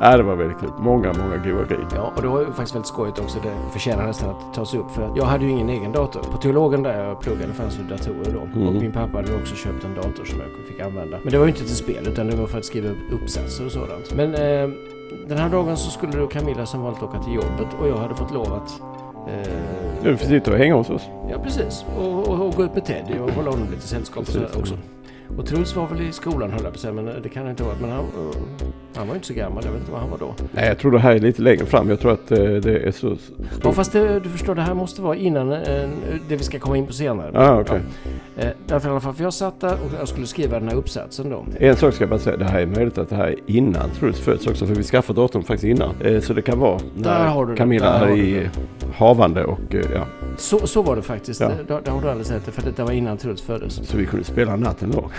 Ja, 0.00 0.16
det 0.16 0.22
var 0.22 0.36
väldigt 0.36 0.58
kul. 0.60 0.70
Många, 0.78 1.12
många 1.12 1.36
goa 1.36 1.64
grejer. 1.64 1.86
ja, 1.94 2.12
och 2.16 2.22
det 2.22 2.28
var 2.28 2.40
ju 2.40 2.46
faktiskt 2.46 2.74
väldigt 2.74 2.88
skojigt 2.88 3.18
också. 3.18 3.38
Det 3.42 3.72
förtjänar 3.72 4.06
nästan 4.06 4.30
att 4.30 4.54
tas 4.54 4.74
upp. 4.74 4.90
För 4.90 5.12
jag 5.16 5.24
hade 5.24 5.44
ju 5.44 5.50
ingen 5.50 5.68
egen 5.68 5.92
dator. 5.92 6.20
På 6.20 6.38
teologen 6.38 6.82
där 6.82 7.04
jag 7.04 7.20
pluggade 7.20 7.52
fanns 7.52 7.76
det 7.76 7.82
datorer 7.82 8.32
då. 8.32 8.40
Mm. 8.40 8.68
Och 8.68 8.74
min 8.74 8.92
pappa 8.92 9.16
hade 9.16 9.34
också 9.34 9.54
köpt 9.54 9.84
en 9.84 9.94
dator 9.94 10.24
som 10.24 10.40
jag 10.40 10.66
fick 10.68 10.80
använda. 10.80 11.18
Men 11.22 11.32
det 11.32 11.38
var 11.38 11.44
ju 11.46 11.50
inte 11.50 11.64
till 11.64 11.76
spel 11.76 12.08
utan 12.08 12.26
det 12.26 12.36
var 12.36 12.46
för 12.46 12.58
att 12.58 12.64
skriva 12.64 12.88
upp 12.88 13.12
uppsatser 13.12 13.66
och 13.66 13.72
sådant. 13.72 14.14
Men 14.14 14.34
eh, 14.34 14.70
den 15.28 15.38
här 15.38 15.50
dagen 15.50 15.76
så 15.76 15.90
skulle 15.90 16.12
då 16.12 16.26
Camilla 16.26 16.66
som 16.66 16.82
vanligt 16.82 17.02
åka 17.02 17.18
till 17.22 17.34
jobbet 17.34 17.68
och 17.80 17.88
jag 17.88 17.96
hade 17.96 18.14
fått 18.14 18.32
lov 18.32 18.52
att 18.52 18.80
eh, 19.26 20.02
Du 20.02 20.16
får 20.16 20.26
sitta 20.26 20.52
och 20.52 20.58
hänga 20.58 20.74
hos 20.74 20.90
oss. 20.90 21.08
Ja, 21.30 21.38
precis. 21.38 21.84
Och, 21.98 22.28
och, 22.28 22.46
och 22.46 22.54
gå 22.54 22.64
ut 22.64 22.74
med 22.74 22.84
Teddy 22.84 23.18
och 23.18 23.30
hålla 23.30 23.50
honom 23.50 23.70
lite 23.70 23.88
sällskap 23.88 24.20
och 24.22 24.28
sådär 24.28 24.50
också. 24.58 24.74
Och 25.38 25.46
Truls 25.46 25.76
var 25.76 25.86
väl 25.86 26.00
i 26.00 26.12
skolan 26.12 26.50
höll 26.50 26.64
jag 26.64 26.72
på 26.72 26.78
säga, 26.78 26.92
men 26.92 27.04
det 27.22 27.28
kan 27.28 27.42
han 27.42 27.50
inte 27.50 27.62
varit. 27.62 27.80
Men 27.80 27.90
han, 27.90 28.00
eh, 28.00 28.36
han 28.96 29.08
var 29.08 29.14
inte 29.14 29.26
så 29.26 29.34
gammal, 29.34 29.64
jag 29.64 29.72
vet 29.72 29.80
inte 29.80 29.92
vad 29.92 30.00
han 30.00 30.10
var 30.10 30.18
då. 30.18 30.34
Nej, 30.52 30.68
jag 30.68 30.78
tror 30.78 30.90
det 30.90 30.98
här 30.98 31.14
är 31.14 31.18
lite 31.18 31.42
längre 31.42 31.66
fram. 31.66 31.88
Jag 31.88 32.00
tror 32.00 32.12
att 32.12 32.30
eh, 32.32 32.38
det 32.38 32.78
är 32.78 32.90
så 32.90 33.06
Ja, 33.08 33.44
stort. 33.60 33.74
fast 33.74 33.92
det, 33.92 34.20
du 34.20 34.28
förstår, 34.28 34.54
det 34.54 34.62
här 34.62 34.74
måste 34.74 35.02
vara 35.02 35.16
innan 35.16 35.52
eh, 35.52 35.58
det 36.28 36.36
vi 36.36 36.38
ska 36.44 36.58
komma 36.58 36.76
in 36.76 36.86
på 36.86 36.92
senare. 36.92 37.30
Ah, 37.34 37.60
okej. 37.60 37.80
Ja. 38.36 38.42
Eh, 38.42 38.50
därför 38.66 38.88
i 38.88 38.90
alla 38.90 39.00
fall, 39.00 39.14
för 39.14 39.24
jag 39.24 39.34
satt 39.34 39.60
där 39.60 39.72
och 39.72 39.90
jag 39.98 40.08
skulle 40.08 40.26
skriva 40.26 40.58
den 40.60 40.68
här 40.68 40.76
uppsatsen 40.76 41.30
då. 41.30 41.44
En 41.58 41.76
sak 41.76 41.94
ska 41.94 42.02
jag 42.02 42.10
bara 42.10 42.20
säga. 42.20 42.36
Det 42.36 42.44
här 42.44 42.60
är 42.60 42.66
möjligt 42.66 42.98
att 42.98 43.08
det 43.08 43.16
här 43.16 43.26
är 43.26 43.36
innan 43.46 43.90
Truls 43.90 44.20
föds 44.20 44.46
också. 44.46 44.66
För 44.66 44.74
vi 44.74 44.82
skaffade 44.82 45.20
datorn 45.20 45.42
faktiskt 45.42 45.64
innan. 45.64 45.94
Eh, 46.00 46.20
så 46.20 46.32
det 46.32 46.42
kan 46.42 46.58
vara 46.58 46.80
Där 46.96 47.26
har 47.26 47.44
du 47.46 47.50
när. 47.50 47.56
Camilla 47.56 48.08
är 48.08 48.16
i 48.16 48.48
havande 48.96 49.44
och 49.44 49.74
eh, 49.74 49.80
ja. 49.94 50.06
Så, 50.38 50.66
så 50.66 50.82
var 50.82 50.96
det 50.96 51.02
faktiskt. 51.02 51.40
Ja. 51.40 51.48
Det, 51.68 51.80
det, 51.84 51.90
har 51.90 52.14
du 52.18 52.24
sett 52.24 52.46
det, 52.46 52.52
för 52.52 52.72
det 52.76 52.82
var 52.82 52.92
innan 52.92 53.16
Truls 53.16 53.42
föddes. 53.42 53.88
Så 53.88 53.96
vi 53.96 54.06
kunde 54.06 54.24
spela 54.24 54.56
natten 54.56 54.90
då. 54.90 55.10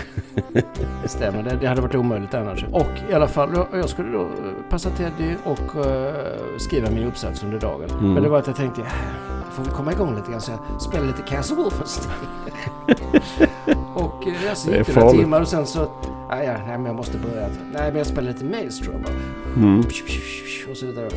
Det 1.02 1.08
stämmer, 1.08 1.42
det, 1.42 1.58
det 1.60 1.66
hade 1.66 1.80
varit 1.80 1.94
omöjligt 1.94 2.34
annars. 2.34 2.64
Och 2.72 2.86
i 3.10 3.12
alla 3.14 3.28
fall, 3.28 3.50
jag- 3.54 3.80
jag 3.80 3.88
skulle 3.88 4.12
då 4.12 4.20
eh, 4.22 4.28
passa 4.70 4.90
Teddy 4.90 5.34
och 5.44 5.86
eh, 5.86 6.14
skriva 6.58 6.90
min 6.90 7.04
uppsats 7.04 7.42
under 7.44 7.60
dagen. 7.60 7.90
Mm. 7.90 8.12
Men 8.14 8.22
det 8.22 8.28
var 8.28 8.38
att 8.38 8.46
jag 8.46 8.56
tänkte, 8.56 8.80
"Äh, 8.80 8.86
får 9.52 9.62
vi 9.64 9.70
komma 9.70 9.92
igång 9.92 10.16
lite 10.16 10.30
grann 10.30 10.40
så 10.40 10.52
jag 10.72 10.82
spelar 10.82 11.06
lite 11.06 11.22
Castle 11.22 11.56
Wolfenstein. 11.56 12.12
och 13.94 14.26
eh, 14.26 14.54
så 14.54 14.70
Det 14.70 14.74
är 14.74 14.78
gick 14.78 14.86
det 14.86 14.94
några 15.00 15.10
timmar 15.12 15.40
och 15.40 15.48
sen 15.48 15.66
så, 15.66 15.78
nej, 16.28 16.46
ja, 16.46 16.52
nej 16.66 16.76
men 16.78 16.86
jag 16.86 16.94
måste 16.96 17.18
börja. 17.18 17.48
Nej 17.72 17.82
men 17.88 17.96
jag 17.96 18.06
spelar 18.06 18.32
lite 18.32 18.44
Maelstrom. 18.44 19.04
Mm. 19.56 19.78
Och 20.70 20.76
så 20.76 20.86
vidare. 20.86 21.08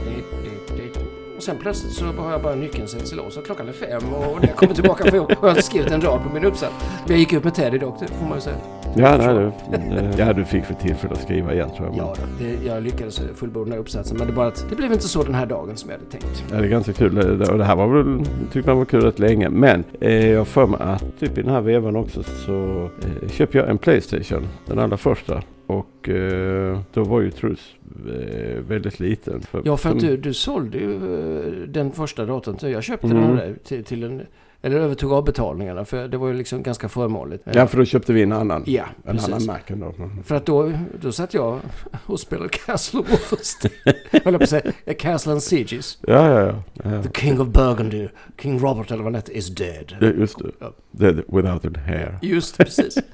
Och 1.42 1.46
sen 1.46 1.58
plötsligt 1.58 1.94
så 1.94 2.06
har 2.06 2.32
jag 2.32 2.42
bara 2.42 2.56
nyckeln 2.56 2.88
sätts 2.88 3.16
lås 3.16 3.38
och 3.38 3.46
klockan 3.46 3.68
är 3.68 3.72
fem 3.72 4.14
och 4.14 4.42
när 4.42 4.48
jag 4.48 4.58
kommer 4.58 4.74
tillbaka 4.74 5.12
får 5.12 5.16
jag, 5.16 5.36
har 5.36 5.56
skrivit 5.56 5.92
en 5.92 6.02
rad 6.02 6.24
på 6.24 6.34
min 6.34 6.46
uppsats. 6.46 6.74
Men 7.04 7.12
jag 7.12 7.20
gick 7.20 7.34
upp 7.34 7.44
med 7.44 7.56
Teddy 7.56 7.78
dock, 7.78 8.00
det 8.00 8.08
får 8.08 8.26
man 8.26 8.38
ju 8.38 8.42
säga. 8.42 8.56
Ja, 8.96 9.18
nej, 9.18 9.52
du, 9.90 10.24
ja, 10.24 10.34
du 10.34 10.46
fick 10.46 10.66
för 10.66 10.74
tillfälle 10.74 11.14
att 11.14 11.22
skriva 11.22 11.54
igen 11.54 11.70
tror 11.78 11.88
jag. 11.88 11.98
Ja, 11.98 12.16
det, 12.40 12.68
jag 12.68 12.84
lyckades 12.84 13.22
fullborda 13.36 13.64
den 13.64 13.74
här 13.74 13.80
uppsatsen 13.80 14.18
men 14.18 14.28
det, 14.28 14.34
bara 14.34 14.48
att 14.48 14.66
det 14.70 14.76
blev 14.76 14.94
inte 14.94 15.08
så 15.08 15.24
den 15.24 15.36
här 15.36 15.46
dagen 15.46 15.78
som 15.78 15.90
jag 15.90 15.98
hade 15.98 16.12
tänkt. 16.12 16.44
Ja, 16.52 16.58
det 16.58 16.64
är 16.64 16.70
ganska 16.70 16.94
kul. 16.94 17.18
Och 17.42 17.58
det 17.58 17.66
här 17.66 17.76
var 17.76 17.88
väl, 17.88 18.26
tyckte 18.52 18.70
man 18.70 18.78
var 18.78 18.86
kul 18.86 19.02
rätt 19.02 19.20
länge. 19.20 19.50
Men 19.50 19.84
eh, 20.00 20.30
jag 20.30 20.48
för 20.48 20.68
mig 20.68 20.80
att 20.82 21.20
typ 21.20 21.38
i 21.38 21.42
den 21.42 21.52
här 21.52 21.62
vevan 21.62 21.96
också 21.96 22.24
så 22.24 22.90
eh, 23.24 23.30
köpte 23.30 23.58
jag 23.58 23.70
en 23.70 23.78
Playstation. 23.78 24.48
Den 24.66 24.80
allra 24.80 24.98
första. 24.98 25.42
Och 25.72 26.10
eh, 26.10 26.80
då 26.94 27.04
var 27.04 27.22
ju 27.22 27.32
Truls 27.32 27.76
eh, 28.08 28.62
väldigt 28.68 29.00
liten. 29.00 29.42
Ja, 29.64 29.78
för 29.78 29.90
att 29.90 30.00
du, 30.00 30.18
du 30.18 30.34
sålde 30.34 30.78
ju 30.78 30.94
eh, 30.96 31.68
den 31.68 31.92
första 31.92 32.26
datorn. 32.26 32.72
Jag 32.72 32.84
köpte 32.84 33.08
Mm. 33.08 33.22
den 33.22 33.36
dig 33.36 33.56
till, 33.64 33.84
till 33.84 34.04
en... 34.04 34.22
Eller 34.63 34.78
övertog 34.78 35.12
avbetalningarna 35.13 35.86
för 35.86 36.08
det 36.08 36.17
var 36.17 36.28
ju 36.28 36.34
liksom 36.34 36.63
ganska 36.63 36.89
förmånligt. 36.89 37.43
Ja, 37.54 37.67
för 37.67 37.78
då 37.78 37.86
köpte 37.86 38.13
vi 38.13 38.24
en 38.24 38.32
annan. 38.32 38.63
Ja, 38.65 38.86
en 39.06 39.15
precis. 39.15 39.30
annan 39.34 39.45
Mac 39.45 39.60
ändå. 39.67 39.93
För 40.26 40.36
att 40.36 40.45
då, 40.45 40.71
då 41.02 41.12
satt 41.12 41.34
jag 41.34 41.60
och 42.06 42.19
spelade 42.19 42.50
Castle 42.50 43.00
of 43.00 43.10
Wolfenstein. 43.12 43.74
Höll 44.12 44.34
jag 44.34 44.38
på 44.38 44.43
att 44.43 44.50
säga. 44.50 44.93
Castle 45.00 45.32
and 45.32 45.43
Sieges. 45.43 45.97
Ja, 46.02 46.30
ja, 46.30 46.41
ja. 46.41 46.63
ja. 46.91 47.04
The 47.04 47.21
King 47.21 47.41
of 47.41 47.47
Burgundy, 47.47 48.08
King 48.41 48.60
Robert 48.60 48.91
eller 48.91 49.04
vad 49.04 49.15
hette, 49.15 49.38
is 49.38 49.56
dead. 49.56 49.95
Ja, 50.00 50.08
just 50.08 50.39
det. 50.39 50.52
Ja. 50.60 50.74
Dead 50.91 51.15
without 51.28 51.65
a 51.65 51.80
hair. 51.86 52.19
Just 52.21 52.58
precis. 52.58 52.97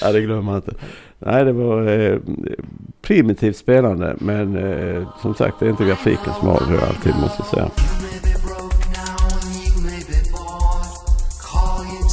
Ja, 0.00 0.12
det 0.12 0.20
glömmer 0.20 0.42
man 0.42 0.56
inte. 0.56 0.74
Nej, 1.18 1.44
det 1.44 1.52
var 1.52 1.88
eh, 1.88 2.18
primitivt 3.02 3.56
spelande. 3.56 4.16
Men 4.18 4.56
eh, 4.56 5.08
som 5.22 5.34
sagt, 5.34 5.60
det 5.60 5.66
är 5.66 5.70
inte 5.70 5.84
grafiken 5.84 6.32
som 6.40 6.48
avgör 6.48 6.86
alltid 6.86 7.14
måste 7.14 7.36
jag 7.38 7.46
säga. 7.46 7.70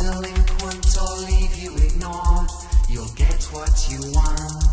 Delinquent 0.03 0.97
or 0.99 1.15
leave 1.31 1.55
you 1.55 1.71
ignored. 1.77 2.49
You'll 2.89 3.15
get 3.15 3.41
what 3.55 3.73
you 3.89 3.99
want. 4.11 4.63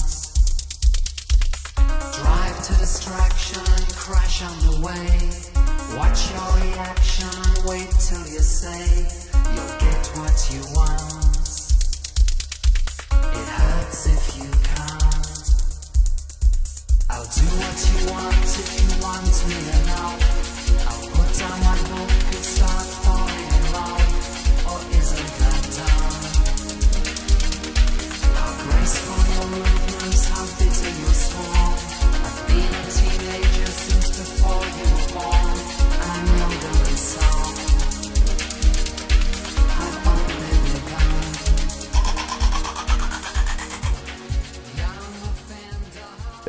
Drive 2.18 2.58
to 2.66 2.72
distraction 2.82 3.62
and 3.62 3.88
crash 3.94 4.42
on 4.42 4.56
the 4.66 4.76
way. 4.86 5.06
Watch 5.96 6.20
your 6.34 6.50
reaction 6.66 7.30
and 7.46 7.58
wait 7.70 7.90
till 8.06 8.26
you 8.26 8.42
say 8.42 9.06
you'll 9.54 9.76
get 9.86 10.02
what 10.18 10.36
you 10.50 10.62
want. 10.74 11.30
It 13.38 13.48
hurts 13.58 14.02
if 14.16 14.24
you 14.38 14.50
can't. 14.74 15.46
I'll 17.08 17.30
do 17.38 17.46
what 17.62 17.78
you 17.86 17.98
want 18.10 18.50
if 18.62 18.68
you 18.82 18.88
want 19.02 19.30
me 19.48 19.89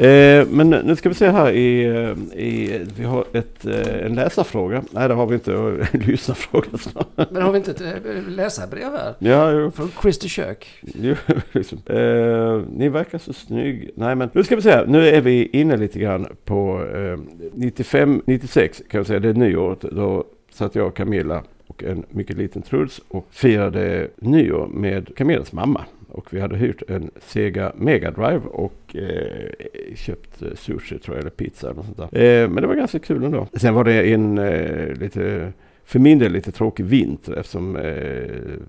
Eh, 0.01 0.47
men 0.47 0.69
nu 0.69 0.95
ska 0.95 1.09
vi 1.09 1.15
se 1.15 1.29
här 1.29 1.51
i, 1.51 1.83
eh, 1.85 2.39
i 2.39 2.81
vi 2.97 3.03
har 3.03 3.25
ett, 3.33 3.65
eh, 3.65 4.05
en 4.05 4.15
läsarfråga. 4.15 4.83
Nej 4.91 5.07
det 5.07 5.13
har 5.13 5.25
vi 5.25 5.33
inte, 5.33 5.53
en 5.53 5.99
lyssnarfråga 6.07 6.77
snarare. 6.77 7.27
Men 7.31 7.41
har 7.41 7.51
vi 7.51 7.57
inte 7.57 7.71
ett 7.71 7.81
eh, 7.81 8.27
läsarbrev 8.27 8.91
här? 8.91 9.13
Ja, 9.19 9.51
jo, 9.51 9.71
Från 9.71 9.91
Christer 10.01 10.27
Kök. 10.27 10.67
jo 10.81 11.15
liksom. 11.51 11.77
eh, 11.85 12.61
ni 12.77 12.89
verkar 12.89 13.17
så 13.17 13.33
snygg. 13.33 13.89
Nej 13.95 14.15
men 14.15 14.29
nu 14.33 14.43
ska 14.43 14.55
vi 14.55 14.61
se 14.61 14.71
här. 14.71 14.85
Nu 14.85 15.07
är 15.07 15.21
vi 15.21 15.45
inne 15.53 15.77
lite 15.77 15.99
grann 15.99 16.27
på 16.45 16.85
eh, 16.95 17.19
95, 17.53 18.21
96 18.25 18.81
kan 18.89 18.97
jag 18.99 19.07
säga. 19.07 19.19
Det 19.19 19.29
är 19.29 19.33
nyåret. 19.33 19.81
Då 19.81 20.23
satt 20.53 20.75
jag 20.75 20.87
och 20.87 20.95
Camilla 20.95 21.43
och 21.67 21.83
en 21.83 22.03
mycket 22.09 22.37
liten 22.37 22.61
Truls 22.61 23.01
och 23.07 23.27
firade 23.31 24.07
nyår 24.15 24.67
med 24.67 25.15
Camillas 25.15 25.53
mamma. 25.53 25.85
Och 26.11 26.33
vi 26.33 26.39
hade 26.39 26.57
hyrt 26.57 26.89
en 26.89 27.11
Sega 27.19 27.71
Mega 27.75 28.11
Drive 28.11 28.41
och 28.45 28.95
eh, 28.95 29.95
köpt 29.95 30.41
eh, 30.41 30.47
sushi 30.55 30.99
tror 30.99 31.15
jag, 31.15 31.21
eller 31.21 31.31
pizza 31.31 31.67
eller 31.67 31.75
något 31.75 31.85
sånt 31.85 32.11
där. 32.11 32.43
Eh, 32.43 32.49
men 32.49 32.61
det 32.61 32.67
var 32.67 32.75
ganska 32.75 32.99
kul 32.99 33.23
ändå. 33.23 33.47
Sen 33.53 33.73
var 33.73 33.83
det 33.83 34.13
en 34.13 34.37
eh, 34.37 34.93
lite 34.93 35.53
för 35.91 35.99
min 35.99 36.19
del 36.19 36.31
lite 36.31 36.51
tråkig 36.51 36.85
vinter 36.85 37.33
eftersom 37.33 37.75
eh, 37.75 37.83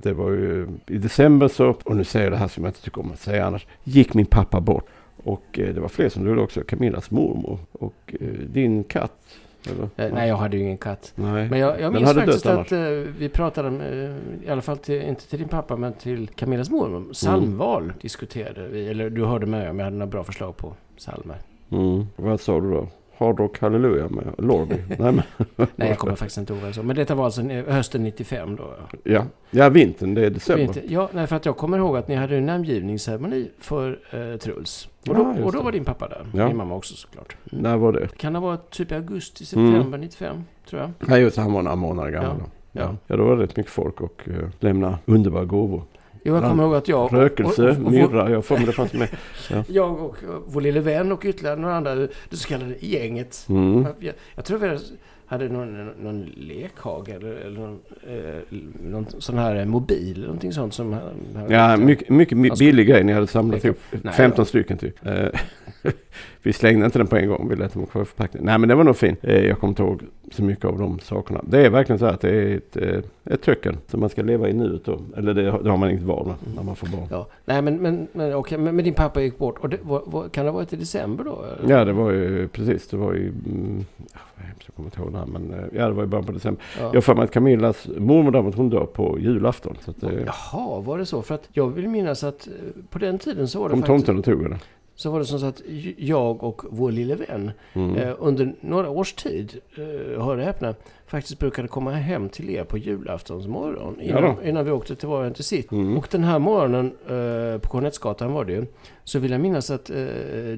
det 0.02 0.12
var 0.12 0.30
ju 0.30 0.68
i 0.86 0.98
december 0.98 1.48
så, 1.48 1.76
och 1.84 1.96
nu 1.96 2.04
säger 2.04 2.26
jag 2.26 2.32
det 2.32 2.36
här 2.36 2.48
som 2.48 2.64
jag 2.64 2.70
inte 2.70 2.82
tycker 2.82 3.00
om 3.00 3.12
att 3.12 3.20
säga 3.20 3.46
annars, 3.46 3.66
gick 3.84 4.14
min 4.14 4.26
pappa 4.26 4.60
bort. 4.60 4.86
Och 5.16 5.58
eh, 5.58 5.74
det 5.74 5.80
var 5.80 5.88
fler 5.88 6.08
som 6.08 6.24
dog 6.24 6.38
också, 6.38 6.60
Camillas 6.60 7.10
mormor 7.10 7.58
och 7.72 8.14
eh, 8.20 8.26
din 8.28 8.84
katt. 8.84 9.38
Eller? 9.70 9.82
Eh, 9.96 10.14
nej, 10.14 10.28
jag 10.28 10.36
hade 10.36 10.56
ju 10.56 10.62
ingen 10.62 10.78
katt. 10.78 11.12
Nej. 11.14 11.48
Men 11.48 11.58
jag, 11.58 11.80
jag 11.80 11.92
minns 11.92 12.14
faktiskt 12.14 12.46
att 12.46 12.72
eh, 12.72 12.80
vi 13.18 13.28
pratade, 13.28 13.68
eh, 13.68 14.46
i 14.48 14.50
alla 14.50 14.62
fall 14.62 14.78
till, 14.78 15.02
inte 15.02 15.28
till 15.28 15.38
din 15.38 15.48
pappa, 15.48 15.76
men 15.76 15.92
till 15.92 16.28
Camillas 16.28 16.70
mormor. 16.70 17.12
Psalmval 17.12 17.92
diskuterade 18.00 18.68
vi, 18.68 18.88
eller 18.88 19.10
du 19.10 19.24
hörde 19.24 19.46
med 19.46 19.70
om 19.70 19.78
jag 19.78 19.84
hade 19.84 19.96
några 19.96 20.10
bra 20.10 20.24
förslag 20.24 20.56
på 20.56 20.74
psalmer. 20.96 21.36
Mm. 21.70 22.06
Vad 22.16 22.40
sa 22.40 22.60
du 22.60 22.70
då? 22.70 22.88
Hard 23.26 23.38
Rock 23.38 23.58
Hallelujah 23.60 24.10
med 24.10 24.24
Lorby? 24.38 24.74
Nej, 24.88 24.98
men, 24.98 25.22
Nej, 25.56 25.88
jag 25.88 25.98
kommer 25.98 26.14
faktiskt 26.14 26.38
inte 26.38 26.52
ihåg 26.54 26.74
sa. 26.74 26.82
Men 26.82 26.96
detta 26.96 27.14
var 27.14 27.24
alltså 27.24 27.42
eh, 27.50 27.64
hösten 27.74 28.02
95 28.04 28.56
då. 28.56 28.64
ja. 28.90 28.98
ja. 29.12 29.24
ja, 29.50 29.68
vintern, 29.68 30.14
det 30.14 30.26
är 30.26 30.30
december. 30.30 30.62
Inte, 30.64 30.92
ja, 30.92 31.08
nej, 31.12 31.26
för 31.26 31.36
att 31.36 31.46
jag 31.46 31.56
kommer 31.56 31.78
ihåg 31.78 31.96
att 31.96 32.08
ni 32.08 32.14
hade 32.14 32.36
en 32.36 32.46
namngivningsceremoni 32.46 33.50
för 33.58 33.98
eh, 34.10 34.36
Truls. 34.38 34.88
Och 35.00 35.08
Ja, 35.08 35.12
då, 35.14 35.32
just 35.34 35.44
och 35.46 35.52
då 35.52 35.62
var 35.62 35.72
din 35.72 35.84
pappa 35.84 36.08
där. 36.08 36.26
Ja. 36.34 36.48
Min 36.48 36.56
mamma 36.56 36.74
också 36.74 36.94
såklart. 36.94 37.36
När 37.44 37.76
var 37.76 37.92
det? 37.92 38.08
Kan 38.16 38.32
det 38.32 38.38
ha 38.38 38.46
varit 38.46 38.70
typ 38.70 38.92
i 38.92 38.94
augusti, 38.94 39.56
Mm. 39.56 39.72
september 39.74 39.98
95, 39.98 40.36
tror 40.70 40.80
jag. 40.82 40.90
Nej, 40.98 41.20
just 41.22 41.36
han 41.36 41.52
var 41.52 41.62
några 41.62 41.76
månader 41.76 42.10
gammal 42.10 42.36
Ja. 42.38 42.44
då. 42.44 42.50
Ja. 42.80 42.96
Ja, 43.06 43.16
då 43.16 43.24
var 43.24 43.36
det 43.36 43.42
rätt 43.42 43.56
mycket 43.56 43.72
folk 43.72 44.00
och 44.00 44.22
uh, 44.28 44.48
lämna 44.60 44.98
underbara 45.04 45.44
gåvor. 45.44 45.82
Jo, 46.24 46.34
jag 46.34 46.44
kommer 46.44 46.62
ihåg 46.64 46.74
att 46.74 46.88
jag... 46.88 47.12
Rökelse, 47.12 47.62
och- 47.62 47.68
och- 47.78 47.86
och- 47.86 47.92
myrra, 47.92 48.30
jag 48.30 48.44
får 48.44 48.58
det 48.58 48.72
fanns 48.72 48.92
med. 48.92 49.08
Jag 49.68 50.00
och 50.02 50.16
eh, 50.22 50.28
vår 50.46 50.60
lille 50.60 50.80
vän 50.80 51.12
och 51.12 51.24
ytterligare 51.24 51.56
några 51.56 51.74
andra, 51.76 51.94
det 51.94 52.08
så 52.30 52.48
kallade 52.48 52.74
gänget. 52.80 53.46
Mm. 53.48 53.86
Jag, 54.00 54.12
jag 54.34 54.44
tror 54.44 54.58
vi 54.58 54.78
hade 55.26 55.48
någon, 55.48 55.86
någon 55.86 56.22
lekhage 56.36 57.08
eller, 57.08 57.32
eller 57.32 57.60
någon, 57.60 57.78
eh, 58.08 58.58
någon 58.90 59.06
sån 59.18 59.38
här 59.38 59.56
eh, 59.56 59.64
mobil, 59.64 60.20
någonting 60.22 60.52
sånt 60.52 60.74
som... 60.74 60.96
Ja, 61.48 61.76
mycket, 61.76 62.08
mycket 62.08 62.58
billig 62.58 62.88
grej. 62.88 63.04
Ni 63.04 63.12
hade 63.12 63.26
samlat 63.26 63.64
ihop 63.64 63.78
Nej, 63.90 64.14
15 64.14 64.42
ja. 64.42 64.44
stycken 64.44 64.78
typ. 64.78 64.94
Vi 66.42 66.52
slängde 66.52 66.84
inte 66.84 66.98
den 66.98 67.06
på 67.06 67.16
en 67.16 67.28
gång. 67.28 67.48
Vi 67.48 67.56
lät 67.56 67.74
dem 67.74 67.86
kvar 67.86 68.02
i 68.02 68.04
förpackningen. 68.04 68.46
Nej, 68.46 68.58
men 68.58 68.68
det 68.68 68.74
var 68.74 68.84
nog 68.84 68.96
fint. 68.96 69.18
Eh, 69.22 69.46
jag 69.46 69.58
kommer 69.58 69.70
inte 69.70 69.82
ihåg 69.82 70.02
så 70.30 70.44
mycket 70.44 70.64
av 70.64 70.78
de 70.78 70.98
sakerna. 70.98 71.40
Det 71.46 71.66
är 71.66 71.70
verkligen 71.70 71.98
så 71.98 72.06
att 72.06 72.20
det 72.20 72.30
är 72.30 72.56
ett, 72.56 72.76
eh, 72.76 73.34
ett 73.34 73.42
töcken 73.42 73.78
som 73.86 74.00
man 74.00 74.08
ska 74.08 74.22
leva 74.22 74.48
i 74.48 74.52
nuet 74.52 74.84
då. 74.84 75.00
Eller 75.16 75.34
det, 75.34 75.42
det 75.42 75.70
har 75.70 75.76
man 75.76 75.90
inget 75.90 76.02
val 76.02 76.26
med 76.26 76.54
när 76.56 76.62
man 76.62 76.76
får 76.76 76.86
barn. 76.86 77.08
Ja, 77.10 77.26
nej 77.44 77.62
men, 77.62 77.76
men, 77.76 78.08
men, 78.12 78.34
okej, 78.34 78.58
men, 78.58 78.76
men 78.76 78.84
din 78.84 78.94
pappa 78.94 79.22
gick 79.22 79.38
bort. 79.38 79.58
Och 79.58 79.68
det, 79.68 79.78
var, 79.82 80.02
var, 80.06 80.28
kan 80.28 80.44
det 80.44 80.50
ha 80.50 80.58
varit 80.58 80.72
i 80.72 80.76
december 80.76 81.24
då? 81.24 81.44
eller? 81.60 81.74
Ja, 81.74 81.84
det 81.84 81.92
var 81.92 82.10
ju 82.10 82.48
precis. 82.48 82.88
Det 82.88 82.96
var 82.96 83.12
ju... 83.12 83.28
Mm, 83.28 83.84
jag 84.66 84.74
kommer 84.74 84.86
inte 84.86 85.00
ihåg 85.00 85.12
det 85.12 85.18
här, 85.18 85.26
men 85.26 85.54
eh, 85.54 85.64
ja, 85.72 85.86
det 85.86 85.92
var 85.92 86.04
i 86.04 86.06
början 86.06 86.26
på 86.26 86.32
december. 86.32 86.64
Ja. 86.80 86.90
Jag 86.94 87.04
för 87.04 87.14
mig 87.14 87.24
att 87.24 87.30
Camillas 87.30 87.88
mormor 87.96 88.30
däremot 88.30 88.54
hon 88.54 88.70
dör 88.70 88.86
på 88.86 89.18
julafton. 89.18 89.76
Så 89.84 89.90
att, 89.90 89.96
Jaha, 90.02 90.80
var 90.80 90.98
det 90.98 91.06
så? 91.06 91.22
För 91.22 91.34
att 91.34 91.48
jag 91.52 91.68
vill 91.68 91.88
minnas 91.88 92.24
att 92.24 92.48
på 92.90 92.98
den 92.98 93.18
tiden 93.18 93.48
så 93.48 93.60
var 93.60 93.68
det 93.68 93.74
om 93.74 93.80
faktiskt... 93.80 94.06
tomten 94.06 94.18
och 94.18 94.24
tog 94.24 94.50
det. 94.50 94.58
Så 94.94 95.10
var 95.10 95.18
det 95.18 95.24
som 95.24 95.38
så 95.38 95.46
att 95.46 95.62
jag 95.96 96.42
och 96.44 96.62
vår 96.70 96.90
lille 96.92 97.14
vän 97.14 97.50
Mm. 97.72 97.96
eh, 97.96 98.14
under 98.18 98.54
några 98.60 98.90
års 98.90 99.12
tid, 99.12 99.52
eh, 99.76 100.24
hör 100.24 100.36
och 100.36 100.42
häpna, 100.44 100.74
faktiskt 101.06 101.38
brukade 101.38 101.68
komma 101.68 101.90
hem 101.90 102.28
till 102.28 102.50
er 102.50 102.64
på 102.64 102.78
julaftons 102.78 103.46
morgon 103.46 104.00
innan, 104.00 104.22
Ja 104.22 104.36
innan 104.44 104.64
vi 104.64 104.70
åkte 104.70 104.94
till 104.96 105.08
var 105.08 105.30
till 105.30 105.44
sitt. 105.44 105.72
Mm. 105.72 105.96
Och 105.98 106.08
den 106.10 106.24
här 106.24 106.38
morgonen 106.38 106.86
eh, 106.86 107.58
på 107.60 107.68
Kornettsgatan 107.68 108.32
var 108.32 108.44
det 108.44 108.52
ju, 108.52 108.66
så 109.04 109.18
vill 109.18 109.30
jag 109.30 109.40
minnas 109.40 109.70
att 109.70 109.90
eh, 109.90 109.96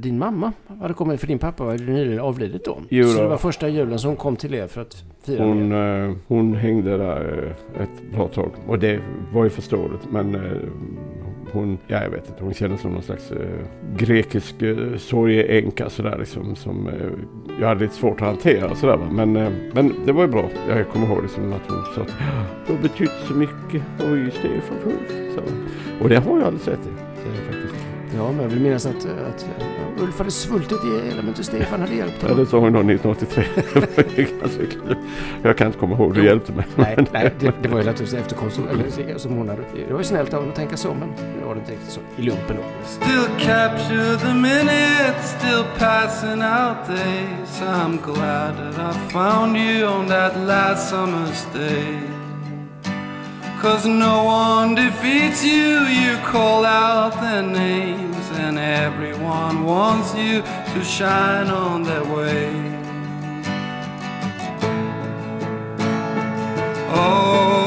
din 0.00 0.18
mamma 0.18 0.52
hade 0.80 0.94
kommit, 0.94 1.20
för 1.20 1.26
din 1.26 1.38
pappa 1.38 1.64
var 1.64 1.72
ju 1.78 1.86
nyligen 1.90 2.20
avlidit 2.20 2.64
då. 2.64 2.78
Jo 2.88 3.08
så 3.08 3.22
det 3.22 3.28
var 3.28 3.36
första 3.36 3.68
julen 3.68 3.98
som 3.98 4.08
hon 4.08 4.16
kom 4.16 4.36
till 4.36 4.54
er 4.54 4.66
för 4.66 4.80
att 4.80 5.04
fira 5.22 5.46
med 5.46 5.48
Hon, 5.56 5.72
er. 5.72 6.08
eh, 6.08 6.14
hon 6.26 6.54
hängde 6.54 6.96
där 6.96 7.54
eh, 7.76 7.82
ett 7.82 8.12
bra 8.12 8.28
tag. 8.28 8.50
Och 8.68 8.78
det 8.78 9.00
var 9.32 9.44
ju 9.44 9.50
förståeligt. 9.50 10.10
Men 10.10 10.34
eh, 10.34 10.40
hon, 11.54 11.78
ja 11.86 12.02
jag 12.02 12.10
vet 12.10 12.28
inte, 12.28 12.44
hon 12.44 12.54
kändes 12.54 12.80
som 12.80 12.92
någon 12.92 13.02
slags 13.02 13.32
eh, 13.32 13.38
grekisk 13.96 14.62
eh, 14.62 14.96
sorgeänka 14.96 15.90
sådär 15.90 16.18
liksom. 16.18 16.56
Som 16.56 16.88
eh, 16.88 16.94
jag 17.60 17.68
hade 17.68 17.80
lite 17.80 17.94
svårt 17.94 18.20
att 18.20 18.26
hantera 18.26 18.74
sådär 18.74 18.96
va. 18.96 19.08
Men, 19.12 19.36
eh, 19.36 19.52
men 19.72 19.94
det 20.06 20.12
var 20.12 20.22
ju 20.22 20.28
bra. 20.28 20.48
Jag 20.68 20.88
kommer 20.88 21.06
ihåg 21.06 21.22
liksom 21.22 21.52
att 21.52 21.62
hon 21.68 21.94
sa 21.94 22.00
att 22.00 22.14
du 22.66 22.72
har 22.72 22.82
betytt 22.82 23.10
så 23.28 23.34
mycket. 23.34 23.82
Oj 24.12 24.30
Stefan 24.30 24.78
Fulf. 24.82 25.38
Och 26.02 26.08
det 26.08 26.16
har 26.16 26.38
jag 26.38 26.46
aldrig 26.46 26.62
sett 26.62 26.82
det. 26.82 26.90
det 27.24 27.30
är 27.30 27.52
faktiskt. 27.52 27.84
Ja, 28.16 28.32
men 28.32 28.42
jag 28.42 28.48
vill 28.48 28.60
minnas 28.60 28.86
att, 28.86 29.06
att 29.06 29.48
Ulf 29.98 30.18
hade 30.18 30.30
svultit 30.30 30.84
ihjäl 30.84 31.16
men 31.16 31.28
inte 31.28 31.44
Stefan 31.44 31.80
hade 31.80 31.94
hjälpt 31.94 32.16
Ja, 32.20 32.28
honom. 32.28 32.44
det 32.44 32.50
sa 32.50 32.58
hon 32.58 32.72
då 32.72 32.78
1983. 32.78 33.44
Det 33.74 33.96
var 33.96 34.04
ju 34.16 34.26
ganska 34.40 34.66
kul. 34.66 34.96
Jag 35.42 35.56
kan 35.58 35.66
inte 35.66 35.78
komma 35.78 35.94
ihåg, 35.96 36.14
du 36.14 36.24
hjälpte 36.24 36.52
mig. 36.52 36.66
Nej, 36.76 36.96
nej 37.12 37.32
det, 37.40 37.52
det 37.62 37.68
var 37.68 37.78
ju 37.78 37.84
naturligtvis 37.84 38.20
efterkonst 38.20 38.58
eller 38.70 39.18
som 39.18 39.32
hon 39.32 39.48
hade. 39.48 39.62
Det 39.86 39.92
var 39.92 40.00
ju 40.00 40.04
snällt 40.04 40.34
av 40.34 40.40
henne 40.40 40.50
att 40.52 40.56
tänka 40.56 40.76
så, 40.76 40.94
men 40.94 41.08
det 41.40 41.46
var 41.46 41.54
det 41.54 41.60
inte 41.60 41.72
riktigt 41.72 41.90
så. 41.90 42.00
I 42.16 42.22
lumpen 42.22 42.56
då. 42.56 42.62
Still 42.86 43.46
capture 43.46 44.16
the 44.18 44.34
minutes, 44.34 45.36
still 45.38 45.64
passing 45.78 46.42
out 46.42 46.86
days. 46.88 47.62
I'm 47.62 47.98
glad 48.14 48.54
that 48.74 48.96
I 48.96 49.12
found 49.12 49.56
you 49.56 49.88
on 49.88 50.06
that 50.08 50.36
last 50.46 50.94
summer's 50.94 51.46
day. 51.58 51.84
Cause 53.62 53.88
no 53.88 54.24
one 54.26 54.74
defeats 54.74 55.42
you, 55.44 55.86
you 55.88 56.16
call 56.32 56.66
out 56.66 57.12
their 57.20 57.42
names, 57.42 58.13
and 58.34 58.58
everyone 58.58 59.64
wants 59.64 60.14
you 60.14 60.42
to 60.42 60.84
shine 60.84 61.48
on 61.48 61.82
their 61.82 62.04
way. 62.04 62.50
Oh, 66.96 67.63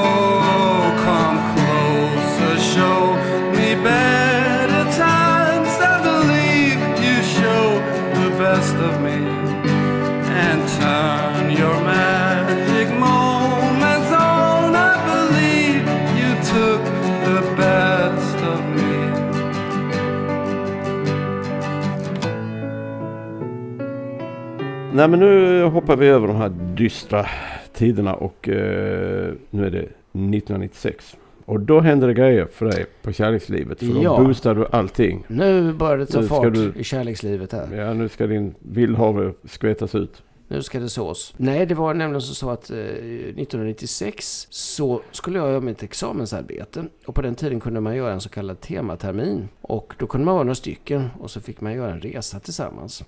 Nej 25.07 25.19
men 25.19 25.19
nu 25.29 25.63
hoppar 25.63 25.95
vi 25.97 26.07
över 26.07 26.27
de 26.27 26.35
här 26.35 26.49
dystra 26.75 27.25
tiderna 27.73 28.13
och 28.13 28.49
eh, 28.49 29.33
nu 29.49 29.65
är 29.65 29.71
det 29.71 29.79
1996. 29.79 31.17
Och 31.45 31.59
då 31.59 31.79
händer 31.79 32.07
det 32.07 32.13
grejer 32.13 32.47
för 32.51 32.65
dig 32.65 32.85
på 33.01 33.11
kärlekslivet. 33.11 33.79
För 33.79 33.85
Ja. 33.85 34.17
då 34.17 34.23
boostar 34.25 34.55
du 34.55 34.65
allting. 34.71 35.23
Nu 35.27 35.73
börjar 35.73 35.97
det 35.97 36.05
ta 36.05 36.23
fart 36.23 36.53
du- 36.53 36.73
i 36.75 36.83
kärlekslivet 36.83 37.51
här. 37.53 37.75
Ja, 37.75 37.93
nu 37.93 38.09
ska 38.09 38.27
din 38.27 38.55
vildhavre 38.59 39.33
skvättas 39.45 39.95
ut. 39.95 40.23
Nu 40.47 40.61
ska 40.61 40.79
det 40.79 40.89
sås. 40.89 41.33
Nej, 41.37 41.65
det 41.65 41.75
var 41.75 41.93
nämligen 41.93 42.21
så 42.21 42.33
så 42.35 42.49
att 42.49 42.69
eh, 42.69 42.77
1996 42.77 44.47
så 44.49 45.01
skulle 45.11 45.37
jag 45.39 45.47
göra 45.49 45.59
mitt 45.61 45.83
examensarbete. 45.83 46.83
Och 47.05 47.15
på 47.15 47.21
den 47.21 47.35
tiden 47.35 47.59
kunde 47.59 47.79
man 47.81 47.95
göra 47.95 48.13
en 48.13 48.21
så 48.21 48.29
kallad 48.29 48.61
tematermin. 48.61 49.47
Och 49.67 49.93
då 49.97 50.07
kunde 50.07 50.25
man 50.25 50.33
vara 50.33 50.43
några 50.43 50.55
stycken 50.55 51.09
och 51.19 51.31
så 51.31 51.41
fick 51.41 51.61
man 51.61 51.73
göra 51.73 51.91
en 51.91 52.01
resa 52.01 52.39
tillsammans. 52.39 53.03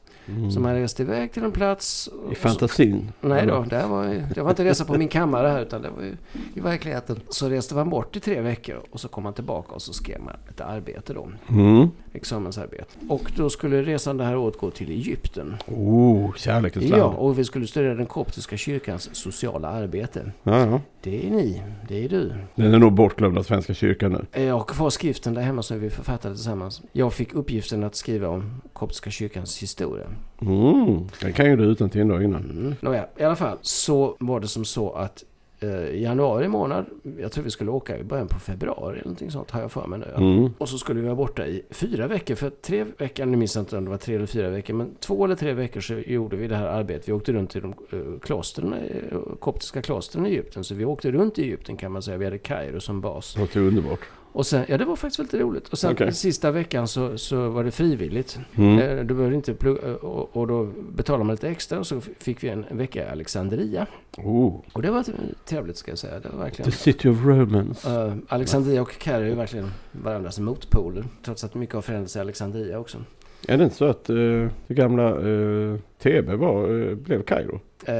Så 0.53 0.59
man 0.59 0.75
reste 0.75 1.03
iväg 1.03 1.31
till 1.31 1.43
en 1.43 1.51
plats. 1.51 2.09
Mm. 2.13 2.31
I 2.31 2.35
så- 2.35 2.41
fantasin. 2.41 3.11
Nej 3.21 3.45
då, 3.45 3.65
det, 3.69 3.85
var, 3.87 4.23
det 4.35 4.41
var 4.41 4.49
inte 4.49 4.65
resa 4.65 4.85
på 4.85 4.97
min 4.97 5.07
kammare 5.07 5.47
här 5.47 5.61
utan 5.61 5.81
det 5.81 5.89
var 5.89 6.03
ju 6.03 6.15
i 6.53 6.59
verkligheten. 6.59 7.19
Så 7.29 7.49
reste 7.49 7.75
man 7.75 7.89
bort 7.89 8.15
i 8.15 8.19
tre 8.19 8.41
veckor 8.41 8.81
och 8.91 8.99
så 8.99 9.07
kom 9.07 9.23
man 9.23 9.33
tillbaka 9.33 9.75
och 9.75 9.81
så 9.81 9.93
skrev 9.93 10.21
man 10.21 10.35
ett 10.49 10.61
arbete 10.61 11.13
då. 11.13 11.29
Mm. 11.49 11.87
Examensarbete. 12.13 12.85
Och 13.09 13.31
då 13.37 13.49
skulle 13.49 13.81
resan 13.83 14.17
det 14.17 14.23
här 14.23 14.35
året 14.37 14.57
gå 14.57 14.71
till 14.71 14.89
Egypten. 14.91 15.55
Oh, 15.67 16.33
kärlekens 16.35 16.89
land. 16.89 17.01
Ja, 17.01 17.05
och 17.05 17.39
vi 17.39 17.45
skulle 17.45 17.67
studera 17.67 17.93
den 17.95 18.05
koptiska 18.05 18.57
kyrkans 18.57 19.09
sociala 19.15 19.67
arbete. 19.67 20.31
Ja, 20.43 20.65
ja. 20.65 20.81
Det 21.01 21.27
är 21.27 21.31
ni, 21.31 21.61
det 21.87 22.05
är 22.05 22.09
du. 22.09 22.33
Den 22.55 22.73
är 22.73 22.79
nog 22.79 22.93
bortglömd 22.93 23.37
av 23.37 23.43
Svenska 23.43 23.73
kyrkan 23.73 24.25
nu. 24.33 24.41
Jag 24.45 24.53
har 24.57 24.63
kvar 24.63 24.89
skriften 24.89 25.33
där 25.33 25.41
hemma 25.41 25.63
som 25.63 25.79
vi 25.79 25.89
författade 25.89 26.35
tillsammans. 26.49 26.81
Jag 26.91 27.13
fick 27.13 27.33
uppgiften 27.33 27.83
att 27.83 27.95
skriva 27.95 28.27
om 28.27 28.61
koptiska 28.73 29.09
kyrkans 29.09 29.63
historia. 29.63 30.07
Mm. 30.41 31.07
Den 31.21 31.33
kan 31.33 31.45
ju 31.45 31.55
du 31.55 31.63
utan 31.63 31.89
till 31.89 32.01
innan. 32.01 32.25
Mm. 32.25 32.75
Nåja, 32.81 33.07
i 33.17 33.23
alla 33.23 33.35
fall 33.35 33.57
så 33.61 34.15
var 34.19 34.39
det 34.39 34.47
som 34.47 34.65
så 34.65 34.91
att 34.91 35.23
eh, 35.59 36.01
januari 36.01 36.47
månad, 36.47 36.85
jag 37.19 37.31
tror 37.31 37.43
vi 37.43 37.51
skulle 37.51 37.71
åka 37.71 37.97
i 37.97 38.03
början 38.03 38.27
på 38.27 38.39
februari 38.39 38.93
eller 38.93 39.03
någonting 39.03 39.31
sånt 39.31 39.51
har 39.51 39.61
jag 39.61 39.71
för 39.71 39.87
mig 39.87 39.99
nu. 39.99 40.13
Mm. 40.15 40.53
Och 40.57 40.69
så 40.69 40.77
skulle 40.77 40.99
vi 40.99 41.05
vara 41.05 41.15
borta 41.15 41.47
i 41.47 41.61
fyra 41.69 42.07
veckor. 42.07 42.35
För 42.35 42.49
tre 42.49 42.85
veckor, 42.97 43.25
nu 43.25 43.37
minns 43.37 43.55
jag 43.55 43.61
inte 43.61 43.77
om 43.77 43.83
det 43.83 43.89
var 43.89 43.97
tre 43.97 44.15
eller 44.15 44.25
fyra 44.25 44.49
veckor, 44.49 44.73
men 44.73 44.95
två 44.99 45.25
eller 45.25 45.35
tre 45.35 45.53
veckor 45.53 45.81
så 45.81 45.93
gjorde 45.93 46.37
vi 46.37 46.47
det 46.47 46.55
här 46.55 46.67
arbetet. 46.67 47.09
Vi 47.09 47.13
åkte 47.13 47.31
runt 47.31 47.55
i 47.55 47.59
de 47.59 47.73
uh, 47.93 48.19
klostren, 48.19 48.73
eh, 48.73 49.19
koptiska 49.39 49.81
klostren 49.81 50.25
i 50.25 50.29
Egypten. 50.29 50.63
Så 50.63 50.75
vi 50.75 50.85
åkte 50.85 51.11
runt 51.11 51.39
i 51.39 51.43
Egypten 51.43 51.77
kan 51.77 51.91
man 51.91 52.01
säga. 52.01 52.17
Vi 52.17 52.25
hade 52.25 52.37
Kairo 52.37 52.79
som 52.79 53.01
bas. 53.01 53.33
Det 53.33 53.41
låter 53.41 53.59
underbart. 53.59 53.99
Och 54.31 54.45
sen, 54.45 54.65
ja 54.67 54.77
det 54.77 54.85
var 54.85 54.95
faktiskt 54.95 55.19
väldigt 55.19 55.41
roligt. 55.41 55.67
Och 55.67 55.77
sen 55.79 55.91
Okej. 55.91 56.13
sista 56.13 56.51
veckan 56.51 56.87
så, 56.87 57.17
så 57.17 57.49
var 57.49 57.63
det 57.63 57.71
frivilligt. 57.71 58.39
Mm. 58.55 58.79
Eh, 58.79 59.05
Du 59.05 59.13
behövde 59.13 59.35
inte 59.35 59.53
plugga, 59.53 59.87
eh, 59.87 59.93
och, 59.93 60.37
och 60.37 60.47
då 60.47 60.71
betalade 60.91 61.23
man 61.23 61.33
lite 61.33 61.49
extra 61.49 61.79
och 61.79 61.87
så 61.87 62.01
fick 62.01 62.43
vi 62.43 62.49
en, 62.49 62.65
vecka 62.71 63.07
i 63.07 63.09
Alexandria. 63.09 63.87
Oh. 64.17 64.61
Och 64.73 64.81
det 64.81 64.91
var 64.91 65.05
trevligt 65.45 65.77
ska 65.77 65.91
jag 65.91 65.97
säga. 65.97 66.19
Det 66.19 66.29
var 66.29 66.39
verkligen... 66.43 66.71
The 66.71 66.77
city 66.77 67.09
of 67.09 67.17
romance. 67.25 67.89
Uh, 67.89 68.13
Alexandria 68.27 68.81
och 68.81 68.97
Kairo 68.97 69.31
är 69.31 69.35
verkligen 69.35 69.71
varandras 69.91 70.39
motpoler. 70.39 71.05
Trots 71.23 71.43
att 71.43 71.55
mycket 71.55 71.75
har 71.75 71.81
förändrats 71.81 72.15
i 72.15 72.19
Alexandria 72.19 72.79
också. 72.79 72.97
Är 73.47 73.57
det 73.57 73.63
inte 73.63 73.75
så 73.75 73.85
att 73.85 74.09
uh, 74.09 74.47
det 74.67 74.73
gamla 74.73 75.13
uh, 75.17 75.77
TB 76.03 76.29
var, 76.29 76.89
eh, 76.89 76.95
blev 76.95 77.23
Kairo? 77.23 77.59
Eh, 77.85 77.95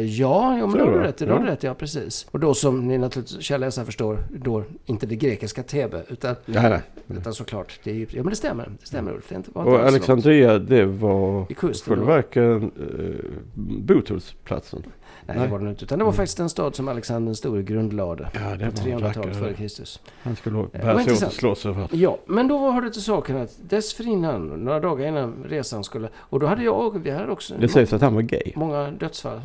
ja, 0.00 0.56
jo, 0.60 0.66
men 0.66 0.78
det 0.78 0.84
har 0.84 0.92
du 0.92 0.98
rätt 0.98 1.20
ja. 1.20 1.42
rätt 1.46 1.62
ja 1.62 1.74
precis. 1.74 2.26
Och 2.30 2.40
då 2.40 2.54
som 2.54 2.88
ni 2.88 2.98
naturligtvis, 2.98 3.42
kära 3.42 3.58
läsare 3.58 3.84
förstår, 3.84 4.18
då 4.30 4.64
inte 4.86 5.06
det 5.06 5.16
grekiska 5.16 5.62
Thebe, 5.62 6.02
utan, 6.08 6.36
Nej, 6.46 6.70
nej. 6.70 6.80
utan 7.18 7.34
såklart 7.34 7.80
det 7.84 7.90
är 7.90 7.94
Egypten. 7.94 8.16
Ja, 8.16 8.22
men 8.22 8.30
det 8.30 8.36
stämmer. 8.36 8.68
Det 8.80 8.86
stämmer 8.86 9.12
Ulf. 9.12 9.28
Det 9.28 9.34
inte, 9.34 9.50
var 9.52 9.62
inte 9.62 9.74
Och. 9.74 9.88
Alexandria, 9.88 10.58
det 10.58 10.84
var 10.84 11.46
I 11.48 11.54
själva 11.54 11.96
då. 11.96 12.04
verket 12.04 12.62
uh, 12.62 13.14
Botullsplatsen. 13.54 14.82
Nej, 15.26 15.36
Nej. 15.36 15.46
det 15.46 15.52
var 15.52 15.58
det 15.58 15.70
inte. 15.70 15.84
Utan 15.84 15.98
det 15.98 16.04
var 16.04 16.12
faktiskt 16.12 16.40
en 16.40 16.48
stad 16.50 16.76
som 16.76 16.88
Alexander 16.88 17.26
den 17.26 17.36
store 17.36 17.62
grundlade. 17.62 18.30
Ja, 18.34 18.40
det 18.40 18.58
På 18.58 18.64
var 18.64 18.70
300-talet 18.70 19.16
rackare. 19.16 19.34
före 19.34 19.54
Kristus. 19.54 20.00
Han 20.22 20.36
skulle 20.36 20.56
vad 20.56 20.70
bära 20.70 20.98
sig 21.04 21.12
åt 21.12 21.22
och 21.22 21.32
slåss 21.32 21.66
över. 21.66 21.88
Ja, 21.92 22.18
men 22.26 22.48
då 22.48 22.58
har 22.70 22.82
det 22.82 22.90
till 22.90 23.02
saken 23.02 23.36
att 23.36 23.58
dessförinnan, 23.68 24.46
några 24.46 24.80
dagar 24.80 25.06
innan 25.08 25.34
resan 25.48 25.84
skulle... 25.84 26.08
Och 26.16 26.40
då 26.40 26.46
hade 26.46 26.62
jag, 26.64 26.98
vi 27.02 27.10
hade 27.10 27.32
också 27.32 27.54
Det 27.60 27.68
sägs 27.68 27.92
att 27.92 28.00
han 28.02 28.14
var 28.14 28.22
gay. 28.22 28.52
många 28.56 28.90
dödsfall. 28.90 29.40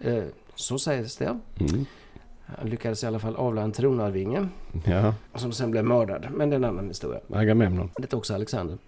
Eh, 0.00 0.22
så 0.54 0.78
sägs 0.78 1.16
det. 1.16 1.38
Mm. 1.60 1.86
Han 2.58 2.68
lyckades 2.70 3.04
i 3.04 3.06
alla 3.06 3.18
fall 3.18 3.36
avla 3.36 3.62
en 3.62 3.72
tronarvinge 3.72 4.48
Ja, 4.84 5.14
som 5.34 5.52
sen 5.52 5.70
blev 5.70 5.84
mördad. 5.84 6.26
Men 6.34 6.50
det 6.50 6.54
är 6.54 6.58
en 6.58 6.64
annan 6.64 6.88
historia. 6.88 7.20
Agamemnon. 7.32 7.90
Det 7.98 8.12
är 8.12 8.16
också 8.16 8.34
Alexander. 8.34 8.78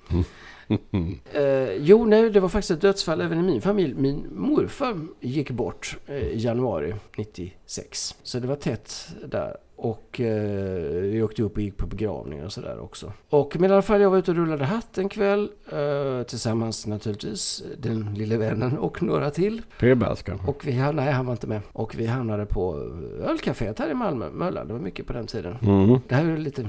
Eh, 1.33 1.72
jo, 1.78 2.04
nej, 2.04 2.30
det 2.30 2.40
var 2.40 2.48
faktiskt 2.48 2.70
ett 2.70 2.80
dödsfall 2.80 3.20
även 3.20 3.38
i 3.38 3.42
min 3.42 3.61
familj. 3.61 3.94
Min 3.94 4.26
morfar 4.30 4.96
gick 5.20 5.50
bort 5.50 5.96
eh, 6.06 6.16
i 6.16 6.38
januari 6.38 6.94
96. 7.16 8.16
Så 8.22 8.38
det 8.38 8.46
var 8.46 8.56
tätt 8.56 9.09
där. 9.24 9.56
Och 9.76 10.20
eh, 10.20 11.02
vi 11.02 11.22
åkte 11.22 11.42
upp 11.42 11.56
och 11.56 11.62
gick 11.62 11.76
på 11.76 11.87
begravningar 11.87 12.44
och 12.44 12.52
sådär 12.52 12.80
också. 12.80 13.12
Och 13.28 13.56
men 13.61 13.70
i 13.70 13.72
alla 13.72 13.83
fall, 13.83 14.00
jag 14.00 14.11
var 14.11 14.18
ute 14.18 14.30
och 14.30 14.37
rullade 14.37 14.64
hatt 14.64 14.98
en 14.98 15.09
kväll. 15.09 15.50
Eh, 15.72 16.22
tillsammans 16.22 16.87
naturligtvis, 16.87 17.64
den 17.78 18.14
lille 18.14 18.37
vännen 18.37 18.78
och 18.78 19.02
några 19.02 19.30
till. 19.30 19.62
P-bärskan. 19.78 20.40
Och 20.46 20.66
vi, 20.66 20.92
nej, 20.92 21.12
han 21.12 21.26
var 21.26 21.33
inte 21.33 21.46
med. 21.46 21.61
Och 21.72 21.94
vi 21.98 22.06
hamnade 22.06 22.46
på 22.46 22.76
ölcaféet 23.24 23.78
här 23.78 23.90
i 23.90 23.94
Malmö, 23.94 24.30
Möllan. 24.30 24.66
Det 24.66 24.72
var 24.72 24.80
mycket 24.80 25.06
på 25.06 25.12
den 25.12 25.26
tiden. 25.26 25.56
Mm. 25.62 25.98
Det 26.09 26.14
här 26.14 26.24
är 26.24 26.37
lite... 26.37 26.68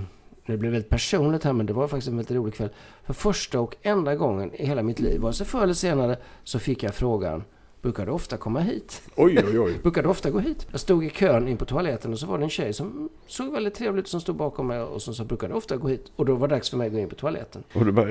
Det 0.51 0.57
blev 0.57 0.71
väldigt 0.71 0.89
personligt 0.89 1.43
här 1.43 1.53
men 1.53 1.65
det 1.65 1.73
var 1.73 1.87
faktiskt 1.87 2.07
en 2.07 2.17
väldigt 2.17 2.37
rolig 2.37 2.53
kväll. 2.53 2.69
För 3.03 3.13
första 3.13 3.59
och 3.59 3.75
enda 3.81 4.15
gången 4.15 4.53
i 4.53 4.65
hela 4.65 4.83
mitt 4.83 4.99
liv, 4.99 5.21
vare 5.21 5.33
sig 5.33 5.45
förr 5.45 5.63
eller 5.63 5.73
senare, 5.73 6.17
så 6.43 6.59
fick 6.59 6.83
jag 6.83 6.95
frågan 6.95 7.43
Brukar 7.81 8.05
du 8.05 8.11
ofta 8.11 8.37
komma 8.37 8.59
hit? 8.59 9.01
Oj, 9.15 9.39
oj, 9.47 9.59
oj. 9.59 9.79
Brukar 9.83 10.03
du 10.03 10.09
ofta 10.09 10.29
gå 10.29 10.39
hit? 10.39 10.67
Jag 10.71 10.79
stod 10.79 11.05
i 11.05 11.09
kön 11.09 11.47
in 11.47 11.57
på 11.57 11.65
toaletten 11.65 12.13
och 12.13 12.19
så 12.19 12.25
var 12.25 12.37
det 12.37 12.43
en 12.43 12.49
tjej 12.49 12.73
som 12.73 13.09
såg 13.27 13.51
väldigt 13.51 13.75
trevlig 13.75 14.01
ut 14.01 14.07
som 14.07 14.21
stod 14.21 14.35
bakom 14.35 14.67
mig 14.67 14.81
och 14.81 15.01
som 15.01 15.13
sa 15.13 15.23
Brukar 15.23 15.47
du 15.47 15.53
ofta 15.53 15.77
gå 15.77 15.87
hit? 15.87 16.11
Och 16.15 16.25
då 16.25 16.35
var 16.35 16.47
det 16.47 16.55
dags 16.55 16.69
för 16.69 16.77
mig 16.77 16.87
att 16.87 16.93
gå 16.93 16.99
in 16.99 17.09
på 17.09 17.15
toaletten. 17.15 17.63
Och 17.73 17.85
du 17.85 17.91
bara, 17.91 18.09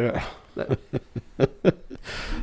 ja. 0.55 0.65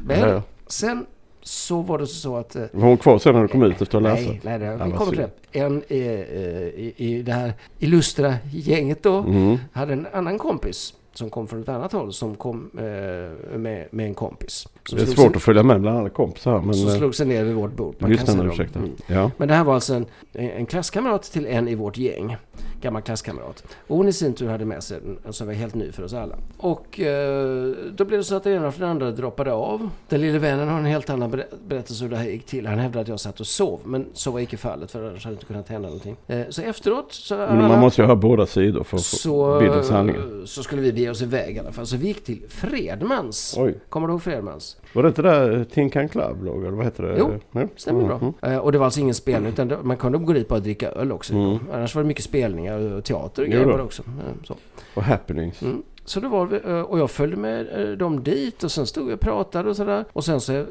Men 0.04 0.42
sen 0.68 1.06
så 1.48 1.82
var 1.82 1.98
det 1.98 2.08
så 2.08 2.38
att... 2.38 2.56
eh, 2.56 2.64
Var 2.72 2.88
hon 2.88 2.98
kvar 2.98 3.20
sen 3.20 3.34
när 3.36 3.42
du 3.42 3.48
kom 3.48 3.64
ut 3.64 3.82
efter 3.82 3.98
att 3.98 4.04
ha 4.04 4.12
läst? 4.16 4.28
Nej, 4.44 4.60
nej, 4.60 4.62
Ja, 4.80 4.86
vi 4.86 4.92
kommer 4.92 5.12
till 5.12 5.22
det. 5.52 5.60
En 5.60 5.84
eh, 5.88 5.98
eh, 5.98 6.62
i, 6.62 6.94
i 6.98 7.22
det 7.22 7.32
här 7.32 7.54
illustra 7.80 8.36
gänget 8.52 9.04
då 9.04 9.18
Mm. 9.18 9.58
hade 9.74 9.94
en 9.94 10.08
annan 10.14 10.38
kompis 10.38 10.94
som 11.18 11.30
kom 11.30 11.48
från 11.48 11.62
ett 11.62 11.70
annat 11.70 11.92
håll 11.92 12.14
som 12.14 12.36
kom 12.36 12.70
eh, 12.78 13.58
med, 13.58 13.88
med 13.92 14.06
en 14.06 14.14
kompis. 14.14 14.68
Det 14.92 15.02
är 15.02 15.06
svårt 15.06 15.16
sig, 15.16 15.36
att 15.36 15.42
följa 15.44 15.64
med 15.64 15.82
bland 15.82 15.98
alla 15.98 16.10
kompisar 16.10 16.62
men 16.62 16.74
som 16.74 16.90
eh, 16.90 16.96
slog 16.96 17.16
sig 17.16 17.26
ner 17.26 17.44
vid 17.44 17.56
vårt 17.56 17.76
bord. 17.76 17.96
Man 18.00 18.10
kan 18.10 18.10
lyssnarna 18.10 18.40
säga 18.40 18.54
ursäkta. 18.54 18.80
Mm. 18.80 18.92
Ja. 19.08 19.32
Men 19.38 19.48
det 19.48 19.54
här 19.54 19.64
var 19.64 19.74
alltså 19.74 19.94
en, 19.94 20.06
en 20.34 20.66
klasskamrat 20.66 21.24
till 21.24 21.46
en 21.46 21.68
i 21.68 21.76
vårt 21.76 21.98
gäng. 21.98 22.38
gammal 22.82 23.02
klasskamrat. 23.02 23.64
Och 23.88 23.98
hon 23.98 24.08
i 24.08 24.14
sin 24.14 24.34
tur 24.34 24.48
hade 24.48 24.66
med 24.66 24.84
sig 24.84 25.00
en 25.26 25.34
som 25.34 25.48
var 25.48 25.54
helt 25.54 25.76
ny 25.76 25.92
för 25.92 26.04
oss 26.04 26.14
alla. 26.14 26.36
Och 26.58 27.00
eh, 27.00 27.74
då 27.96 28.06
blev 28.06 28.20
det 28.20 28.24
så 28.24 28.36
att 28.36 28.44
den 28.44 28.54
ena 28.54 28.68
efter 28.68 28.82
den 28.82 28.90
andra 28.90 29.12
droppade 29.12 29.54
av. 29.54 29.90
Den 30.10 30.22
lille 30.22 30.40
vännen 30.40 30.70
har 30.70 30.80
en 30.80 30.86
helt 30.86 31.10
annan 31.10 31.32
ber- 31.32 31.48
berättelse 31.68 32.04
hur 32.04 32.12
det 32.12 32.18
här 32.18 32.26
gick 32.26 32.46
till. 32.46 32.68
Han 32.68 32.80
hävdade 32.80 33.02
att 33.02 33.08
jag 33.08 33.20
satt 33.20 33.40
och 33.40 33.48
sov, 33.48 33.80
men 33.86 34.06
så 34.14 34.32
var 34.32 34.40
icke 34.40 34.58
fallet 34.58 34.92
för 34.92 35.10
annars 35.10 35.24
hade 35.26 35.36
det 35.36 35.38
inte 35.38 35.46
kunnat 35.46 35.70
hända 35.70 35.88
någonting. 35.88 36.16
Eh, 36.28 36.42
så 36.50 36.62
efteråt 36.62 37.14
så... 37.14 37.36
Men 37.36 37.58
man 37.58 37.80
måste 37.80 38.02
ju 38.02 38.08
ha 38.08 38.16
båda 38.16 38.46
sidor 38.46 38.84
för 38.84 38.98
att 38.98 39.04
få 39.04 39.16
så, 39.18 39.60
bilden 39.60 39.84
sanningen. 39.84 40.42
så 40.46 40.64
skulle 40.64 40.82
vi 40.82 40.92
bege 41.08 41.12
oss 41.12 41.22
iväg 41.22 41.56
i 41.56 41.60
alla 41.60 41.72
fall. 41.72 41.86
Så 41.88 41.98
vi 41.98 42.08
gick 42.08 42.24
till 42.24 42.42
Fredmans. 42.50 43.56
Oj. 43.58 43.80
Kommer 43.90 44.08
du 44.08 44.14
ihåg 44.14 44.22
Fredmans? 44.24 44.78
Var 44.94 45.04
det 45.04 45.10
inte 45.10 45.22
där 45.22 45.64
Tinkan 45.74 46.10
Club 46.10 46.44
låg? 46.44 46.62
Eller 46.66 46.72
vad 46.78 46.86
heter 46.86 47.04
det? 47.04 47.16
Jo, 47.20 47.40
Ja. 47.52 47.68
Stämmer 47.76 48.00
Mm, 48.04 48.08
bra. 48.20 48.34
mm. 48.44 48.54
Eh, 48.56 48.60
och 48.64 48.72
det 48.72 48.78
var 48.78 48.86
alltså 48.86 49.00
ingen 49.00 49.16
spelning 49.16 49.52
utan 49.54 49.74
man 49.84 49.98
kunde 49.98 50.18
gå 50.18 50.34
dit 50.34 50.48
bara 50.48 50.56
och 50.56 50.62
dricka 50.62 50.90
öl 50.92 51.12
också. 51.12 51.34
Mm. 51.34 51.58
Annars 51.74 51.96
var 51.96 52.02
det 52.04 52.08
mycket 52.08 52.24
spelningar 52.24 52.80
och 52.80 53.04
teater 53.04 53.42
och 53.44 53.48
grejer 53.50 53.82
också. 53.82 54.02
Eh, 54.02 54.44
Så. 54.44 54.56
Och 54.94 55.04
happenings. 55.04 55.62
Mm. 55.62 55.84
Så 56.06 56.20
det 56.20 56.28
var 56.28 56.46
vi, 56.46 56.56
eh, 56.66 56.80
och 56.82 57.00
jag 57.00 57.12
följde 57.12 57.38
med 57.38 57.90
eh, 57.92 57.98
dem 57.98 58.24
dit 58.24 58.64
och 58.64 58.72
sen 58.72 58.88
stod 58.88 59.08
jag 59.08 59.14
och 59.14 59.20
pratade 59.20 59.70
och 59.70 59.76
sådär. 59.76 60.06
Och 60.14 60.26
sen 60.26 60.42
så... 60.42 60.54
eh, 60.54 60.64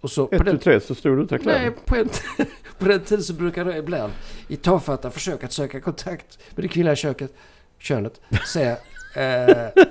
Och 0.00 0.10
så 0.10 0.28
Ett, 0.32 0.44
den, 0.44 0.58
tre 0.58 0.80
så 0.80 0.94
stod 0.94 1.16
du 1.18 1.22
utan 1.22 1.38
kläder. 1.38 1.60
nej, 1.60 1.70
på, 1.84 1.96
en, 1.96 2.08
på 2.78 2.84
den 2.84 3.00
tiden 3.00 3.24
så 3.24 3.32
brukade 3.32 3.70
jag 3.70 3.78
ibland 3.78 4.12
i 4.48 4.56
tafatta 4.56 5.10
försök 5.10 5.44
att 5.44 5.52
söka 5.52 5.80
kontakt 5.80 6.38
med 6.54 6.64
det 6.64 6.68
kvinnliga 6.68 6.96
köket, 6.96 7.34
könet 7.78 8.20
säga 8.52 8.76
eh, 9.14 9.84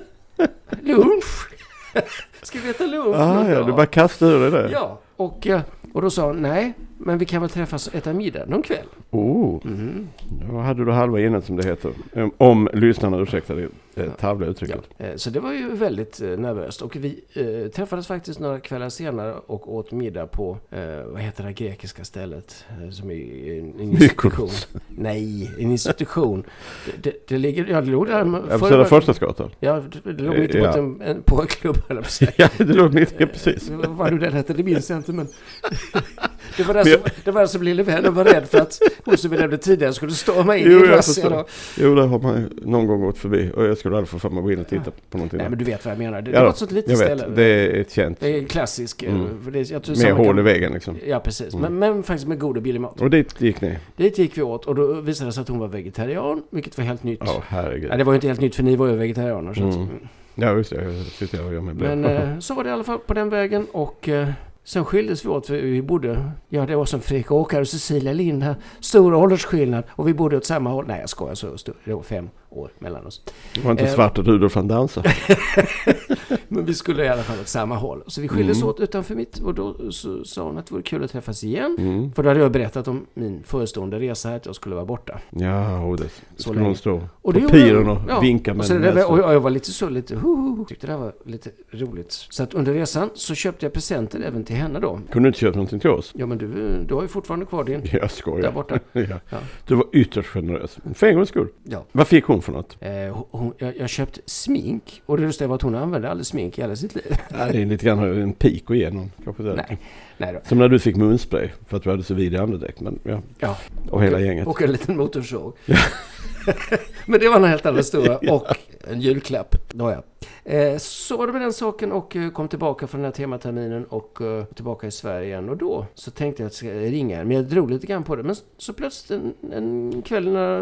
lunch. 0.82 1.48
Ska 2.42 2.58
vi 2.58 2.70
äta 2.70 2.86
lunch? 2.86 3.16
Ah, 3.16 3.48
ja, 3.48 3.54
dag? 3.54 3.66
du 3.66 3.72
bara 3.72 3.86
kastade 3.86 4.32
ur 4.32 4.50
dig 4.50 4.62
det. 4.62 4.70
Ja, 4.72 4.98
och, 5.16 5.46
eh, 5.46 5.60
och 5.94 6.02
då 6.02 6.10
sa 6.10 6.26
hon 6.26 6.42
nej, 6.42 6.72
men 7.02 7.18
vi 7.18 7.24
kan 7.24 7.40
väl 7.40 7.50
träffas 7.50 7.86
och 7.88 7.94
äta 7.94 8.12
middag 8.12 8.46
någon 8.46 8.62
kväll. 8.62 8.86
Oh, 9.10 9.60
Mhm. 9.66 10.08
då 10.50 10.58
hade 10.58 10.84
du 10.84 10.92
halva 10.92 11.20
innan 11.20 11.42
som 11.42 11.56
det 11.56 11.64
heter. 11.64 11.92
Om 12.36 12.68
lyssnarna 12.72 13.18
ursäktar 13.18 13.54
det 13.56 13.68
eh, 14.02 14.10
tarvliga 14.12 14.46
Ja. 14.48 14.50
uttrycket. 14.50 14.80
eh, 14.98 15.10
Så 15.16 15.30
det 15.30 15.40
var 15.40 15.52
ju 15.52 15.70
väldigt 15.76 16.20
eh, 16.20 16.28
nervöst. 16.28 16.82
Och 16.82 16.96
vi 16.96 17.20
eh, 17.34 17.70
träffades 17.70 18.06
faktiskt 18.06 18.40
några 18.40 18.60
kvällar 18.60 18.88
senare 18.88 19.34
och 19.46 19.74
åt 19.74 19.92
middag 19.92 20.26
på, 20.26 20.58
eh, 20.70 20.80
vad 21.06 21.20
heter 21.20 21.44
det 21.44 21.52
grekiska 21.52 22.04
stället? 22.04 22.64
Eh, 22.84 22.90
som 22.90 23.10
är 23.10 23.14
en, 23.58 23.80
institution. 23.80 24.30
Mykonos. 24.32 24.68
Nej, 24.88 25.50
en 25.58 25.70
institution. 25.70 26.44
Det, 26.86 27.02
det, 27.10 27.16
det 27.28 27.38
ligger, 27.38 27.66
ja 27.66 27.80
det 27.80 27.90
låg 27.90 28.06
där. 28.06 28.42
Ja, 28.50 28.58
på 28.58 28.66
Södra 28.66 28.84
Förstadsgatan. 28.84 29.50
Ja, 29.60 29.82
det 30.04 30.12
låg 30.22 30.38
mitt 30.38 30.54
emot 30.54 30.66
Ja. 30.74 30.78
en, 30.78 31.00
en 31.02 31.22
porrklubb. 31.22 31.76
Ja, 32.36 32.48
det 32.58 32.64
låg 32.64 32.94
mitt 32.94 33.14
ja, 33.18 33.26
precis. 33.26 33.70
Vad 33.70 34.12
nu 34.12 34.18
den 34.18 34.32
hette, 34.32 34.52
det 34.52 34.62
minns 34.62 34.90
jag 34.90 34.98
inte 34.98 35.12
men... 35.12 35.28
Det 36.56 36.62
var 36.62 36.84
som, 36.84 37.00
det 37.24 37.30
var 37.30 37.46
som 37.46 37.62
lille 37.62 37.82
vännen 37.82 38.14
var 38.14 38.24
rädd 38.24 38.48
för 38.48 38.58
att 38.60 38.78
hon 39.04 39.16
som 39.16 39.30
vi 39.30 39.36
nämnde 39.36 39.58
tidigare 39.58 39.92
skulle 39.92 40.12
storma 40.12 40.56
in 40.56 40.64
Jo, 40.66 40.72
i 40.72 40.74
en 40.82 40.88
jag 40.88 40.90
razzia 40.98 41.22
förstår. 41.24 41.30
då. 41.38 41.44
Jo, 41.78 41.94
där 41.94 42.06
har 42.06 42.18
man 42.18 42.36
ju 42.40 42.48
någon 42.70 42.86
gång 42.86 43.00
gått 43.00 43.18
förbi. 43.18 43.50
Och 43.56 43.64
jag 43.64 43.78
skulle 43.78 43.96
aldrig 43.96 44.08
få 44.08 44.18
för 44.18 44.28
mig 44.30 44.38
att 44.38 44.44
gå 44.44 44.52
in 44.52 44.58
och 44.58 44.68
titta 44.68 44.90
på 45.10 45.16
någonting. 45.18 45.36
Nej 45.38 45.44
där. 45.44 45.50
men 45.50 45.58
du 45.58 45.64
vet 45.64 45.84
vad 45.84 45.92
jag 45.92 45.98
menar. 45.98 46.22
Det, 46.22 46.30
Ja 46.30 46.38
det 46.38 46.44
var 46.44 46.50
ett 46.50 46.56
sånt 46.56 46.72
litet 46.72 46.90
jag 46.90 46.98
ställe. 46.98 47.24
det 47.34 47.42
är 47.44 47.80
ett 47.80 47.92
känt. 47.92 48.20
Det 48.20 48.28
är 48.38 48.44
klassisk. 48.44 49.02
eh, 49.02 49.10
Mm. 49.14 49.26
Jag 49.70 49.98
Med 49.98 50.12
hål 50.12 50.26
kan- 50.26 50.38
i 50.38 50.42
väggen 50.42 50.72
liksom. 50.72 50.96
Ja 51.06 51.20
precis. 51.20 51.54
Mm. 51.54 51.74
Men, 51.74 51.78
men 51.94 52.02
faktiskt 52.02 52.28
med 52.28 52.38
god 52.38 52.56
och 52.56 52.62
billig 52.62 52.80
mat. 52.80 53.00
Och 53.00 53.10
dit 53.10 53.40
gick 53.40 53.60
ni? 53.60 53.76
Dit 53.96 54.18
gick 54.18 54.38
vi 54.38 54.42
åt 54.42 54.66
och 54.66 54.74
då 54.74 54.86
visade 54.92 55.28
det 55.28 55.32
sig 55.32 55.40
att 55.42 55.48
hon 55.48 55.58
var 55.58 55.68
vegetarian. 55.68 56.42
Vilket 56.50 56.78
var 56.78 56.84
helt 56.84 57.02
nytt. 57.02 57.20
Ja, 57.24 57.42
herregud. 57.48 57.88
Nej, 57.88 57.98
det 57.98 58.04
var 58.04 58.12
ju 58.12 58.14
inte 58.16 58.26
helt 58.28 58.40
nytt 58.40 58.54
för 58.54 58.62
ni 58.62 58.76
var 58.76 58.86
ju 58.86 58.96
vegetarianer. 58.96 59.54
Så 59.54 59.62
Mm. 59.62 59.88
Ja, 60.34 60.52
just 60.56 60.70
det. 60.70 60.84
Jag 61.32 61.52
gör 61.54 61.60
mig 61.60 61.74
blöt. 61.74 61.98
Men 61.98 62.04
eh, 62.16 62.38
så 62.38 62.54
var 62.54 62.64
det 62.64 62.70
i 62.70 62.72
alla 62.72 62.84
fall 62.84 62.98
på 62.98 63.14
den 63.14 63.28
vägen 63.30 63.66
och 63.72 64.08
eh, 64.08 64.28
sen 64.70 64.84
skildes 64.84 65.24
vi 65.24 65.28
åt 65.28 65.46
för 65.46 65.54
vi 65.54 65.82
bodde, 65.82 66.30
ja 66.48 66.66
det 66.66 66.76
var 66.76 66.84
som 66.84 67.00
Fredrik 67.00 67.30
Åkare 67.30 67.60
och 67.60 67.68
Cecilia 67.68 68.12
Lind 68.12 68.42
här, 68.42 68.54
stor 68.80 69.14
åldersskillnad 69.14 69.84
och 69.90 70.08
vi 70.08 70.14
bodde 70.14 70.36
åt 70.36 70.44
samma 70.44 70.70
håll. 70.70 70.86
Nej 70.86 71.00
jag 71.00 71.08
skojar, 71.08 71.34
så 71.34 71.58
stor, 71.58 71.74
det 71.84 71.94
var 71.94 72.02
fem 72.02 72.28
år 72.50 72.70
mellan 72.78 73.06
oss. 73.06 73.22
Det 73.54 73.60
var 73.60 73.70
inte 73.70 73.84
eh, 73.84 73.90
svart 73.94 74.18
och 74.18 74.24
Rudolf 74.26 74.56
van 74.56 74.68
dansa. 74.68 75.02
Men 76.48 76.64
vi 76.64 76.74
skulle 76.74 77.04
i 77.04 77.08
alla 77.08 77.22
fall 77.22 77.40
åt 77.40 77.48
samma 77.48 77.76
håll. 77.76 78.02
Så 78.06 78.20
vi 78.20 78.28
skildes 78.28 78.56
Mm. 78.56 78.68
åt 78.68 78.80
utanför 78.80 79.14
mitt 79.14 79.38
och 79.38 79.54
då 79.54 79.92
så 79.92 80.24
sa 80.24 80.42
hon 80.44 80.58
att 80.58 80.66
det 80.66 80.72
vore 80.72 80.82
kul 80.82 81.04
att 81.04 81.10
träffas 81.10 81.44
igen. 81.44 81.76
Mm. 81.78 82.12
För 82.12 82.22
då 82.22 82.28
hade 82.28 82.40
jag 82.40 82.52
berättat 82.52 82.88
om 82.88 83.06
min 83.14 83.42
förestående 83.42 83.98
resa 84.00 84.28
här, 84.28 84.36
att 84.36 84.46
jag 84.46 84.54
skulle 84.54 84.74
vara 84.74 84.84
borta. 84.84 85.20
Ja, 85.30 85.80
och 85.84 85.96
det 85.96 86.02
Så 86.36 86.42
skulle 86.42 86.54
länge. 86.56 86.68
hon 86.68 86.76
stå 86.76 87.00
Och 87.22 87.34
på 87.34 87.40
piren 87.40 87.88
och 87.88 87.98
Ja. 88.08 88.20
vinka 88.20 88.50
Och, 88.50 88.56
med 88.56 88.66
så 88.66 88.74
en 88.74 88.80
det 88.80 88.86
där, 88.88 88.94
näsa. 88.94 89.06
och 89.08 89.18
jag 89.18 89.40
var 89.40 89.50
lite 89.50 89.70
så 89.72 89.88
lite, 89.88 90.16
ho, 90.16 90.64
tyckte 90.68 90.86
det 90.86 90.96
var 90.96 91.12
lite 91.26 91.50
roligt. 91.70 92.12
Så 92.30 92.42
att 92.42 92.54
under 92.54 92.74
resan 92.74 93.10
så 93.14 93.34
köpte 93.34 93.66
jag 93.66 93.72
presenter 93.72 94.20
även 94.26 94.44
till 94.44 94.56
henne 94.56 94.80
då. 94.80 95.00
Kunde 95.10 95.26
du 95.26 95.28
inte 95.28 95.38
köpa 95.38 95.56
någonting 95.56 95.80
till 95.80 95.90
oss? 95.90 96.12
Ja 96.16 96.26
men 96.26 96.38
du, 96.38 96.48
du 96.88 96.94
har 96.94 97.02
ju 97.02 97.08
fortfarande 97.08 97.46
kvar 97.46 97.64
din. 97.64 97.82
Jag 97.92 98.10
skojar. 98.10 98.42
Där 98.42 98.52
borta. 98.52 98.78
ja. 98.92 99.02
Ja. 99.30 99.38
Du 99.66 99.74
var 99.74 99.86
ytterst 99.92 100.28
generös. 100.28 100.78
För 100.94 101.06
en 101.06 101.14
gångs 101.14 101.28
skull. 101.28 101.48
Ja. 101.64 101.84
Vad 101.92 102.08
fick 102.08 102.24
hon 102.24 102.39
för 102.42 102.52
något? 102.52 102.76
Eh, 102.80 103.24
hon, 103.30 103.52
jag, 103.58 103.76
jag 103.78 103.88
köpte 103.88 104.20
smink 104.26 105.02
och 105.06 105.16
det 105.16 105.22
lustiga 105.22 105.48
var 105.48 105.54
att 105.54 105.62
hon 105.62 105.74
använde 105.74 106.10
aldrig 106.10 106.26
smink 106.26 106.58
i 106.58 106.60
hela 106.60 106.76
sitt 106.76 106.94
liv. 106.94 107.16
Ja, 107.30 107.46
det 107.52 107.62
är 107.62 107.66
lite 107.66 107.84
grann 107.86 108.22
en 108.22 108.32
pik 108.32 108.70
att 108.70 108.76
ge 108.76 108.90
någon. 108.90 109.10
Kanske 109.24 109.42
där. 109.42 109.64
Nej, 109.68 109.78
nej 110.20 110.32
då. 110.32 110.40
Som 110.48 110.58
när 110.58 110.68
du 110.68 110.78
fick 110.78 110.96
munspray 110.96 111.48
för 111.68 111.76
att 111.76 111.82
du 111.82 111.90
hade 111.90 112.02
så 112.02 112.14
vid 112.14 112.36
andedräkt. 112.36 112.80
Men 112.80 112.98
ja, 113.02 113.20
Ja. 113.38 113.56
och 113.90 114.04
hela 114.04 114.20
gänget. 114.20 114.46
Och 114.46 114.62
en 114.62 114.72
liten 114.72 114.96
motorsåg. 114.96 115.52
Men 117.06 117.20
det 117.20 117.28
var 117.28 117.36
en 117.36 117.44
helt 117.44 117.66
annan 117.66 117.76
historia. 117.76 118.18
Och 118.34 118.46
en 118.90 119.00
julklapp. 119.00 119.56
Nåja. 119.74 120.02
Eh, 120.44 120.76
så 120.78 121.16
var 121.16 121.26
det 121.26 121.32
med 121.32 121.42
den 121.42 121.52
saken 121.52 121.92
och 121.92 122.16
eh, 122.16 122.30
kom 122.30 122.48
tillbaka 122.48 122.86
från 122.86 123.00
den 123.00 123.04
här 123.04 123.12
tematerminen 123.12 123.84
och 123.84 124.20
eh, 124.20 124.44
tillbaka 124.44 124.86
i 124.86 124.90
Sverige 124.90 125.26
igen. 125.26 125.48
Och 125.48 125.56
då 125.56 125.86
så 125.94 126.10
tänkte 126.10 126.42
jag 126.42 126.46
att 126.46 126.62
jag 126.62 126.72
ska 126.72 126.80
ringa. 126.80 127.24
Men 127.24 127.36
jag 127.36 127.44
drog 127.44 127.70
lite 127.70 127.86
grann 127.86 128.04
på 128.04 128.16
det. 128.16 128.22
Men 128.22 128.36
så 128.58 128.72
plötsligt 128.72 129.20
en, 129.20 129.52
en 129.52 130.02
kväll 130.02 130.32
när, 130.32 130.60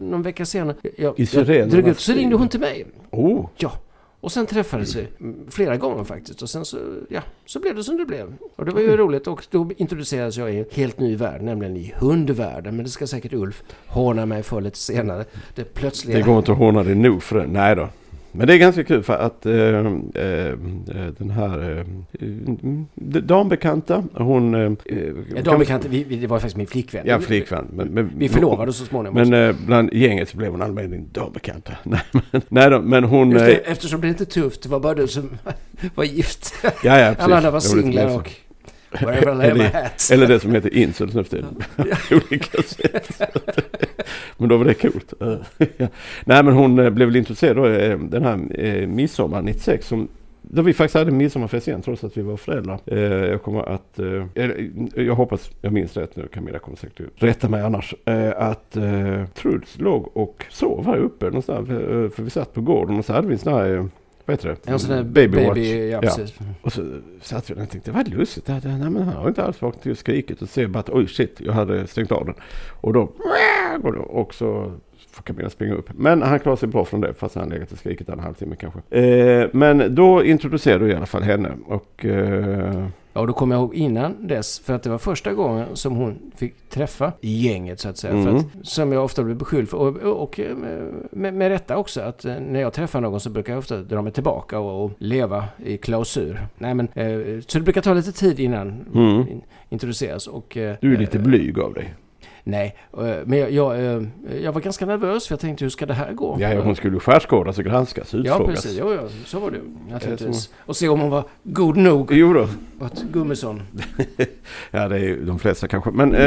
någon 0.00 0.22
vecka 0.22 0.46
senare. 0.46 0.76
Jag, 0.96 1.20
I 1.20 1.28
jag 1.32 1.68
drog 1.70 1.88
ut, 1.88 2.00
så 2.00 2.12
ringde 2.12 2.36
hon 2.36 2.48
till 2.48 2.60
mig. 2.60 2.86
Oh, 3.10 3.46
Ja. 3.56 3.72
Och 4.24 4.32
sen 4.32 4.46
träffades 4.46 4.96
vi 4.96 5.08
mm, 5.20 5.46
flera 5.50 5.76
gånger 5.76 6.04
faktiskt. 6.04 6.42
Och 6.42 6.50
sen 6.50 6.64
så, 6.64 6.78
ja, 7.08 7.20
så 7.46 7.60
blev 7.60 7.76
det 7.76 7.84
som 7.84 7.96
det 7.96 8.04
blev. 8.04 8.34
Och 8.56 8.64
det 8.64 8.72
var 8.72 8.80
ju 8.80 8.96
roligt. 8.96 9.26
Och 9.26 9.46
då 9.50 9.70
introducerades 9.76 10.36
jag 10.36 10.54
i 10.54 10.58
en 10.58 10.64
helt 10.72 10.98
ny 10.98 11.16
värld, 11.16 11.42
nämligen 11.42 11.76
i 11.76 11.94
hundvärlden. 11.98 12.76
Men 12.76 12.84
det 12.84 12.90
ska 12.90 13.06
säkert 13.06 13.32
Ulf 13.32 13.62
håna 13.86 14.26
mig 14.26 14.42
för 14.42 14.60
lite 14.60 14.78
senare. 14.78 15.24
Det 15.54 15.74
plötsliga... 15.74 16.18
det 16.18 16.22
går 16.22 16.38
inte 16.38 16.52
att 16.52 16.58
håna 16.58 16.82
dig 16.82 16.94
nog 16.94 17.22
för 17.22 17.38
det. 17.38 17.46
Nej 17.46 17.76
då. 17.76 17.88
Men 18.36 18.46
det 18.46 18.54
är 18.54 18.58
ganska 18.58 18.84
kul 18.84 19.02
för 19.02 19.14
att 19.14 19.46
eh, 19.46 19.54
eh, 19.54 20.52
den 21.18 21.30
här 21.30 21.70
eh, 21.70 21.78
eh, 22.28 23.22
dambekanta, 23.22 24.04
hon... 24.14 24.54
Eh, 24.54 24.72
Ja, 25.36 25.42
de 25.42 25.58
bekanta, 25.58 25.88
vi, 25.88 26.04
vi, 26.04 26.16
det 26.16 26.26
var 26.26 26.38
faktiskt 26.38 26.56
min 26.56 26.66
flickvän. 26.66 27.02
Ja, 27.06 27.20
flickvän. 27.20 27.66
Men, 27.72 27.88
men, 27.88 28.10
Vi 28.16 28.28
förlovade 28.28 28.70
oss 28.70 28.76
så 28.78 28.84
småningom. 28.84 29.28
Men 29.28 29.48
eh, 29.48 29.56
bland 29.66 29.92
gänget 29.92 30.28
så 30.28 30.36
blev 30.36 30.50
hon 30.50 30.62
allmänt 30.62 31.14
dambekanta. 31.14 31.72
Nej, 31.82 32.00
men, 32.12 32.42
nej 32.48 32.70
då, 32.70 32.80
men 32.80 33.04
hon... 33.04 33.30
Just 33.30 33.42
eh, 33.42 33.46
det, 33.46 33.54
eftersom 33.54 34.00
det 34.00 34.08
inte 34.08 34.24
är 34.24 34.26
tufft, 34.26 34.62
det 34.62 34.68
var 34.68 34.80
bara 34.80 34.94
du 34.94 35.06
som 35.06 35.30
var 35.94 36.04
gift. 36.04 36.54
ja, 36.62 36.70
ja, 36.82 37.06
precis. 37.08 37.24
Alla 37.24 37.36
andra 37.36 37.50
var 37.50 37.60
singlar 37.60 38.16
och... 38.16 38.30
Wherever 39.00 39.32
I 39.32 39.34
lay 39.34 39.54
my 39.54 39.64
hat. 39.64 40.10
Eller 40.12 40.26
det 40.26 40.40
som 40.40 40.52
heter 40.52 40.74
incels 40.74 41.14
nu 41.14 41.24
för 41.24 41.30
tiden. 41.30 41.56
Olika 42.10 42.62
sätt. 42.62 43.22
men 44.36 44.48
då 44.48 44.56
var 44.56 44.64
det 44.64 44.74
coolt. 44.74 45.12
Nej 46.24 46.44
men 46.44 46.54
hon 46.54 46.78
eh, 46.78 46.90
blev 46.90 47.08
väl 47.08 47.16
intresserad 47.16 47.56
då 47.56 47.66
eh, 47.66 47.98
den 47.98 48.24
här 48.24 48.60
eh, 48.64 48.86
midsommar 48.88 49.42
96 49.42 49.86
som 49.86 50.08
då 50.50 50.62
vi 50.62 50.72
faktiskt 50.72 50.94
hade 50.94 51.10
midsommarfest 51.10 51.68
igen 51.68 51.82
trots 51.82 52.04
att 52.04 52.16
vi 52.16 52.22
var 52.22 52.36
föräldrar. 52.36 52.80
Eh, 52.86 52.98
jag 53.00 53.42
kommer 53.42 53.62
att, 53.62 53.98
eh, 53.98 54.26
jag 55.04 55.14
hoppas 55.14 55.50
jag 55.60 55.72
minns 55.72 55.96
rätt 55.96 56.16
nu, 56.16 56.28
Camilla 56.32 56.58
kommer 56.58 56.76
säkert 56.76 57.06
rätta 57.16 57.48
mig 57.48 57.62
annars. 57.62 57.94
Eh, 58.04 58.32
att 58.36 58.76
eh, 58.76 59.24
Truls 59.34 59.78
låg 59.78 60.16
och 60.16 60.44
sov 60.50 60.86
här 60.86 60.98
uppe 60.98 61.24
någonstans. 61.24 61.68
För, 61.68 62.08
för 62.08 62.22
vi 62.22 62.30
satt 62.30 62.54
på 62.54 62.60
gården 62.60 62.98
och 62.98 63.04
så 63.04 63.12
hade 63.12 63.26
vi 63.26 63.32
en 63.32 63.38
sån 63.38 63.52
här, 63.52 63.88
vad 64.24 64.34
heter 64.36 64.48
det? 64.48 64.70
En 64.70 64.78
sån 64.78 64.90
där 64.90 65.02
Baby 65.02 65.36
baby, 65.46 65.90
ja, 65.90 66.00
Ja. 66.02 66.16
Och 66.62 66.72
så 66.72 67.00
satt 67.20 67.50
vi 67.50 67.54
där 67.54 67.62
och 67.62 67.70
tänkte, 67.70 67.90
vad 67.92 68.08
lustigt. 68.08 68.46
Det 68.46 68.60
nej, 68.64 68.90
men 68.90 69.02
han 69.02 69.14
har 69.14 69.28
inte 69.28 69.44
alls 69.44 69.62
vaknat 69.62 69.82
till 69.82 69.92
och 69.92 69.98
skrikit. 69.98 70.42
Och 70.42 70.48
ser 70.48 70.66
bara 70.66 70.78
att 70.78 70.90
oj 70.90 71.08
shit, 71.08 71.40
jag 71.40 71.52
hade 71.52 71.86
stängt 71.86 72.12
av 72.12 72.26
den. 72.26 72.34
Och 72.80 72.92
då, 72.92 73.12
och 73.92 74.34
så 74.34 74.72
får 75.14 75.22
Camilla 75.22 75.50
springa 75.50 75.74
upp. 75.74 75.90
Men 75.94 76.22
han 76.22 76.40
klarar 76.40 76.56
sig 76.56 76.68
bra 76.68 76.84
från 76.84 77.00
det 77.00 77.14
fast 77.14 77.34
han 77.34 77.48
legat 77.48 77.72
och 77.72 77.78
skrikit 77.78 78.08
en 78.08 78.18
halvtimme 78.18 78.56
kanske. 78.56 78.98
Eh, 78.98 79.48
men 79.52 79.94
då 79.94 80.24
introducerade 80.24 80.84
du 80.84 80.90
i 80.90 80.94
alla 80.94 81.06
fall 81.06 81.22
henne. 81.22 81.50
Och 81.66 82.04
eh, 82.04 82.86
Ja, 83.16 83.26
då 83.26 83.32
kommer 83.32 83.54
jag 83.54 83.62
ihåg 83.62 83.74
innan 83.74 84.26
dess, 84.26 84.60
för 84.60 84.74
att 84.74 84.82
det 84.82 84.90
var 84.90 84.98
första 84.98 85.32
gången 85.32 85.66
som 85.72 85.96
hon 85.96 86.18
fick 86.36 86.68
träffa 86.68 87.12
gänget 87.20 87.80
så 87.80 87.88
att 87.88 87.96
säga. 87.96 88.12
Mm. 88.12 88.24
För 88.24 88.36
att, 88.36 88.66
som 88.66 88.92
jag 88.92 89.04
ofta 89.04 89.22
blir 89.22 89.34
beskylld 89.34 89.68
för, 89.68 89.76
och, 89.78 89.96
och, 89.96 90.22
och 90.22 90.40
med, 91.10 91.34
med 91.34 91.48
rätta 91.48 91.76
också, 91.76 92.00
att 92.00 92.24
eh, 92.24 92.34
när 92.40 92.60
jag 92.60 92.72
träffar 92.72 93.00
någon 93.00 93.20
så 93.20 93.30
brukar 93.30 93.52
jag 93.52 93.58
ofta 93.58 93.76
dra 93.76 94.02
mig 94.02 94.12
tillbaka 94.12 94.58
och, 94.58 94.84
och 94.84 94.90
leva 94.98 95.44
i 95.64 95.76
klausur. 95.76 96.46
Nej 96.58 96.74
men, 96.74 96.88
eh, 96.94 97.40
så 97.46 97.58
det 97.58 97.64
brukar 97.64 97.80
ta 97.80 97.94
lite 97.94 98.12
tid 98.12 98.40
innan 98.40 98.68
Mm. 98.94 99.28
in, 99.28 99.42
introduceras. 99.68 100.26
Och, 100.26 100.56
eh, 100.56 100.76
du 100.80 100.94
är 100.94 100.98
lite 100.98 101.18
eh, 101.18 101.24
blyg 101.24 101.58
av 101.58 101.74
dig. 101.74 101.94
Nej, 102.46 102.76
eh, 102.98 103.06
men 103.24 103.38
jag, 103.38 103.50
jag, 103.50 103.76
eh, 103.84 104.02
jag 104.42 104.52
var 104.52 104.60
ganska 104.60 104.86
nervös 104.86 105.26
för 105.26 105.32
jag 105.32 105.40
tänkte 105.40 105.64
hur 105.64 105.70
ska 105.70 105.86
det 105.86 105.94
här 105.94 106.12
gå? 106.12 106.36
Ja, 106.40 106.52
ja, 106.54 106.60
hon 106.62 106.76
skulle 106.76 107.00
skärskådas 107.00 107.58
och 107.58 107.64
granskas, 107.64 108.12
Ja, 108.12 108.18
utfrågas. 108.18 108.46
precis. 108.62 108.78
Jo, 108.80 108.92
ja, 108.94 109.00
så 109.24 109.40
var 109.40 109.50
det 109.50 109.58
naturligtvis. 109.90 110.36
så. 110.42 110.50
Och 110.58 110.76
se 110.76 110.88
om 110.88 111.00
hon 111.00 111.10
var 111.10 111.24
god 111.42 111.76
nog 111.76 112.12
Jo 112.12 112.32
då. 112.32 112.48
åt 112.84 113.02
Gummesson. 113.12 113.62
Ja, 114.70 114.88
det 114.88 114.98
är 114.98 115.16
de 115.16 115.38
flesta 115.38 115.68
kanske. 115.68 115.90
Men 115.90 116.14
eh, 116.14 116.22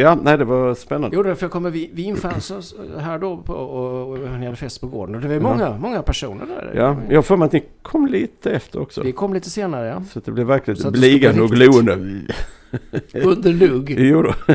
ja, 0.00 0.18
nej, 0.22 0.38
det 0.38 0.44
var 0.44 0.74
spännande. 0.74 1.16
Jo, 1.16 1.22
därför 1.22 1.44
jag 1.44 1.50
kommer 1.50 1.70
vi, 1.70 1.90
vi 1.92 2.02
infanns 2.02 2.74
här 2.98 3.18
då 3.18 3.36
på, 3.36 3.52
och, 3.52 4.10
och 4.12 4.18
ni 4.18 4.44
hade 4.44 4.56
fest 4.56 4.80
på 4.80 4.86
gården. 4.86 5.14
Och 5.14 5.20
det 5.20 5.28
var 5.28 5.40
många, 5.52 5.76
många 5.78 6.02
personer 6.02 6.46
där. 6.46 6.72
Ja, 6.76 6.96
jag 7.08 7.16
har 7.16 7.22
för 7.22 7.36
mig 7.36 7.46
att 7.46 7.52
ni 7.52 7.64
kom 7.82 8.06
lite 8.06 8.50
efter 8.52 8.80
också. 8.80 9.02
Vi 9.02 9.12
kom 9.12 9.34
lite 9.34 9.50
senare, 9.50 9.86
ja. 9.88 10.02
Så 10.12 10.20
det 10.24 10.32
blev 10.32 10.46
verkligen 10.46 10.92
bligande 10.92 11.42
och 11.42 11.50
gloende. 11.50 11.92
Under 13.14 13.52
lugg. 13.52 13.94
Jo 13.98 14.22
då. 14.22 14.32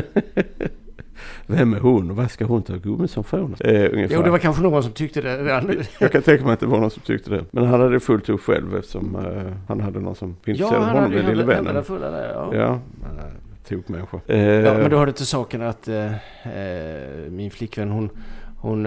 Vem 1.46 1.74
är 1.74 1.80
hon 1.80 2.10
och 2.10 2.16
vad 2.16 2.30
ska 2.30 2.44
hon 2.44 2.62
ta 2.62 2.76
Gummesson 2.76 3.24
för 3.24 3.36
honom? 3.38 3.56
Eh, 3.60 3.92
ungefär. 3.92 4.14
Jo, 4.16 4.22
det 4.22 4.30
var 4.30 4.38
kanske 4.38 4.62
någon 4.62 4.82
som 4.82 4.92
tyckte 4.92 5.20
det. 5.20 5.84
Jag 5.98 6.12
kan 6.12 6.22
tänka 6.22 6.44
mig 6.44 6.52
att 6.52 6.60
det 6.60 6.66
var 6.66 6.80
någon 6.80 6.90
som 6.90 7.02
tyckte 7.02 7.30
det. 7.30 7.44
Men 7.50 7.66
han 7.66 7.80
hade 7.80 8.00
fullt 8.00 8.28
upp 8.28 8.40
själv 8.40 8.76
eftersom 8.76 9.16
eh, 9.16 9.52
han 9.68 9.80
hade 9.80 10.00
någon 10.00 10.14
som 10.14 10.28
var 10.46 10.54
Ja, 10.54 10.66
honom, 10.78 11.10
den 11.10 11.26
lille 11.26 11.44
vännen. 11.44 11.84
fulla 11.84 12.10
där, 12.10 12.28
ja. 12.34 12.50
Ja, 12.54 12.72
eh, 13.02 13.24
tokmänniska. 13.68 14.20
Eh, 14.26 14.38
Ja, 14.40 14.74
men 14.74 14.90
då 14.90 14.96
hörde 14.98 15.12
till 15.12 15.26
saken 15.26 15.62
att 15.62 15.88
eh, 15.88 16.06
eh, 16.06 17.30
min 17.30 17.50
flickvän 17.50 17.90
hon, 17.90 18.10
hon 18.58 18.86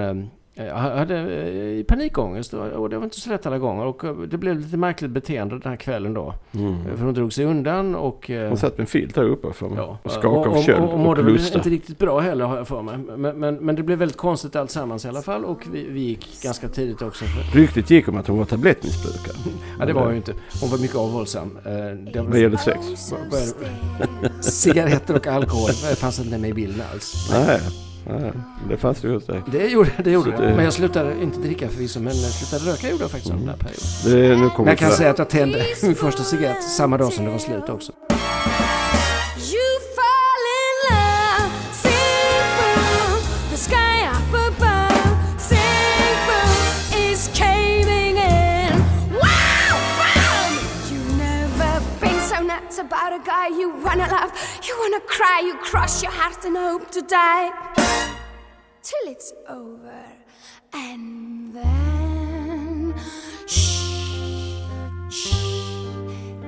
eh, 0.55 0.75
hade 0.75 1.17
eh, 1.17 1.83
panikångest 1.83 2.53
och, 2.53 2.89
det 2.89 2.97
var 2.97 3.03
inte 3.03 3.19
så 3.19 3.29
lätt 3.29 3.45
alla 3.45 3.57
gånger. 3.57 3.85
Och 3.85 4.03
eh, 4.03 4.17
det 4.17 4.37
blev 4.37 4.59
lite 4.59 4.77
märkligt 4.77 5.11
beteende 5.11 5.59
den 5.59 5.69
här 5.69 5.75
kvällen 5.75 6.13
då. 6.13 6.33
mm. 6.53 6.97
För 6.97 7.05
hon 7.05 7.13
drog 7.13 7.33
sig 7.33 7.45
undan 7.45 7.95
och... 7.95 8.31
Hon 8.49 8.57
satt 8.57 8.77
med 8.77 8.79
en 8.79 8.87
filt 8.87 9.17
här 9.17 9.23
uppe 9.23 9.53
för 9.53 9.69
mig. 9.69 9.77
Ja, 9.77 9.97
och 10.03 10.11
skakade 10.11 10.57
av 10.57 10.61
köld 10.61 10.83
och, 10.83 10.87
och 10.87 10.93
och, 10.93 10.99
mådde 10.99 11.21
väl 11.21 11.39
inte 11.55 11.69
riktigt 11.69 11.97
bra 11.97 12.19
heller 12.19 12.45
har 12.45 12.57
jag 12.57 12.67
för 12.67 12.81
mig. 12.81 12.97
Men, 12.97 13.39
men, 13.39 13.55
men 13.55 13.75
det 13.75 13.83
blev 13.83 13.99
väldigt 13.99 14.17
konstigt 14.17 14.55
alltsammans 14.55 15.05
i 15.05 15.07
alla 15.07 15.21
fall 15.21 15.45
och 15.45 15.65
vi, 15.71 15.87
vi 15.89 15.99
gick 15.99 16.43
ganska 16.43 16.67
tidigt 16.67 17.01
också. 17.01 17.25
Ryktet 17.53 17.89
gick 17.89 18.07
om 18.07 18.17
att 18.17 18.27
hon 18.27 18.37
var 18.37 18.45
tablettmissbrukare. 18.45 19.37
ja, 19.79 19.85
det 19.85 19.93
var 19.93 20.11
ju 20.11 20.17
inte. 20.17 20.33
Hon 20.61 20.69
var 20.69 20.77
mycket 20.77 20.95
avhållsam. 20.95 21.57
Det 22.13 22.21
Vad 22.21 22.39
gäller 22.39 22.57
sex? 22.57 22.79
Cigaretter 24.41 25.15
och 25.15 25.27
alkohol 25.27 25.67
det 25.67 25.95
fanns 25.95 26.19
inte 26.19 26.37
med 26.37 26.49
i 26.49 26.53
bilden 26.53 26.81
alls. 26.93 27.29
Nej, 27.31 27.59
nej, 28.05 28.31
det 28.69 28.77
fanns 28.77 29.01
det 29.01 29.09
hos 29.09 29.25
dig. 29.25 29.41
Det 29.51 29.67
gjorde 29.67 29.91
det. 30.03 30.11
Gjorde 30.11 30.31
det. 30.31 30.37
Men 30.55 30.63
jag 30.65 30.73
slutade 30.73 31.21
inte 31.21 31.39
dricka 31.39 31.69
förviso, 31.69 31.99
men 31.99 32.13
jag 32.21 32.31
slutade 32.31 32.71
röka 32.71 32.89
gjorde 32.89 33.03
jag 33.03 33.11
faktiskt 33.11 33.33
under 33.33 33.45
den 33.45 33.55
här 33.55 33.67
perioden. 33.67 34.29
Det, 34.37 34.43
nu 34.43 34.49
kommer 34.49 34.65
Men 34.65 34.67
jag 34.67 34.77
kan 34.77 34.91
säga 34.91 35.09
att 35.09 35.17
jag 35.17 35.29
tände 35.29 35.65
min 35.83 35.95
första 35.95 36.23
cigarett 36.23 36.63
samma 36.63 36.97
dag 36.97 37.13
som 37.13 37.25
det 37.25 37.31
var 37.31 37.37
slut 37.37 37.69
också. 37.69 37.91
Wanna 53.97 54.11
love, 54.11 54.59
you 54.67 54.77
wanna 54.79 54.99
cry, 55.01 55.41
you 55.45 55.55
cross 55.55 56.03
your 56.03 56.11
heart 56.11 56.43
and 56.43 56.57
hope 56.57 56.91
to 56.91 57.01
die 57.01 57.49
till 58.83 59.11
it's 59.11 59.33
over, 59.47 60.03
and 60.73 61.53
then 61.55 62.93
shh, 63.47 64.63
shh, 65.09 65.33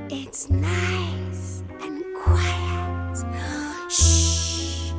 it's 0.09 0.49
nice 0.49 1.63
and 1.81 2.03
quiet. 2.21 3.17
Shh, 3.89 4.91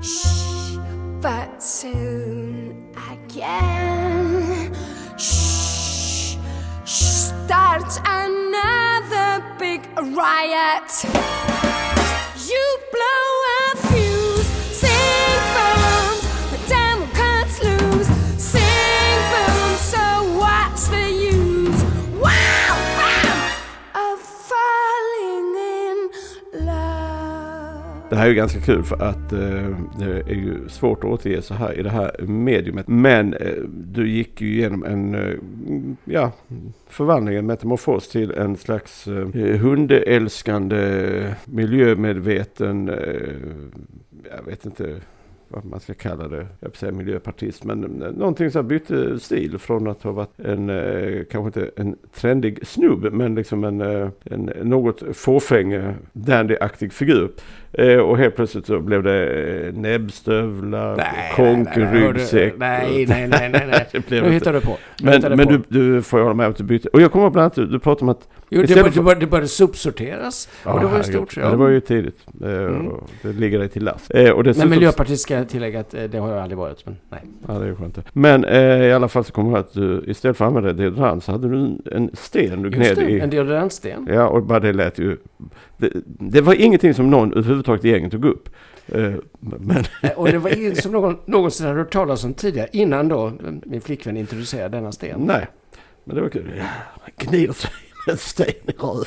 shh, 0.00 0.76
but 1.20 1.60
soon 1.60 2.94
again, 3.10 4.72
shh, 5.16 6.36
shh, 6.84 7.32
starts 7.46 7.98
another 8.04 9.44
big 9.58 9.84
riot. 10.16 11.27
Är 28.28 28.32
ju 28.32 28.36
ganska 28.36 28.60
kul 28.60 28.82
för 28.82 29.02
att 29.02 29.32
eh, 29.32 29.76
det 29.98 30.22
är 30.26 30.34
ju 30.34 30.68
svårt 30.68 31.04
att 31.04 31.10
återge 31.10 31.42
så 31.42 31.54
här 31.54 31.78
i 31.78 31.82
det 31.82 31.90
här 31.90 32.22
mediumet. 32.22 32.88
Men 32.88 33.34
eh, 33.34 33.54
du 33.68 34.10
gick 34.10 34.40
ju 34.40 34.52
igenom 34.52 34.84
en 34.84 35.14
eh, 35.14 35.34
ja, 36.04 36.32
förvandling, 36.88 37.36
en 37.36 37.46
metamorfos 37.46 38.08
till 38.08 38.30
en 38.30 38.56
slags 38.56 39.08
eh, 39.08 39.28
eh 39.34 39.60
hundälskande, 39.60 40.76
eh, 41.18 41.32
miljömedveten, 41.44 42.88
eh, 42.88 42.96
jag 44.36 44.42
vet 44.46 44.66
inte 44.66 45.00
vad 45.48 45.64
man 45.64 45.80
ska 45.80 45.94
kalla 45.94 46.28
det, 46.28 46.46
jag 46.60 46.68
vill 46.68 46.78
säga 46.78 46.92
miljöpartist, 46.92 47.64
men 47.64 48.02
eh, 48.02 48.10
någonting 48.10 48.50
som 48.50 48.68
bytte 48.68 49.20
stil 49.20 49.58
från 49.58 49.88
att 49.88 50.02
ha 50.02 50.12
varit 50.12 50.40
en, 50.40 50.70
kanske 51.30 51.60
inte 51.60 51.70
en 51.76 51.96
trendig 52.14 52.66
snubb, 52.66 53.12
men 53.12 53.34
liksom 53.34 53.64
en, 53.64 53.80
en 54.24 54.50
något 54.62 55.02
fåfäng, 55.16 55.70
dandyaktig 55.70 55.98
dandy-aktig 56.12 56.92
figur. 56.92 57.30
Eh, 57.72 57.96
och 57.96 58.18
helt 58.18 58.36
plötsligt 58.36 58.66
så 58.66 58.80
blev 58.80 59.02
det 59.02 59.26
eh, 59.66 59.72
näbbstövlar, 59.74 61.04
konkeryggsäck. 61.36 62.54
Nej, 62.56 63.06
nej, 63.08 63.28
nej, 63.28 63.48
nej, 63.52 63.66
nej. 63.70 63.86
Det 63.92 64.06
blev 64.08 64.24
Nu 64.24 64.30
hittar 64.30 64.52
du 64.52 64.60
på. 64.60 64.76
Men, 65.02 65.14
hittar 65.14 65.36
men 65.36 65.46
du, 65.46 65.62
du 65.68 66.02
får 66.02 66.20
hålla 66.20 66.34
med 66.34 66.46
om 66.46 66.52
att 66.52 66.58
du 66.58 66.64
bytte. 66.64 66.88
Och 66.88 67.00
jag 67.00 67.12
kommer 67.12 67.30
bland 67.30 67.42
annat, 67.58 67.70
du, 67.70 67.78
pratade 67.78 68.02
om 68.04 68.08
att... 68.08 68.28
Jo, 68.50 68.62
det, 68.62 68.74
bör, 68.74 68.84
det, 68.84 68.90
för- 68.92 69.02
bör, 69.02 69.14
det 69.14 69.26
började 69.26 69.48
sopsorteras. 69.48 70.48
och 70.64 70.80
det 70.80 70.86
var 70.86 70.96
ju 70.96 71.02
stort. 71.02 71.36
Ja, 71.36 71.50
det 71.50 71.56
var 71.56 71.68
ju 71.68 71.80
tidigt. 71.80 72.26
Eh, 72.44 72.48
och 72.50 73.08
Det 73.22 73.32
ligger 73.32 73.58
dig 73.58 73.68
till 73.68 73.84
last. 73.84 74.10
Och 74.10 74.44
dessutom, 74.44 74.68
Men 74.68 74.78
Miljöpartiet 74.78 75.18
ska 75.20 75.44
tillägga 75.44 75.80
att 75.80 75.94
det 76.10 76.18
har 76.18 76.28
jag 76.28 76.38
aldrig 76.38 76.58
varit. 76.58 76.86
Men 76.86 76.96
nej. 77.10 77.20
Ja, 77.48 77.54
det 77.54 77.66
är 77.68 77.74
skönt. 77.74 77.98
Men 78.12 78.44
eh, 78.44 78.82
i 78.86 78.92
alla 78.92 79.08
fall 79.08 79.24
så 79.24 79.32
kommer 79.32 79.50
jag 79.50 79.58
att 79.58 79.72
du 79.72 80.04
istället 80.06 80.36
för 80.36 80.44
att 80.44 80.48
använda 80.48 80.72
deodorant 80.72 81.24
så 81.24 81.32
hade 81.32 81.48
du 81.48 81.56
en, 81.56 81.82
en 81.92 82.10
sten 82.12 82.62
du 82.62 82.70
gned 82.70 82.98
i. 82.98 83.20
en 83.20 83.30
deodorantsten. 83.30 84.08
Ja, 84.10 84.28
och 84.28 84.42
bara 84.42 84.60
det 84.60 84.72
lät 84.72 84.98
ju... 84.98 85.16
Det, 85.78 85.90
det 86.04 86.40
var 86.40 86.54
ingenting 86.54 86.94
som 86.94 87.10
någon 87.10 87.32
överhuvudtaget 87.32 87.84
i 87.84 87.88
gänget 87.88 88.12
tog 88.12 88.24
upp. 88.24 88.48
Eh, 88.88 89.12
men 89.40 89.84
Och 90.16 90.28
det 90.28 90.38
var 90.38 90.58
inget 90.58 90.82
som 90.82 90.92
någon 90.92 91.18
någonsin 91.26 91.66
hade 91.66 91.78
hört 91.78 91.92
talas 91.92 92.24
om 92.24 92.34
tidigare. 92.34 92.68
Innan 92.72 93.08
då 93.08 93.32
min 93.66 93.80
flickvän 93.80 94.16
introducerade 94.16 94.76
denna 94.76 94.92
sten. 94.92 95.20
nej, 95.20 95.46
men 96.04 96.16
det 96.16 96.22
var 96.22 96.28
kul. 96.28 96.52
Ja, 96.56 96.64
man 97.00 97.30
gnider 97.30 97.52
sig 97.52 97.70
en 98.08 98.16
sten 98.16 98.46
i 98.66 98.72
röven. 98.78 99.04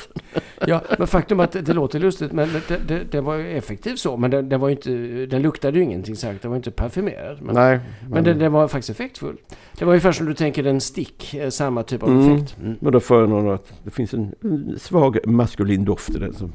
Ja, 0.66 0.82
men 0.98 1.06
faktum 1.06 1.40
att 1.40 1.52
det, 1.52 1.60
det 1.60 1.72
låter 1.72 1.98
lustigt, 1.98 2.32
men 2.32 2.48
det, 2.68 2.78
det, 2.88 3.00
det 3.10 3.20
var 3.20 3.34
ju 3.34 3.58
effektivt 3.58 3.98
så. 3.98 4.16
Men 4.16 4.30
den, 4.30 4.60
var 4.60 4.70
inte, 4.70 4.90
den 5.26 5.42
luktade 5.42 5.78
ju 5.78 5.84
ingenting 5.84 6.16
sagt. 6.16 6.42
Den 6.42 6.50
var 6.50 6.56
inte 6.56 6.70
parfymerad. 6.70 7.42
Men, 7.42 7.54
Nej, 7.54 7.80
men 8.10 8.24
den, 8.24 8.38
den 8.38 8.52
var 8.52 8.68
faktiskt 8.68 8.90
effektfull. 8.90 9.36
Det 9.78 9.84
var 9.84 9.92
ungefär 9.92 10.12
som 10.12 10.26
du 10.26 10.34
tänker 10.34 10.66
en 10.66 10.80
stick, 10.80 11.34
eh, 11.34 11.48
samma 11.50 11.82
typ 11.82 12.02
av 12.02 12.08
Mm. 12.08 12.32
effekt. 12.36 12.56
Mm. 12.62 12.74
Men 12.80 12.92
då 12.92 13.00
får 13.00 13.20
jag 13.20 13.28
nog 13.28 13.48
att 13.48 13.72
det 13.84 13.90
finns 13.90 14.14
en, 14.14 14.34
en 14.42 14.78
svag 14.78 15.18
maskulin 15.26 15.84
doft 15.84 16.10
i 16.10 16.18
den. 16.18 16.32
Som, 16.34 16.52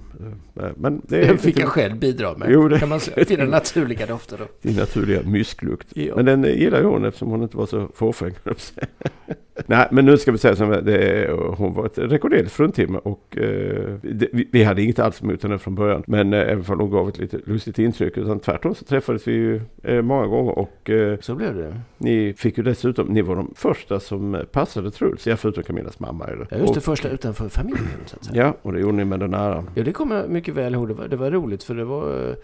eh, 0.59 0.65
men 0.75 1.01
det 1.07 1.25
Den 1.25 1.37
fick 1.37 1.45
lite 1.45 1.59
jag 1.61 1.69
själv 1.69 1.99
bidra 1.99 2.37
med. 2.37 2.47
Jo, 2.51 2.67
det- 2.67 2.79
kan 2.79 2.89
man 2.89 2.99
säga. 2.99 3.25
Till 3.25 3.39
den 3.39 3.49
naturliga 3.49 4.05
doften 4.05 4.37
då. 4.41 4.45
din 4.61 4.75
naturliga 4.77 5.21
mysklukt. 5.23 5.87
Ja. 5.95 6.15
Men 6.15 6.25
den 6.25 6.43
gillar 6.43 6.79
ju 6.79 6.85
hon 6.85 7.05
eftersom 7.05 7.29
hon 7.29 7.43
inte 7.43 7.57
var 7.57 7.65
så 7.65 7.87
fåfäng. 7.95 8.33
Nej, 9.65 9.87
men 9.91 10.05
nu 10.05 10.17
ska 10.17 10.31
vi 10.31 10.37
säga 10.37 10.55
som 10.55 10.69
det 10.69 10.97
är, 10.97 11.31
hon 11.31 11.73
var 11.73 11.85
ett 11.85 11.97
rekorderligt 12.37 12.51
fruntimmer 12.55 13.07
och 13.07 13.37
eh, 13.37 13.95
det, 14.01 14.27
vi, 14.33 14.47
vi 14.51 14.63
hade 14.63 14.81
inget 14.81 14.99
alls 14.99 15.21
emot 15.21 15.43
henne 15.43 15.57
från 15.57 15.75
början. 15.75 16.03
Men 16.07 16.33
eh, 16.33 16.39
även 16.39 16.65
om 16.69 16.79
hon 16.79 16.89
gav 16.91 17.09
ett 17.09 17.17
lite 17.17 17.39
lustigt 17.45 17.79
intryck. 17.79 18.17
Utan 18.17 18.39
tvärtom 18.39 18.75
så 18.75 18.85
träffades 18.85 19.27
vi 19.27 19.31
ju 19.33 19.61
eh, 19.83 20.01
många 20.01 20.27
gånger 20.27 20.59
och 20.59 20.89
eh, 20.89 21.19
Så 21.19 21.35
blev 21.35 21.55
det. 21.55 21.79
ni 21.97 22.33
fick 22.37 22.57
ju 22.57 22.63
dessutom, 22.63 23.07
ni 23.07 23.21
var 23.21 23.35
de 23.35 23.53
första 23.55 23.99
som 23.99 24.35
eh, 24.35 24.43
passade 24.43 24.91
Truls. 24.91 25.27
Ja, 25.27 25.37
förutom 25.37 25.63
Camillas 25.63 25.99
mamma. 25.99 26.25
Eller? 26.25 26.47
Ja, 26.51 26.57
just 26.57 26.73
det 26.73 26.77
och, 26.79 26.83
första 26.83 27.09
utanför 27.09 27.49
familjen 27.49 27.87
så 28.05 28.15
att 28.15 28.25
säga. 28.25 28.43
Ja, 28.45 28.53
och 28.61 28.73
det 28.73 28.79
gjorde 28.79 28.97
ni 28.97 29.05
med 29.05 29.19
den 29.19 29.33
ära. 29.33 29.63
Ja, 29.75 29.83
det 29.83 29.91
kommer 29.91 30.15
jag 30.15 30.29
mycket 30.29 30.53
väl 30.53 30.73
ihåg. 30.73 30.87
Det 30.87 30.93
var, 30.93 31.07
det 31.07 31.15
var 31.15 31.31
roligt 31.31 31.63
för 31.63 31.75
det 31.75 31.85
var 31.85 32.35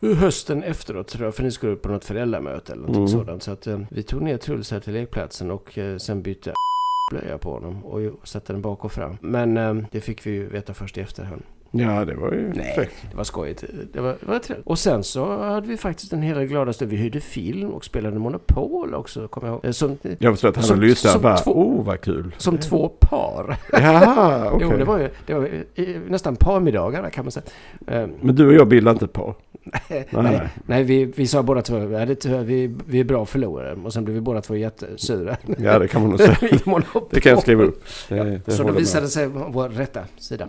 eh, 0.00 0.16
hösten 0.16 0.62
efteråt 0.62 1.08
tror 1.08 1.24
jag. 1.24 1.34
För 1.34 1.42
ni 1.42 1.50
skulle 1.50 1.76
på 1.76 1.88
något 1.88 2.04
föräldramöte 2.04 2.72
eller 2.72 2.82
någonting 2.82 2.98
Mm. 3.14 3.24
sådant. 3.26 3.42
Så 3.42 3.50
att 3.50 3.66
eh, 3.66 3.80
vi 3.90 4.02
tog 4.02 4.22
ner 4.22 4.36
Truls 4.36 4.70
här 4.70 4.80
till 4.80 4.92
lekplatsen 4.92 5.50
och 5.50 5.78
eh, 5.78 5.96
sen 5.96 6.22
bytte 6.22 6.52
blöja 7.10 7.38
på 7.38 7.52
honom 7.52 7.84
och 7.84 8.28
satte 8.28 8.52
den 8.52 8.62
bak 8.62 8.84
och 8.84 8.92
fram. 8.92 9.16
Men 9.20 9.56
eh, 9.56 9.74
det 9.90 10.00
fick 10.00 10.26
vi 10.26 10.30
ju 10.30 10.48
veta 10.48 10.74
först 10.74 10.98
i 10.98 11.00
efterhand. 11.00 11.42
Ja, 11.70 12.04
det 12.04 12.14
var 12.14 12.32
ju 12.32 12.52
Nej, 12.54 12.72
fräckt. 12.74 12.94
det 13.10 13.16
var 13.16 13.24
skojigt. 13.24 13.64
Det 13.92 14.00
var, 14.00 14.16
det 14.20 14.26
var 14.26 14.38
trevligt. 14.38 14.66
Och 14.66 14.78
sen 14.78 15.04
så 15.04 15.36
hade 15.42 15.68
vi 15.68 15.76
faktiskt 15.76 16.12
en 16.12 16.22
hel 16.22 16.44
glada 16.44 16.72
stund. 16.72 16.90
Vi 16.90 16.96
hyrde 16.96 17.20
film 17.20 17.70
och 17.70 17.84
spelade 17.84 18.18
Monopol 18.18 18.94
också, 18.94 19.28
kommer 19.28 19.48
jag 19.48 19.54
ihåg. 19.54 19.64
Eh, 19.64 19.70
Som, 19.70 19.96
Jag 20.18 20.32
förstår 20.34 20.48
att 20.48 20.56
han 20.56 20.64
Som- 20.64 20.80
lyssnade 20.80 21.12
som 21.12 21.22
bara, 21.22 21.36
två- 21.36 21.50
oh 21.52 21.84
vad 21.84 22.00
kul. 22.00 22.34
som 22.38 22.58
två 22.58 22.88
par. 23.00 23.56
Jaha, 23.72 24.50
okej. 24.52 24.68
Jo, 24.70 24.76
det 24.78 24.84
var 24.84 24.98
ju 24.98 25.08
det 25.26 25.34
var 25.34 25.48
nästan 26.10 26.36
parmiddagar 26.36 27.10
kan 27.10 27.24
man 27.24 27.32
säga. 27.32 27.44
Eh, 27.86 28.06
Men 28.20 28.34
du 28.34 28.46
och 28.46 28.54
jag 28.54 28.68
bildar 28.68 28.92
inte 28.92 29.06
par. 29.06 29.34
Nej, 29.88 30.06
nej. 30.10 30.48
nej, 30.66 30.82
vi, 30.82 31.04
vi 31.04 31.26
sa 31.26 31.42
båda 31.42 31.62
två 31.62 31.74
tur, 32.14 32.42
vi, 32.44 32.76
vi 32.86 33.00
är 33.00 33.04
bra 33.04 33.26
förlorare. 33.26 33.74
Och 33.84 33.92
sen 33.92 34.04
blev 34.04 34.14
vi 34.14 34.20
båda 34.20 34.40
två 34.40 34.56
jättesura. 34.56 35.36
Ja, 35.58 35.78
det 35.78 35.88
kan 35.88 36.00
man 36.00 36.10
nog 36.10 36.18
säga. 36.38 36.38
Det 37.10 37.20
kan 37.20 37.30
jag 37.32 37.42
skriva 37.42 37.64
upp. 37.64 37.84
Det, 38.08 38.16
Ja, 38.16 38.24
det 38.24 38.50
så 38.52 38.62
då 38.62 38.72
visade 38.72 39.00
med. 39.02 39.10
sig 39.10 39.26
vår 39.26 39.68
rätta 39.68 40.00
sida. 40.18 40.48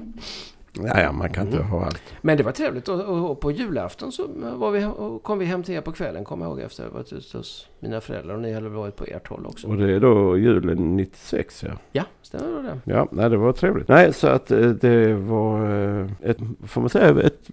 Ja, 0.74 1.12
man 1.12 1.30
kan 1.30 1.46
inte 1.48 1.64
ha 1.64 1.86
allt. 1.86 2.02
Men 2.22 2.38
det 2.38 2.44
var 2.44 2.52
trevligt 2.52 2.88
och, 2.88 3.02
och, 3.02 3.32
och 3.32 3.40
på 3.40 3.52
julafton 3.52 4.12
så 4.12 4.28
var 4.56 4.72
vi, 4.72 4.90
kom 5.24 5.40
vi 5.40 5.46
hem 5.46 5.64
till 5.64 5.76
er 5.76 5.82
på 5.82 5.92
kvällen, 5.92 6.24
kommer 6.24 6.46
jag 6.46 6.52
ihåg, 6.52 6.60
efter 6.60 6.84
att 6.84 6.92
ha 6.92 6.98
varit 6.98 7.14
ute 7.14 7.38
hos 7.38 7.68
mina 7.80 8.02
föräldrar. 8.02 8.36
Och 8.36 8.42
ni 8.42 8.54
hade 8.54 8.70
varit 8.70 8.96
på 8.96 9.06
ert 9.08 9.28
håll 9.28 9.46
också. 9.46 9.68
Och 9.68 9.78
det 9.78 9.92
är 9.94 10.00
då 10.00 10.38
julen 10.38 10.96
96 10.98 11.64
ja. 11.64 11.72
Ja, 11.92 12.04
stämmer 12.22 12.64
det? 12.64 12.94
Ja, 12.94 13.08
nej, 13.12 13.30
det 13.30 13.38
var 13.38 13.54
trevligt. 13.54 13.88
Nej, 13.88 14.14
så 14.14 14.28
att 14.28 14.52
eh, 14.52 14.60
det 14.70 15.14
var 15.14 15.72
eh, 16.00 16.08
ett, 16.22 16.38
får 16.66 16.82
man 16.82 16.90
säga, 16.90 17.22
ett, 17.22 17.50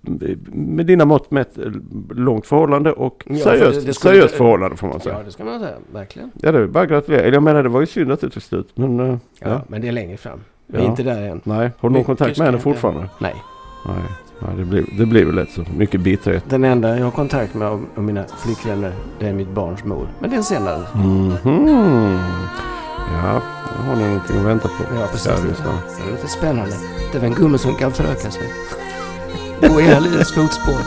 med 0.53 0.87
dina 0.87 1.05
mått 1.05 1.31
mätt 1.31 1.59
eh, 1.59 1.65
långt 2.11 2.47
förhållande 2.47 2.93
och 2.93 3.25
Ja, 3.27 3.35
för 3.35 3.43
seriöst, 3.43 3.87
det 3.87 3.95
skulle 3.95 4.15
seriöst 4.15 4.35
förhållande 4.35 4.77
får 4.77 4.89
man 4.89 5.01
säga. 5.01 5.19
Ja, 5.19 5.23
det 5.25 5.33
ska 5.33 5.45
man 5.45 5.61
säga. 5.61 5.77
Verkligen. 5.93 6.31
Ja, 6.43 6.53
det 6.53 6.59
är 6.59 6.67
bara 6.67 6.85
att 6.85 6.91
gratulera. 6.91 7.23
Eller 7.23 7.33
jag 7.35 7.43
menar, 7.43 7.63
det 7.63 7.69
var 7.69 7.81
ju 7.81 7.87
synd 7.87 8.13
att 8.13 8.21
det 8.21 8.31
tog 8.31 8.43
slut. 8.43 8.69
Men 8.75 8.99
Ja, 8.99 9.19
ja. 9.39 9.63
Men 9.69 9.81
det 9.83 9.89
är 9.89 9.93
längre 9.93 10.17
fram. 10.17 10.41
Vi 10.67 10.79
är 10.79 10.83
Ja. 10.83 10.89
inte 10.89 11.03
där 11.03 11.23
än. 11.23 11.41
nej. 11.45 11.71
Har 11.81 11.89
du 11.89 11.95
någon 11.95 12.05
kontakt 12.05 12.39
med 12.39 12.47
henne 12.47 12.59
fortfarande? 12.59 13.09
Nej. 13.19 13.43
Nej, 13.87 13.97
nej 14.39 14.57
det, 14.57 14.65
blir, 14.65 14.85
det 14.99 15.07
blir 15.07 15.25
väl 15.25 15.35
lätt 15.35 15.51
så. 15.51 15.65
Mycket 15.77 16.01
bitterhet. 16.01 16.45
Den 16.49 16.65
enda 16.65 16.97
jag 16.99 17.05
har 17.05 17.11
kontakt 17.11 17.55
med 17.55 17.69
av, 17.69 17.85
av 17.97 18.03
mina 18.03 18.25
flickvänner, 18.39 18.93
det 19.19 19.29
är 19.29 19.33
mitt 19.33 19.51
barns 19.51 19.85
mor. 19.85 20.09
Men 20.21 20.31
det 20.31 20.37
är 20.37 20.43
senare. 20.43 20.83
Mhm. 20.95 22.19
Ja, 23.23 23.41
då 23.77 23.83
har 23.91 23.97
ni 23.97 24.05
någonting 24.09 24.39
att 24.39 24.45
vänta 24.47 24.69
på. 24.69 24.85
Ja, 25.01 25.07
precis. 25.13 25.27
Ja, 25.27 25.33
det 25.33 25.49
är. 25.49 26.05
Det 26.05 26.09
är 26.09 26.13
lite 26.17 26.29
spännande. 26.29 26.73
Det 27.13 27.19
var 27.19 27.27
en 27.27 27.35
gummi 27.35 27.59
som 27.59 27.75
kan 27.75 27.93
föröka 27.93 28.31
sig. 28.31 28.43
Gå 29.61 29.81
i 29.81 29.85
Hallis 29.95 30.33
fotspår. 30.33 30.81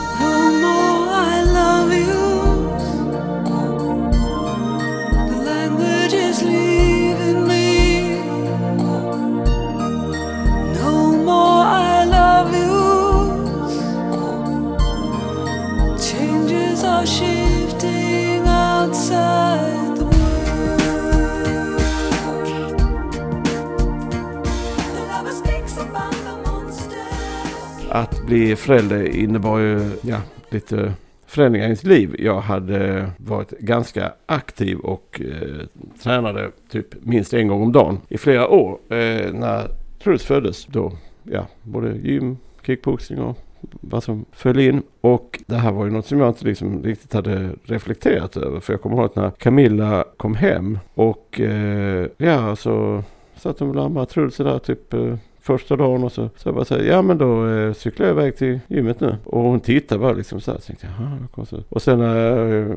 Att 27.90 28.26
bli 28.26 28.56
förälder 28.56 29.04
innebar 29.04 29.58
ju 29.58 29.90
ja, 30.02 30.16
lite 30.50 30.92
förändringar 31.26 31.66
i 31.66 31.70
mitt 31.70 31.84
liv. 31.84 32.16
Jag 32.18 32.40
hade 32.40 33.10
varit 33.16 33.50
ganska 33.50 34.12
aktiv 34.26 34.78
och 34.78 35.20
eh, 35.24 35.66
tränade 36.02 36.50
typ 36.70 36.86
minst 37.00 37.34
en 37.34 37.48
gång 37.48 37.62
om 37.62 37.72
dagen 37.72 37.98
i 38.08 38.18
flera 38.18 38.48
år. 38.48 38.78
Eh, 38.88 39.32
när 39.32 39.68
Truls 40.02 40.24
föddes 40.24 40.66
då, 40.66 40.92
ja, 41.22 41.46
både 41.62 41.96
gym, 41.96 42.38
kickboxing 42.66 43.18
och 43.18 43.38
vad 43.60 44.02
som 44.02 44.24
föll 44.32 44.58
in. 44.58 44.82
Och 45.00 45.40
det 45.46 45.56
här 45.56 45.72
var 45.72 45.84
ju 45.84 45.90
något 45.90 46.06
som 46.06 46.20
jag 46.20 46.28
inte 46.28 46.44
liksom 46.44 46.82
riktigt 46.82 47.12
hade 47.12 47.50
reflekterat 47.64 48.36
över. 48.36 48.60
För 48.60 48.72
jag 48.72 48.82
kommer 48.82 48.96
ihåg 48.96 49.04
att 49.04 49.16
när 49.16 49.30
Camilla 49.30 50.04
kom 50.16 50.34
hem 50.34 50.78
och 50.94 51.40
eh, 51.40 52.06
ja, 52.16 52.56
så 52.56 53.04
satt 53.36 53.60
hon 53.60 53.78
och 53.78 53.84
ammade 53.84 54.06
Truls 54.06 54.36
där 54.36 54.58
typ 54.58 54.94
eh, 54.94 55.14
första 55.42 55.76
dagen 55.76 56.04
och 56.04 56.12
så, 56.12 56.28
sa 56.36 56.48
jag 56.48 56.54
bara 56.54 56.64
så 56.64 56.74
här. 56.74 56.82
ja 56.82 57.02
men 57.02 57.18
då 57.18 57.46
eh, 57.48 57.72
cyklar 57.72 58.06
jag 58.06 58.14
iväg 58.16 58.36
till 58.36 58.60
gymmet 58.68 59.00
nu. 59.00 59.16
Och 59.24 59.42
hon 59.42 59.60
tittade 59.60 59.98
bara 59.98 60.12
liksom 60.12 60.40
så 60.40 60.50
här. 60.50 60.58
Så 60.58 60.66
tänkte 60.66 60.86
jag, 60.86 61.06
"Jaha, 61.06 61.18
konstigt. 61.34 61.66
Och 61.68 61.82
sen 61.82 62.00
eh, 62.00 62.76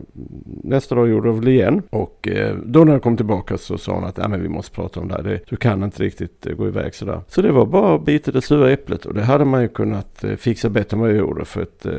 nästa 0.63 0.95
dag 0.95 1.09
gjorde 1.09 1.27
jag 1.29 1.33
väl 1.35 1.47
igen. 1.47 1.81
Och 1.89 2.27
eh, 2.27 2.55
då 2.65 2.83
när 2.83 2.91
jag 2.93 3.01
kom 3.03 3.17
tillbaka 3.17 3.57
så 3.57 3.77
sa 3.77 3.93
hon 3.93 4.03
att 4.03 4.17
ja, 4.17 4.27
men 4.27 4.41
vi 4.41 4.49
måste 4.49 4.75
prata 4.75 4.99
om 4.99 5.07
det 5.07 5.13
här. 5.15 5.23
Det, 5.23 5.39
du 5.49 5.55
kan 5.55 5.83
inte 5.83 6.03
riktigt 6.03 6.45
eh, 6.45 6.53
gå 6.53 6.67
iväg 6.67 6.95
sådär. 6.95 7.21
Så 7.27 7.41
det 7.41 7.51
var 7.51 7.65
bara 7.65 7.95
att 7.95 8.05
bita 8.05 8.31
det 8.31 8.41
sura 8.41 8.71
äpplet. 8.71 9.05
Och 9.05 9.13
det 9.13 9.23
hade 9.23 9.45
man 9.45 9.61
ju 9.61 9.67
kunnat 9.67 10.23
eh, 10.23 10.35
fixa 10.35 10.69
bättre 10.69 10.95
än 10.95 11.01
vad 11.01 11.09
jag 11.09 11.17
gjorde. 11.17 11.45
För 11.45 11.61
att 11.61 11.85
eh, 11.85 11.91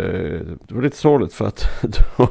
det 0.68 0.74
var 0.74 0.82
lite 0.82 0.96
sorgligt 0.96 1.32
för 1.32 1.46
att 1.46 1.66
då, 2.16 2.28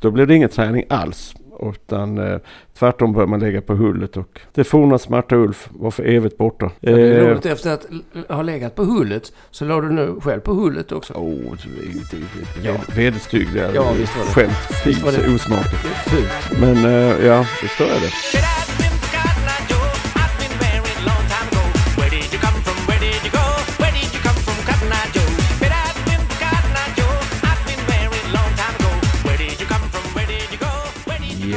då 0.00 0.10
blev 0.10 0.26
det 0.26 0.34
ingen 0.34 0.48
träning 0.48 0.84
alls. 0.88 1.34
Utan 1.70 2.18
eh, 2.18 2.38
tvärtom 2.78 3.12
började 3.12 3.30
man 3.30 3.40
lägga 3.40 3.60
på 3.60 3.74
hullet 3.74 4.16
och 4.16 4.40
det 4.54 4.64
forna 4.64 4.98
smarta 4.98 5.36
Ulf 5.36 5.68
var 5.70 5.90
för 5.90 6.04
evigt 6.04 6.38
borta. 6.38 6.70
Det 6.80 6.90
är 6.92 7.20
Eh, 7.22 7.28
roligt 7.30 7.46
efter 7.46 7.70
att 7.72 7.86
ha 8.28 8.42
legat 8.42 8.74
på 8.74 8.84
hullet 8.84 9.32
så 9.50 9.64
la 9.64 9.80
du 9.80 9.88
nu 9.90 10.14
själv 10.20 10.40
på 10.40 10.52
hullet 10.54 10.92
också. 10.92 11.12
Åh, 11.16 11.32
det 11.64 11.86
är 11.86 11.90
inte 11.92 12.16
Ja. 12.62 12.74
vederstyggliga 12.96 13.74
Ja, 13.74 13.92
visst 13.98 14.16
var 14.18 14.24
det. 14.24 14.30
skämt. 14.30 14.86
Visst 14.86 15.02
var 15.02 15.12
det. 15.12 15.34
osmakligt. 15.34 15.84
Fult. 16.06 16.60
Men 16.60 16.76
eh, 16.84 17.26
ja, 17.26 17.46
det 17.62 17.68
står 17.68 17.86
jag 17.86 18.00
det. 18.00 18.10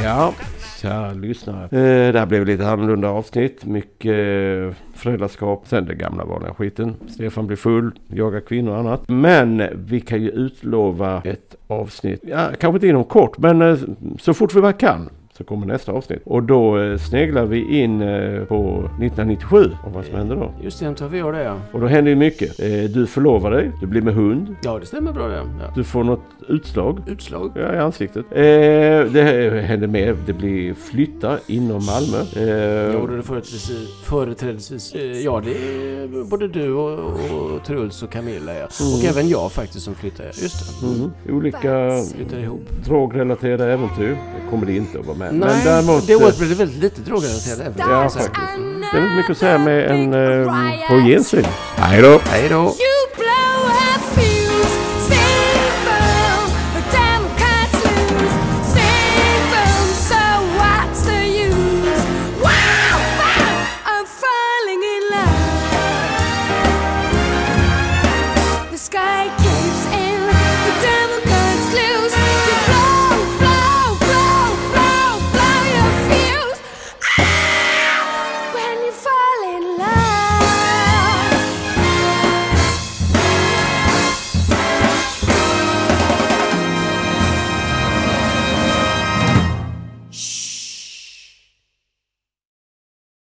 Ja, 0.08 0.34
kära 0.80 1.12
lyssnare. 1.12 1.64
Eh, 1.64 2.12
det 2.12 2.18
här 2.18 2.26
blev 2.26 2.46
lite 2.46 2.68
annorlunda 2.68 3.08
avsnitt. 3.08 3.64
Mycket 3.64 4.10
eh, 4.10 4.74
föräldraskap. 4.94 5.64
Sen 5.66 5.84
den 5.84 5.98
gamla 5.98 6.24
vanliga 6.24 6.54
skiten. 6.54 6.94
Stefan 7.08 7.46
blir 7.46 7.56
full, 7.56 7.90
jagar 8.06 8.40
kvinnor 8.40 8.72
och 8.72 8.78
annat. 8.78 9.02
Men 9.08 9.62
vi 9.74 10.00
kan 10.00 10.22
ju 10.22 10.30
utlova 10.30 11.22
ett 11.24 11.54
avsnitt. 11.66 12.20
Ja, 12.22 12.48
kanske 12.60 12.76
inte 12.76 12.86
inom 12.86 13.04
kort, 13.04 13.38
men 13.38 13.62
eh, 13.62 13.78
så 14.18 14.34
fort 14.34 14.54
vi 14.54 14.60
bara 14.60 14.72
kan. 14.72 15.10
Så 15.38 15.44
kommer 15.44 15.66
nästa 15.66 15.92
avsnitt. 15.92 16.22
Och 16.24 16.42
då 16.42 16.78
eh, 16.78 16.98
sneglar 16.98 17.44
vi 17.44 17.80
in 17.82 18.02
eh, 18.02 18.44
på 18.44 18.78
1997 18.78 19.70
och 19.84 19.92
vad 19.92 20.04
som 20.04 20.14
händer 20.14 20.36
då. 20.36 20.52
Just 20.62 20.80
det, 20.80 20.94
tar 20.94 21.08
vi 21.08 21.18
gör 21.18 21.32
det 21.32 21.42
ja. 21.42 21.56
Och 21.72 21.80
då 21.80 21.86
händer 21.86 22.10
ju 22.10 22.16
mycket. 22.16 22.60
Eh, 22.60 22.66
du 22.94 23.06
förlovar 23.06 23.50
dig, 23.50 23.70
du 23.80 23.86
blir 23.86 24.02
med 24.02 24.14
hund. 24.14 24.56
Ja, 24.62 24.78
det 24.78 24.86
stämmer 24.86 25.12
bra 25.12 25.28
det. 25.28 25.36
Ja. 25.36 25.72
Du 25.74 25.84
får 25.84 26.04
något 26.04 26.20
utslag. 26.48 27.02
Utslag. 27.08 27.52
Ja, 27.54 27.74
i 27.74 27.78
ansiktet. 27.78 28.26
Det 28.30 29.62
händer 29.66 29.86
mer. 29.86 30.16
Det 30.26 30.32
blir 30.32 30.74
flyttar 30.74 31.38
inom 31.46 31.82
Malmö. 31.86 32.18
Gjorde 32.92 33.16
det 33.16 33.22
företrädesvis, 33.22 34.02
företrädesvis 34.04 34.94
ja 35.24 35.42
det 35.44 35.50
är 35.50 36.30
både 36.30 36.48
du 36.48 36.72
och, 36.72 36.98
och 36.98 37.64
Truls 37.66 38.02
och 38.02 38.10
Camilla 38.10 38.54
ja. 38.54 38.64
Och 38.64 39.04
även 39.04 39.28
jag 39.28 39.52
faktiskt 39.52 39.84
som 39.84 39.94
flyttar. 39.94 40.24
Just 40.24 40.80
det. 40.80 40.86
mm, 40.86 41.10
olika 41.28 41.90
Flyttar 42.16 42.38
ihop. 42.38 42.60
drogrelaterade 42.84 43.72
äventyr. 43.72 44.08
Det 44.08 44.50
kommer 44.50 44.66
det 44.66 44.76
inte 44.76 44.98
att 45.00 45.06
vara 45.06 45.18
med. 45.18 45.27
Nej, 45.32 45.48
Men 45.48 45.64
däremot... 45.64 46.06
det 46.06 46.12
eh, 46.12 46.22
året 46.22 46.38
blev 46.38 46.48
det 46.50 46.54
väldigt 46.54 46.82
lite 46.82 47.00
drogrelaterat 47.00 47.60
även. 47.60 47.74
Ja, 47.78 48.10
faktiskt. 48.10 48.36
Det 48.92 48.98
är 48.98 49.02
inte 49.02 49.16
mycket 49.16 49.30
att 49.30 49.38
säga 49.38 49.58
med 49.58 49.90
en 49.90 50.14
eh, 50.14 50.88
på 50.88 50.94
gensyn. 50.94 51.44
Hej 51.76 52.02
då! 52.02 52.20
Hej 52.24 52.48
då! 52.48 52.74